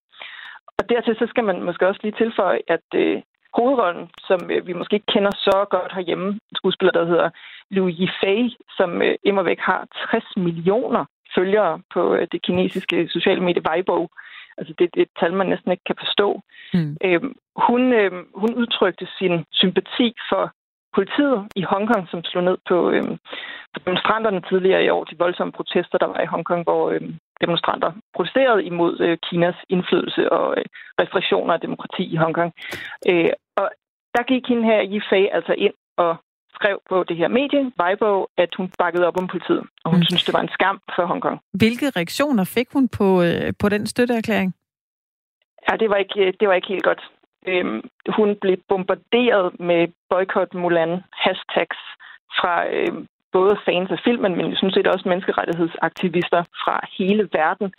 Og 0.78 0.88
dertil 0.88 1.16
så 1.18 1.26
skal 1.28 1.44
man 1.44 1.62
måske 1.62 1.88
også 1.88 2.00
lige 2.02 2.20
tilføje, 2.22 2.60
at 2.68 2.86
øh, 2.94 3.22
hovedrollen, 3.54 4.10
som 4.28 4.40
øh, 4.50 4.66
vi 4.66 4.72
måske 4.72 4.94
ikke 4.94 5.12
kender 5.14 5.30
så 5.36 5.66
godt 5.70 5.92
herhjemme, 5.94 6.28
en 6.28 6.56
skuespiller, 6.60 6.92
der 6.92 7.04
hedder 7.04 7.30
Liu 7.70 7.88
Yifei, 7.88 8.56
som 8.76 9.02
øh, 9.02 9.14
immer 9.24 9.42
væk 9.42 9.58
har 9.58 9.80
60 10.10 10.24
millioner 10.36 11.04
følgere 11.34 11.80
på 11.94 12.14
øh, 12.14 12.26
det 12.32 12.42
kinesiske 12.42 13.08
sociale 13.08 13.40
medie 13.40 13.62
Weibo. 13.68 14.08
Altså 14.58 14.74
det, 14.78 14.94
det 14.94 15.00
er 15.00 15.08
et 15.08 15.18
tal, 15.20 15.32
man 15.32 15.46
næsten 15.46 15.70
ikke 15.72 15.84
kan 15.86 16.00
forstå. 16.04 16.40
Mm. 16.74 16.96
Øh, 17.04 17.20
hun, 17.66 17.92
øh, 17.92 18.12
hun 18.34 18.54
udtrykte 18.54 19.06
sin 19.18 19.44
sympati 19.52 20.08
for 20.30 20.52
politiet 20.94 21.38
i 21.56 21.62
Hongkong, 21.62 22.08
som 22.08 22.24
slog 22.24 22.44
ned 22.44 22.56
på, 22.68 22.90
øh, 22.90 23.04
på 23.72 23.78
demonstranterne 23.84 24.40
tidligere 24.50 24.84
i 24.84 24.90
år, 24.96 25.04
de 25.04 25.18
voldsomme 25.18 25.52
protester, 25.52 25.98
der 25.98 26.06
var 26.06 26.20
i 26.20 26.32
Hongkong, 26.32 26.62
hvor 26.62 26.90
øh, 26.90 27.00
demonstranter 27.40 27.90
protesterede 28.16 28.64
imod 28.64 29.00
øh, 29.00 29.18
Kinas 29.26 29.58
indflydelse 29.68 30.32
og 30.32 30.54
øh, 30.58 30.64
restriktioner 31.00 31.54
af 31.54 31.60
demokrati 31.60 32.04
i 32.14 32.16
Hongkong. 32.16 32.52
Øh, 33.10 33.30
og 33.56 33.70
der 34.14 34.22
gik 34.22 34.44
hende 34.48 34.64
her 34.64 34.80
Yifei 34.92 35.28
altså 35.32 35.54
ind 35.66 35.74
og 35.96 36.16
skrev 36.54 36.76
på 36.88 37.04
det 37.08 37.16
her 37.16 37.28
medie, 37.28 37.72
Weibo, 37.80 38.26
at 38.36 38.54
hun 38.58 38.66
bakkede 38.78 39.06
op 39.06 39.16
om 39.16 39.26
politiet, 39.26 39.62
og 39.84 39.90
hun 39.90 40.00
mm. 40.00 40.08
synes, 40.08 40.24
det 40.24 40.34
var 40.34 40.40
en 40.40 40.54
skam 40.56 40.80
for 40.94 41.04
Hongkong. 41.06 41.40
Hvilke 41.52 41.86
reaktioner 41.98 42.44
fik 42.44 42.68
hun 42.72 42.88
på, 42.98 43.22
øh, 43.22 43.52
på 43.60 43.68
den 43.68 43.86
støtteerklæring? 43.86 44.54
Ja, 45.68 45.76
det 45.76 45.90
var 45.90 45.96
ikke, 45.96 46.32
det 46.40 46.48
var 46.48 46.54
ikke 46.54 46.68
helt 46.68 46.84
godt. 46.84 47.02
Øhm, 47.46 47.82
hun 48.16 48.36
blev 48.40 48.56
bombarderet 48.68 49.60
med 49.60 49.88
boykot 50.10 50.54
Mulan 50.54 51.02
hashtags 51.12 51.80
fra 52.38 52.54
øhm, 52.76 53.06
både 53.32 53.56
fans 53.64 53.90
af 53.90 53.98
filmen, 54.04 54.36
men 54.36 54.44
sådan 54.44 54.56
synes 54.56 54.74
set 54.74 54.86
også 54.86 55.08
menneskerettighedsaktivister 55.08 56.42
fra 56.64 56.76
hele 56.98 57.28
verden. 57.32 57.72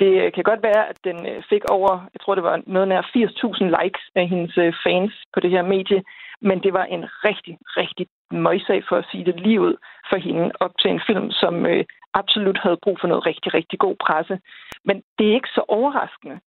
Det 0.00 0.12
øh, 0.22 0.32
kan 0.32 0.44
godt 0.44 0.62
være, 0.62 0.88
at 0.88 0.98
den 1.04 1.26
øh, 1.26 1.42
fik 1.50 1.64
over, 1.70 1.92
jeg 2.14 2.20
tror 2.20 2.34
det 2.34 2.44
var 2.44 2.62
noget 2.66 2.88
nær 2.88 3.02
80.000 3.02 3.82
likes 3.82 4.04
af 4.14 4.28
hendes 4.28 4.58
øh, 4.58 4.72
fans 4.84 5.12
på 5.34 5.40
det 5.40 5.50
her 5.50 5.62
medie, 5.62 6.02
men 6.40 6.62
det 6.62 6.72
var 6.72 6.84
en 6.84 7.04
rigtig, 7.24 7.58
rigtig 7.76 8.06
møjsag 8.30 8.82
for 8.88 8.96
at 8.96 9.08
sige 9.10 9.24
det 9.24 9.40
lige 9.40 9.60
ud 9.60 9.76
for 10.10 10.16
hende 10.16 10.50
op 10.60 10.74
til 10.80 10.90
en 10.90 11.02
film, 11.06 11.30
som 11.30 11.66
øh, 11.66 11.84
absolut 12.14 12.58
havde 12.58 12.82
brug 12.82 12.96
for 13.00 13.08
noget 13.08 13.26
rigtig, 13.26 13.54
rigtig 13.54 13.78
god 13.78 13.96
presse. 14.06 14.40
Men 14.84 15.02
det 15.18 15.28
er 15.28 15.34
ikke 15.34 15.54
så 15.54 15.64
overraskende, 15.68 16.40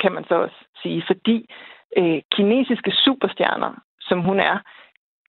kan 0.00 0.12
man 0.12 0.24
så 0.24 0.34
også 0.34 0.60
sige, 0.82 1.04
fordi 1.06 1.36
øh, 1.96 2.22
kinesiske 2.32 2.92
superstjerner, 3.04 3.72
som 4.00 4.20
hun 4.20 4.40
er, 4.40 4.58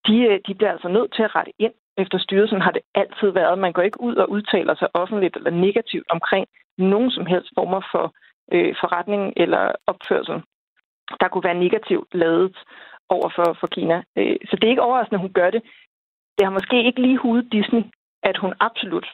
de, 0.07 0.16
øh, 0.30 0.39
de 0.47 0.55
bliver 0.55 0.72
altså 0.72 0.88
nødt 0.88 1.14
til 1.14 1.24
at 1.24 1.36
rette 1.36 1.51
ind. 1.59 1.74
Efter 1.97 2.18
styrelsen 2.18 2.61
har 2.61 2.72
det 2.72 2.82
altid 2.95 3.30
været. 3.30 3.59
Man 3.59 3.74
går 3.74 3.82
ikke 3.82 4.01
ud 4.01 4.16
og 4.16 4.30
udtaler 4.30 4.76
sig 4.76 4.88
offentligt 4.93 5.36
eller 5.36 5.51
negativt 5.51 6.07
omkring 6.09 6.47
nogen 6.78 7.11
som 7.11 7.26
helst 7.26 7.49
former 7.57 7.82
for 7.91 8.14
øh, 8.51 8.76
forretning 8.82 9.34
eller 9.38 9.72
opførsel, 9.88 10.41
der 11.20 11.28
kunne 11.28 11.43
være 11.43 11.64
negativt 11.66 12.07
lavet 12.14 12.57
over 13.09 13.30
for, 13.36 13.57
for 13.59 13.68
Kina. 13.68 14.03
Øh, 14.18 14.36
så 14.49 14.55
det 14.55 14.64
er 14.64 14.74
ikke 14.76 14.88
overraskende, 14.88 15.18
at 15.18 15.26
hun 15.26 15.34
gør 15.34 15.49
det. 15.49 15.61
Det 16.38 16.45
har 16.45 16.51
måske 16.51 16.84
ikke 16.86 17.01
lige 17.01 17.18
hudet 17.18 17.51
Disney, 17.51 17.84
at 18.24 18.38
hun 18.38 18.53
absolut 18.59 19.07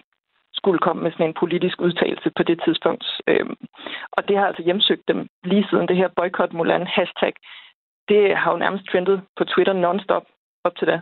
skulle 0.59 0.79
komme 0.85 1.01
med 1.03 1.11
sådan 1.11 1.29
en 1.29 1.39
politisk 1.41 1.77
udtalelse 1.87 2.29
på 2.37 2.43
det 2.49 2.57
tidspunkt. 2.65 3.05
Øhm, 3.31 3.55
og 4.15 4.21
det 4.27 4.35
har 4.37 4.45
altså 4.47 4.63
hjemsøgt 4.67 5.05
dem 5.11 5.19
lige 5.51 5.67
siden 5.69 5.87
det 5.89 5.97
her 6.01 6.09
boykot 6.17 6.53
Mulan 6.53 6.87
hashtag. 6.95 7.33
Det 8.11 8.23
har 8.39 8.49
jo 8.51 8.57
nærmest 8.63 8.85
trendet 8.91 9.17
på 9.37 9.43
Twitter 9.51 9.75
non-stop 9.83 10.25
op 10.67 10.75
til 10.79 10.87
det. 10.91 10.99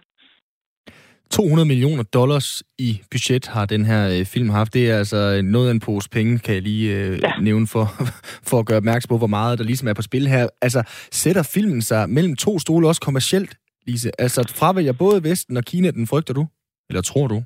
200 1.32 1.68
millioner 1.68 2.03
dollars 2.03 2.64
i 2.78 3.01
budget 3.12 3.47
har 3.47 3.66
den 3.66 3.86
her 3.86 4.20
øh, 4.20 4.26
film 4.26 4.49
haft. 4.49 4.74
Det 4.74 4.91
er 4.91 4.97
altså 4.97 5.41
noget 5.43 5.68
af 5.68 5.72
en 5.72 5.80
pose 5.80 6.10
penge, 6.10 6.39
kan 6.39 6.53
jeg 6.53 6.62
lige 6.62 6.95
øh, 6.95 7.20
ja. 7.24 7.32
nævne 7.41 7.68
for, 7.68 7.86
for 8.49 8.60
at 8.60 8.66
gøre 8.66 8.78
opmærksom 8.78 9.10
på, 9.10 9.18
hvor 9.18 9.28
meget 9.28 9.60
der 9.60 9.66
ligesom 9.66 9.88
er 9.88 9.93
på 9.93 10.01
spil 10.01 10.28
her. 10.28 10.47
Altså, 10.62 10.84
sætter 11.12 11.43
filmen 11.43 11.82
sig 11.82 12.10
mellem 12.10 12.36
to 12.36 12.60
stole 12.60 12.88
også 12.88 13.01
kommercielt, 13.01 13.58
Lise. 13.88 14.12
Altså, 14.22 14.53
fravælger 14.55 14.93
både 14.93 15.24
Vesten 15.24 15.58
og 15.58 15.64
Kina, 15.64 15.91
den 15.91 16.08
frygter 16.08 16.34
du? 16.34 16.47
Eller 16.89 17.01
tror 17.01 17.28
du? 17.28 17.43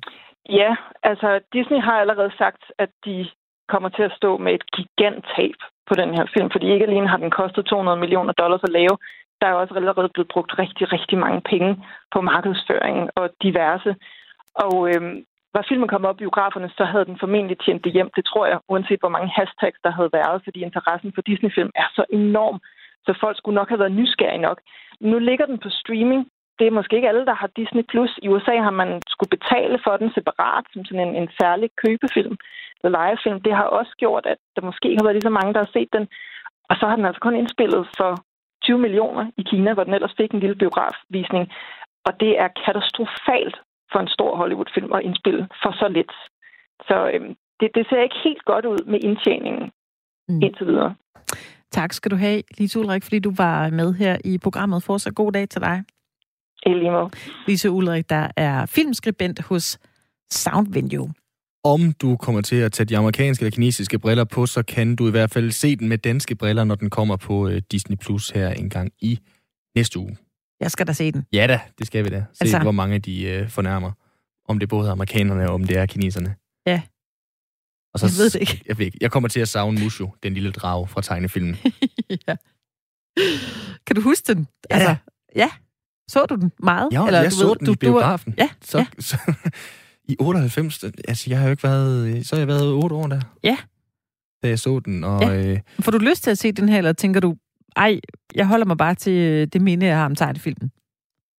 Ja, 0.48 0.76
altså 1.02 1.40
Disney 1.52 1.80
har 1.80 2.00
allerede 2.00 2.32
sagt, 2.38 2.62
at 2.78 2.90
de 3.04 3.28
kommer 3.68 3.88
til 3.88 4.02
at 4.02 4.16
stå 4.16 4.38
med 4.38 4.52
et 4.54 4.64
giganttab 4.76 5.54
på 5.88 5.94
den 5.94 6.10
her 6.16 6.26
film, 6.34 6.50
fordi 6.50 6.66
ikke 6.72 6.86
alene 6.86 7.08
har 7.08 7.16
den 7.16 7.30
kostet 7.30 7.66
200 7.66 7.98
millioner 7.98 8.32
dollars 8.32 8.62
at 8.62 8.72
lave, 8.78 8.96
der 9.40 9.46
er 9.48 9.54
også 9.54 9.74
allerede 9.74 10.08
blevet 10.14 10.32
brugt 10.34 10.58
rigtig, 10.58 10.92
rigtig 10.92 11.18
mange 11.18 11.40
penge 11.40 11.70
på 12.12 12.20
markedsføring 12.20 13.10
og 13.16 13.30
diverse. 13.42 13.96
Og 14.54 14.74
øhm, 14.90 15.24
var 15.54 15.66
filmen 15.68 15.88
kommet 15.88 16.08
op 16.08 16.16
i 16.16 16.24
biograferne, 16.24 16.70
så 16.76 16.84
havde 16.84 17.04
den 17.04 17.18
formentlig 17.18 17.58
tjent 17.58 17.84
det 17.84 17.92
hjem. 17.92 18.10
Det 18.16 18.24
tror 18.24 18.46
jeg, 18.46 18.58
uanset 18.68 19.00
hvor 19.00 19.14
mange 19.16 19.32
hashtags 19.36 19.78
der 19.84 19.90
havde 19.90 20.12
været, 20.12 20.40
fordi 20.44 20.60
interessen 20.62 21.12
for 21.14 21.22
Disney-film 21.22 21.70
er 21.74 21.88
så 21.96 22.04
enorm, 22.10 22.60
så 23.06 23.12
folk 23.20 23.36
skulle 23.36 23.54
nok 23.54 23.68
have 23.68 23.78
været 23.78 23.98
nysgerrige 24.00 24.46
nok. 24.48 24.58
Nu 25.00 25.18
ligger 25.18 25.46
den 25.46 25.58
på 25.58 25.68
streaming. 25.70 26.22
Det 26.58 26.66
er 26.66 26.78
måske 26.78 26.96
ikke 26.96 27.08
alle, 27.08 27.26
der 27.26 27.34
har 27.34 27.50
Disney+. 27.56 27.82
Plus. 27.92 28.18
I 28.22 28.28
USA 28.28 28.56
har 28.66 28.74
man 28.82 28.90
skulle 29.08 29.34
betale 29.36 29.78
for 29.84 29.96
den 29.96 30.10
separat, 30.14 30.64
som 30.72 30.84
sådan 30.84 31.08
en, 31.08 31.14
en 31.22 31.28
særlig 31.40 31.70
købefilm 31.84 32.36
eller 32.78 32.98
lejefilm. 32.98 33.40
Det 33.46 33.54
har 33.54 33.66
også 33.78 33.92
gjort, 34.02 34.24
at 34.26 34.38
der 34.56 34.62
måske 34.68 34.88
ikke 34.88 35.00
har 35.00 35.06
været 35.06 35.16
lige 35.16 35.28
så 35.30 35.36
mange, 35.38 35.54
der 35.54 35.64
har 35.64 35.72
set 35.72 35.90
den. 35.96 36.04
Og 36.70 36.74
så 36.76 36.84
har 36.88 36.96
den 36.96 37.04
altså 37.08 37.20
kun 37.20 37.36
indspillet 37.36 37.82
for 37.98 38.12
20 38.62 38.78
millioner 38.78 39.24
i 39.40 39.42
Kina, 39.50 39.74
hvor 39.74 39.84
den 39.84 39.94
ellers 39.94 40.14
fik 40.20 40.30
en 40.32 40.40
lille 40.40 40.56
biografvisning. 40.62 41.44
Og 42.06 42.12
det 42.20 42.32
er 42.42 42.48
katastrofalt 42.64 43.56
for 43.92 43.98
en 44.00 44.08
stor 44.16 44.36
Hollywood-film 44.36 44.92
at 44.92 45.02
indspille 45.02 45.48
for 45.62 45.72
så 45.80 45.88
lidt. 45.88 46.12
Så 46.88 46.96
øhm, 47.14 47.34
det, 47.60 47.68
det 47.74 47.86
ser 47.88 48.02
ikke 48.02 48.20
helt 48.24 48.44
godt 48.44 48.64
ud 48.64 48.78
med 48.92 48.98
indtjeningen 49.04 49.70
mm. 50.28 50.42
indtil 50.42 50.66
videre. 50.66 50.94
Tak 51.70 51.92
skal 51.92 52.10
du 52.10 52.16
have, 52.16 52.42
Lise 52.58 52.78
Ulrik, 52.78 53.02
fordi 53.02 53.18
du 53.18 53.32
var 53.36 53.70
med 53.70 53.94
her 53.94 54.16
i 54.24 54.38
programmet. 54.38 54.82
Fortsat 54.82 55.14
god 55.14 55.32
dag 55.32 55.48
til 55.48 55.60
dig. 55.60 55.84
I 56.66 56.68
lige 56.68 56.90
måde. 56.90 57.10
Lise 57.46 57.70
Ulrik, 57.70 58.10
der 58.10 58.28
er 58.36 58.66
filmskribent 58.66 59.40
hos 59.42 59.78
Soundvenue. 60.32 61.12
Om 61.64 61.92
du 61.92 62.16
kommer 62.16 62.40
til 62.40 62.56
at 62.56 62.72
tage 62.72 62.86
de 62.86 62.96
amerikanske 62.98 63.42
eller 63.44 63.54
kinesiske 63.54 63.98
briller 63.98 64.24
på, 64.24 64.46
så 64.46 64.62
kan 64.62 64.96
du 64.96 65.08
i 65.08 65.10
hvert 65.10 65.30
fald 65.30 65.50
se 65.50 65.76
den 65.76 65.88
med 65.88 65.98
danske 65.98 66.34
briller, 66.34 66.64
når 66.64 66.74
den 66.74 66.90
kommer 66.90 67.16
på 67.16 67.48
øh, 67.48 67.62
Disney 67.70 67.96
Plus 67.96 68.30
her 68.30 68.48
en 68.50 68.70
gang 68.70 68.92
i 69.00 69.18
næste 69.76 69.98
uge. 69.98 70.16
Jeg 70.60 70.70
skal 70.70 70.86
da 70.86 70.92
se 70.92 71.12
den. 71.12 71.26
Ja 71.32 71.46
da, 71.46 71.60
det 71.78 71.86
skal 71.86 72.04
vi 72.04 72.08
da. 72.08 72.24
Se, 72.32 72.38
Altså- 72.40 72.58
hvor 72.58 72.72
mange 72.72 72.98
de 72.98 73.22
øh, 73.24 73.48
fornærmer. 73.48 73.92
Om 74.48 74.58
det 74.58 74.66
er 74.66 74.68
både 74.68 74.90
amerikanerne 74.90 75.48
og 75.48 75.54
om 75.54 75.64
det 75.64 75.76
er 75.76 75.86
kineserne. 75.86 76.34
Ja. 76.66 76.82
Og 77.94 78.00
så, 78.00 78.06
Jeg 78.06 78.12
ved 78.18 78.30
det 78.30 78.40
ikke. 78.40 78.62
Jeg, 78.66 78.78
ved 78.78 78.86
ikke. 78.86 78.98
jeg 79.00 79.10
kommer 79.10 79.28
til 79.28 79.40
at 79.40 79.48
savne 79.48 79.80
Mushu, 79.80 80.10
den 80.22 80.34
lille 80.34 80.52
drage 80.52 80.88
fra 80.88 81.02
tegnefilmen. 81.02 81.56
ja. 82.28 82.36
Kan 83.86 83.96
du 83.96 84.00
huske 84.00 84.34
den? 84.34 84.46
Altså, 84.70 84.96
Ja. 85.36 85.50
Så 86.12 86.26
du 86.28 86.34
den 86.34 86.52
meget? 86.62 86.88
Ja, 86.92 87.06
Eller, 87.06 87.20
jeg 87.22 87.30
du 87.30 87.36
så 87.36 87.46
ved, 87.48 87.56
den 87.56 87.66
du, 87.66 87.72
i 87.72 87.76
biografen. 87.76 88.32
Du, 88.32 88.36
ja, 88.38 88.48
så, 88.64 88.78
ja. 88.78 88.86
Så, 88.98 89.16
I 90.08 90.16
98, 90.18 90.84
altså 91.08 91.30
jeg 91.30 91.38
har 91.38 91.44
jo 91.44 91.50
ikke 91.50 91.62
været, 91.62 92.26
så 92.26 92.36
har 92.36 92.40
jeg 92.40 92.48
været 92.48 92.72
8 92.72 92.96
år 92.96 93.06
der. 93.06 93.20
Ja. 93.44 93.56
Da 94.42 94.48
jeg 94.48 94.58
så 94.58 94.80
den, 94.84 95.04
og 95.04 95.22
Ja. 95.22 95.46
øh, 95.52 95.58
Får 95.80 95.92
du 95.92 95.98
lyst 95.98 96.22
til 96.22 96.30
at 96.30 96.38
se 96.38 96.52
den 96.52 96.68
her, 96.68 96.78
eller 96.78 96.92
tænker 96.92 97.20
du, 97.20 97.36
ej, 97.76 98.00
jeg 98.34 98.46
holder 98.46 98.66
mig 98.66 98.76
bare 98.76 98.94
til 98.94 99.12
øh, 99.12 99.46
det 99.52 99.62
minde, 99.62 99.86
jeg 99.86 99.96
har 99.96 100.04
om 100.04 100.14
tegnefilmen? 100.14 100.70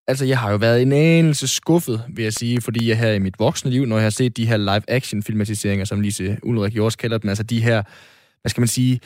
altså 0.07 0.25
jeg 0.25 0.37
har 0.39 0.51
jo 0.51 0.57
været 0.57 0.81
en 0.81 0.91
anelse 0.91 1.47
skuffet, 1.47 2.03
vil 2.15 2.23
jeg 2.23 2.33
sige, 2.33 2.61
fordi 2.61 2.89
jeg 2.89 2.97
her 2.97 3.11
i 3.11 3.19
mit 3.19 3.39
voksne 3.39 3.71
liv, 3.71 3.85
når 3.85 3.95
jeg 3.95 4.05
har 4.05 4.09
set 4.09 4.37
de 4.37 4.45
her 4.45 4.57
live-action 4.57 5.23
filmatiseringer, 5.23 5.85
som 5.85 6.01
Lise 6.01 6.37
Ulrik 6.43 6.75
jo 6.75 6.85
også 6.85 6.97
kalder 6.97 7.17
dem, 7.17 7.29
altså 7.29 7.43
de 7.43 7.61
her, 7.63 7.83
hvad 8.41 8.49
skal 8.49 8.61
man 8.61 8.67
sige, 8.67 8.99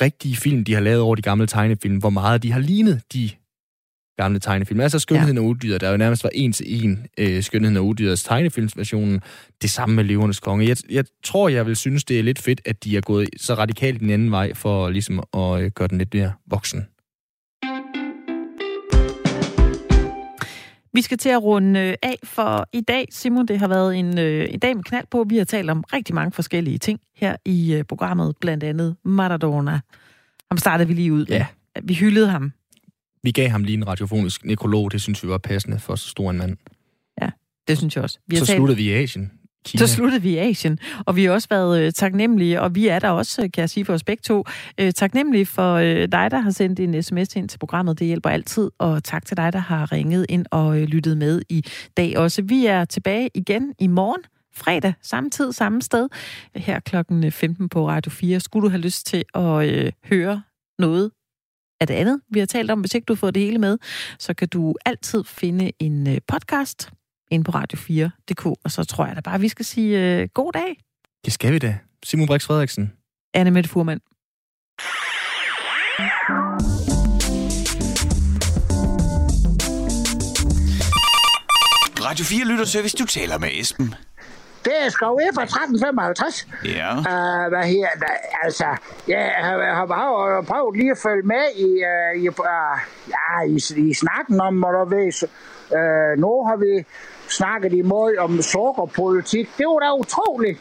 rigtige 0.00 0.36
film, 0.36 0.64
de 0.64 0.74
har 0.74 0.80
lavet 0.80 1.00
over 1.00 1.14
de 1.14 1.22
gamle 1.22 1.46
tegnefilm, 1.46 1.96
hvor 1.96 2.10
meget 2.10 2.42
de 2.42 2.52
har 2.52 2.60
lignet 2.60 3.02
de 3.12 3.30
gamle 4.16 4.38
tegnefilm. 4.38 4.80
Altså 4.80 4.98
Skønheden 4.98 5.36
ja. 5.36 5.42
og 5.42 5.46
Udyret, 5.46 5.80
der 5.80 5.90
jo 5.90 5.96
nærmest 5.96 6.24
var 6.24 6.30
en 6.34 6.52
til 6.52 6.84
en 6.84 7.06
øh, 7.18 7.42
Skønheden 7.42 7.76
og 7.76 7.86
Udyrets 7.86 8.24
tegnefilmsversionen. 8.24 9.20
Det 9.62 9.70
samme 9.70 9.94
med 9.94 10.04
Løvernes 10.04 10.40
Konge. 10.40 10.68
Jeg, 10.68 10.76
jeg 10.90 11.04
tror, 11.24 11.48
jeg 11.48 11.66
vil 11.66 11.76
synes, 11.76 12.04
det 12.04 12.18
er 12.18 12.22
lidt 12.22 12.38
fedt, 12.38 12.60
at 12.64 12.84
de 12.84 12.96
er 12.96 13.00
gået 13.00 13.28
så 13.36 13.54
radikalt 13.54 14.00
den 14.00 14.10
anden 14.10 14.30
vej, 14.30 14.54
for 14.54 14.90
ligesom 14.90 15.22
at 15.34 15.62
øh, 15.62 15.70
gøre 15.70 15.88
den 15.88 15.98
lidt 15.98 16.14
mere 16.14 16.32
voksen. 16.46 16.86
Vi 20.94 21.02
skal 21.02 21.18
til 21.18 21.28
at 21.28 21.42
runde 21.42 21.80
øh, 21.80 21.94
af 22.02 22.18
for 22.24 22.66
i 22.72 22.80
dag. 22.80 23.08
Simon, 23.10 23.46
det 23.46 23.58
har 23.58 23.68
været 23.68 23.96
en, 23.96 24.18
øh, 24.18 24.46
en 24.50 24.58
dag 24.58 24.76
med 24.76 24.84
knald 24.84 25.06
på. 25.10 25.24
Vi 25.28 25.36
har 25.38 25.44
talt 25.44 25.70
om 25.70 25.84
rigtig 25.92 26.14
mange 26.14 26.32
forskellige 26.32 26.78
ting 26.78 27.00
her 27.16 27.36
i 27.44 27.74
øh, 27.74 27.84
programmet. 27.84 28.34
Blandt 28.40 28.64
andet 28.64 28.96
Maradona. 29.04 29.80
Ham 30.50 30.58
startede 30.58 30.88
vi 30.88 30.94
lige 30.94 31.12
ud 31.12 31.26
med. 31.26 31.36
Ja. 31.36 31.46
Vi 31.82 31.94
hyldede 31.94 32.28
ham. 32.28 32.52
Vi 33.22 33.30
gav 33.30 33.48
ham 33.48 33.64
lige 33.64 33.76
en 33.76 33.88
radiofonisk 33.88 34.44
nekrolog, 34.44 34.92
det 34.92 35.02
synes 35.02 35.22
vi 35.24 35.28
var 35.28 35.38
passende 35.38 35.78
for 35.78 35.94
så 35.94 36.08
stor 36.08 36.30
en 36.30 36.38
mand. 36.38 36.56
Det 37.68 37.78
synes 37.78 37.96
jeg 37.96 38.04
også. 38.04 38.18
Vi 38.28 38.36
Så 38.36 38.46
talt- 38.46 38.56
sluttede 38.56 38.76
vi 38.76 38.84
i 38.84 38.92
Asien. 38.92 39.32
Kina. 39.64 39.86
Så 39.86 39.94
sluttede 39.94 40.22
vi 40.22 40.30
i 40.30 40.36
Asien, 40.38 40.78
og 41.06 41.16
vi 41.16 41.24
har 41.24 41.32
også 41.32 41.48
været 41.50 41.80
øh, 41.82 41.92
taknemmelige, 41.92 42.60
og 42.60 42.74
vi 42.74 42.88
er 42.88 42.98
der 42.98 43.08
også, 43.10 43.40
kan 43.42 43.60
jeg 43.60 43.70
sige 43.70 43.84
for 43.84 43.92
os 43.94 44.04
begge 44.04 44.20
to, 44.20 44.44
øh, 44.78 44.92
taknemmelige 44.92 45.46
for 45.46 45.74
øh, 45.74 46.08
dig, 46.12 46.30
der 46.30 46.38
har 46.40 46.50
sendt 46.50 46.80
en 46.80 47.02
sms 47.02 47.36
ind 47.36 47.48
til 47.48 47.58
programmet. 47.58 47.98
Det 47.98 48.06
hjælper 48.06 48.30
altid, 48.30 48.70
og 48.78 49.04
tak 49.04 49.26
til 49.26 49.36
dig, 49.36 49.52
der 49.52 49.58
har 49.58 49.92
ringet 49.92 50.26
ind 50.28 50.46
og 50.50 50.80
øh, 50.80 50.84
lyttet 50.84 51.18
med 51.18 51.42
i 51.48 51.64
dag 51.96 52.18
også. 52.18 52.42
Vi 52.42 52.66
er 52.66 52.84
tilbage 52.84 53.30
igen 53.34 53.74
i 53.78 53.86
morgen, 53.86 54.22
fredag, 54.54 54.94
samme 55.02 55.30
tid, 55.30 55.52
samme 55.52 55.82
sted, 55.82 56.08
her 56.56 56.80
klokken 56.80 57.32
15 57.32 57.68
på 57.68 57.88
Radio 57.88 58.10
4. 58.10 58.40
Skulle 58.40 58.64
du 58.64 58.68
have 58.70 58.80
lyst 58.80 59.06
til 59.06 59.24
at 59.34 59.68
øh, 59.68 59.92
høre 60.04 60.42
noget 60.78 61.10
af 61.82 61.86
det 61.86 61.94
andet, 61.94 62.20
vi 62.30 62.38
har 62.38 62.46
talt 62.46 62.70
om, 62.70 62.80
hvis 62.80 62.94
ikke 62.94 63.04
du 63.04 63.12
har 63.12 63.18
fået 63.18 63.34
det 63.34 63.42
hele 63.42 63.58
med, 63.58 63.78
så 64.18 64.34
kan 64.34 64.48
du 64.48 64.74
altid 64.86 65.24
finde 65.24 65.72
en 65.78 66.08
øh, 66.08 66.18
podcast 66.28 66.90
ind 67.30 67.44
på 67.44 67.52
radio4.dk, 67.52 68.46
og 68.64 68.70
så 68.70 68.84
tror 68.84 69.06
jeg 69.06 69.16
da 69.16 69.20
bare, 69.20 69.34
at 69.34 69.40
vi 69.42 69.48
skal 69.48 69.64
sige 69.64 69.98
øh, 70.20 70.28
god 70.34 70.52
dag, 70.52 70.76
Det 71.24 71.32
skal 71.32 71.52
vi 71.52 71.58
da. 71.58 71.78
Simon 72.04 72.26
Brix 72.26 72.44
Frederiksen. 72.44 72.92
Anne 73.34 73.50
Mette 73.50 73.70
Furman. 73.70 74.00
Radio 82.04 82.24
4 82.24 82.44
lytter 82.44 82.64
service, 82.64 82.96
du 82.96 83.04
taler 83.06 83.38
med 83.38 83.48
Esben. 83.52 83.94
Det 84.64 84.72
er 84.84 84.88
skrevet 84.88 85.20
ind 85.26 85.34
fra 85.34 85.42
1355. 85.42 86.46
Ja. 86.64 86.90
Uh, 86.96 87.48
hvad 87.52 87.64
her? 87.64 87.88
Altså, 88.42 88.64
jeg 89.08 89.32
har, 89.38 89.74
har 89.74 89.86
bare 89.86 90.44
prøvet 90.44 90.76
lige 90.76 90.90
at 90.90 90.98
følge 90.98 91.22
med 91.22 91.44
i, 91.56 91.70
uh, 91.90 92.22
i, 92.22 92.28
uh, 92.28 92.78
ja, 93.14 93.28
i, 93.46 93.88
i 93.90 93.94
snakken 93.94 94.40
om, 94.40 94.54
hvad 94.60 94.72
du 94.78 94.84
ved. 94.96 95.28
Uh, 95.78 96.20
nu 96.22 96.44
har 96.48 96.56
vi 96.56 96.84
snakket 97.28 97.72
imod 97.72 98.16
om 98.16 98.42
sukkerpolitik. 98.42 99.48
Det 99.58 99.66
var 99.66 99.78
da 99.78 99.92
utroligt. 99.92 100.60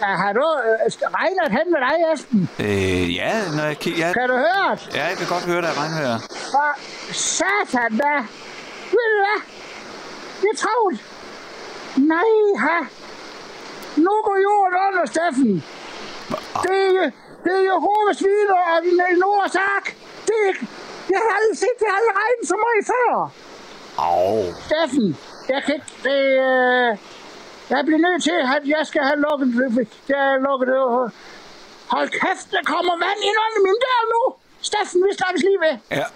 Har 0.00 0.32
du 0.32 0.40
uh, 0.40 1.10
regnet 1.18 1.48
hen 1.56 1.66
med 1.74 1.80
dig, 1.86 1.96
Esben? 2.14 2.48
Øh, 2.58 3.14
ja, 3.14 3.32
når 3.56 3.64
jeg 3.64 3.78
kigger... 3.78 4.12
Kan 4.12 4.28
du 4.28 4.36
høre 4.36 4.70
det? 4.76 4.94
ja, 4.94 5.04
jeg 5.08 5.16
kan 5.16 5.26
godt 5.26 5.44
høre 5.44 5.62
dig, 5.62 5.70
regnhører. 5.80 6.18
For 6.52 6.70
satan 7.12 7.98
da. 7.98 8.14
Ved 8.94 9.06
du 9.14 9.18
hvad? 9.24 9.40
Det 10.40 10.48
er 10.54 10.58
travlt. 10.64 11.00
Nej, 11.96 12.30
ha. 12.58 12.78
Nu 14.06 14.14
går 14.26 14.36
jorden 14.48 14.78
under, 14.86 15.04
Steffen. 15.12 15.52
Det 16.66 16.80
er, 17.02 17.10
det 17.44 17.52
er 17.58 17.64
Jehovas 17.72 18.18
videre 18.28 18.64
og 18.74 18.80
Noahs 19.22 19.56
ark. 19.74 19.86
Det 20.28 20.40
er, 20.48 20.54
jeg 21.12 21.20
har 21.24 21.32
aldrig 21.38 21.58
set, 21.64 21.78
jeg 21.80 21.90
har 21.90 21.96
aldrig 21.98 22.14
regnet 22.22 22.44
så 22.52 22.56
meget 22.64 22.84
før. 22.92 23.10
Au. 24.06 24.52
Steffen, 24.66 25.08
jeg 25.52 25.60
kan 25.64 25.74
ikke... 25.78 25.92
Det, 26.06 26.20
øh, 26.48 26.90
jeg 27.70 27.80
bliver 27.86 28.02
nødt 28.06 28.22
til, 28.28 28.36
at 28.56 28.62
jeg 28.74 28.82
skal 28.90 29.02
have 29.08 29.20
lukket... 29.26 29.48
Jeg 30.08 30.20
har 30.28 30.38
lukket... 30.48 30.68
Øh, 30.78 31.04
hold 31.94 32.08
kæft, 32.20 32.46
der 32.54 32.62
kommer 32.72 32.94
vand 33.04 33.20
ind 33.28 33.36
under 33.44 33.60
min 33.66 33.78
dør 33.84 34.00
nu. 34.14 34.22
Steffen, 34.68 35.00
vi 35.06 35.10
snakkes 35.20 35.42
lige 35.48 35.60
ved. 35.66 35.74
Ja. 36.00 36.06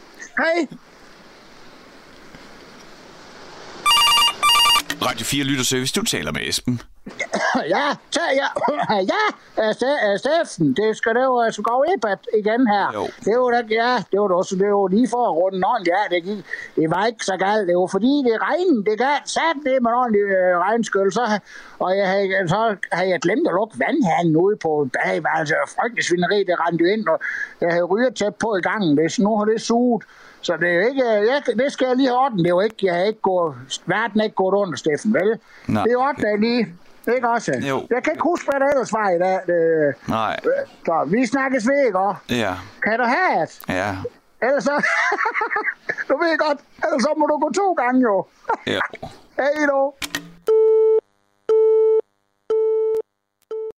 Hej. 0.43 0.57
Radio 5.07 5.24
4 5.26 5.45
lytter 5.45 5.64
service, 5.64 5.93
du 5.95 6.03
taler 6.05 6.33
med 6.33 6.43
Esben. 6.49 6.80
Ja, 7.74 7.86
så, 8.11 8.20
ja, 8.40 8.48
ja, 9.12 9.22
øh, 9.62 9.70
Ste- 9.78 10.03
øh, 10.09 10.18
Steffen, 10.18 10.66
det 10.80 10.96
skal 10.96 11.14
det 11.14 11.24
jo 11.30 11.40
altså 11.40 11.62
gå 11.62 11.84
ind 11.92 12.03
igen 12.40 12.62
her. 12.74 12.86
Jo. 12.94 13.05
Det 13.26 13.34
var 13.40 13.50
da, 13.57 13.61
ja, 13.80 13.92
det 14.12 14.20
var 14.20 14.28
da 14.28 14.34
også, 14.34 14.55
det 14.57 14.66
var 14.66 14.88
lige 14.88 15.09
for 15.14 15.22
at 15.30 15.34
runde 15.40 15.66
ordentligt. 15.70 15.94
Ja, 15.96 16.03
det, 16.14 16.20
gik, 16.24 16.40
det 16.76 16.86
var 16.94 17.07
ikke 17.07 17.24
så 17.24 17.36
galt. 17.36 17.68
Det 17.68 17.76
var 17.76 17.86
fordi 17.96 18.12
det 18.28 18.34
regnede, 18.48 18.84
det 18.90 18.96
gav 18.98 19.16
sat 19.36 19.57
det 19.66 19.76
med 19.82 19.90
en 19.92 19.98
ordentlig 20.03 20.20
øh, 20.40 20.55
regnskyld. 20.66 21.11
Så, 21.18 21.24
og 21.78 21.90
jeg 21.98 22.09
havde, 22.09 22.48
så 22.48 22.61
havde 22.92 23.11
jeg 23.14 23.20
glemt 23.26 23.46
at 23.48 23.55
lukke 23.59 23.74
vandhanen 23.84 24.36
ude 24.36 24.57
på 24.57 24.72
bageværelset. 24.96 25.57
Altså, 25.61 25.74
frygtelig 25.78 26.05
svineri, 26.09 26.38
det 26.48 26.55
rendte 26.64 26.84
ind, 26.94 27.05
og 27.12 27.18
jeg 27.61 27.70
havde 27.74 27.84
ryger 27.92 28.11
tæt 28.11 28.34
på 28.34 28.48
i 28.61 28.62
gangen. 28.70 28.96
Det, 28.98 29.18
nu 29.18 29.30
har 29.38 29.44
det 29.44 29.61
suget. 29.61 30.03
Så 30.46 30.53
det 30.61 30.68
er 30.68 30.74
jo 30.80 30.84
ikke, 30.90 31.05
jeg, 31.30 31.38
det 31.61 31.72
skal 31.72 31.86
jeg 31.86 31.96
lige 31.96 32.09
have 32.09 32.18
orden. 32.24 32.38
Det 32.38 32.46
er 32.46 32.57
jo 32.59 32.61
ikke, 32.68 32.80
jeg 32.82 32.94
har 32.94 33.03
ikke 33.12 33.20
gået, 33.30 33.55
verden 33.86 34.20
er 34.20 34.24
ikke 34.24 34.40
gået 34.42 34.55
under, 34.55 34.76
Steffen, 34.76 35.14
vel? 35.14 35.28
Nej. 35.66 35.82
Det 35.84 35.92
er 35.92 35.96
orden, 35.96 36.22
jeg 36.32 36.38
lige. 36.38 36.74
Ikke 37.14 37.28
også? 37.28 37.53
Jo. 37.68 37.86
Jeg 37.90 38.03
kan 38.03 38.12
ikke 38.12 38.22
huske, 38.22 38.50
hvad 38.50 38.61
der 38.61 38.66
ellers 38.66 38.92
var 38.92 39.09
i 39.11 39.18
dag. 39.18 39.40
Det, 39.46 39.94
Nej. 40.09 40.40
så 40.86 41.05
vi 41.11 41.26
snakkes 41.26 41.68
ved, 41.68 41.86
ikke 41.86 41.98
også? 41.98 42.20
Ja. 42.30 42.55
Kan 42.82 42.98
du 42.98 43.05
have 43.05 43.40
det? 43.40 43.61
Ja. 43.68 43.96
Ellers 44.42 44.64
så... 44.64 44.74
du 46.09 46.16
ved 46.16 46.38
godt, 46.38 46.59
ellers 46.84 47.03
så 47.03 47.14
må 47.18 47.26
du 47.26 47.38
gå 47.38 47.50
to 47.50 47.72
gange 47.72 48.00
jo. 48.00 48.26
Ja. 48.66 48.80
Hej 49.38 49.66
då. 49.68 49.94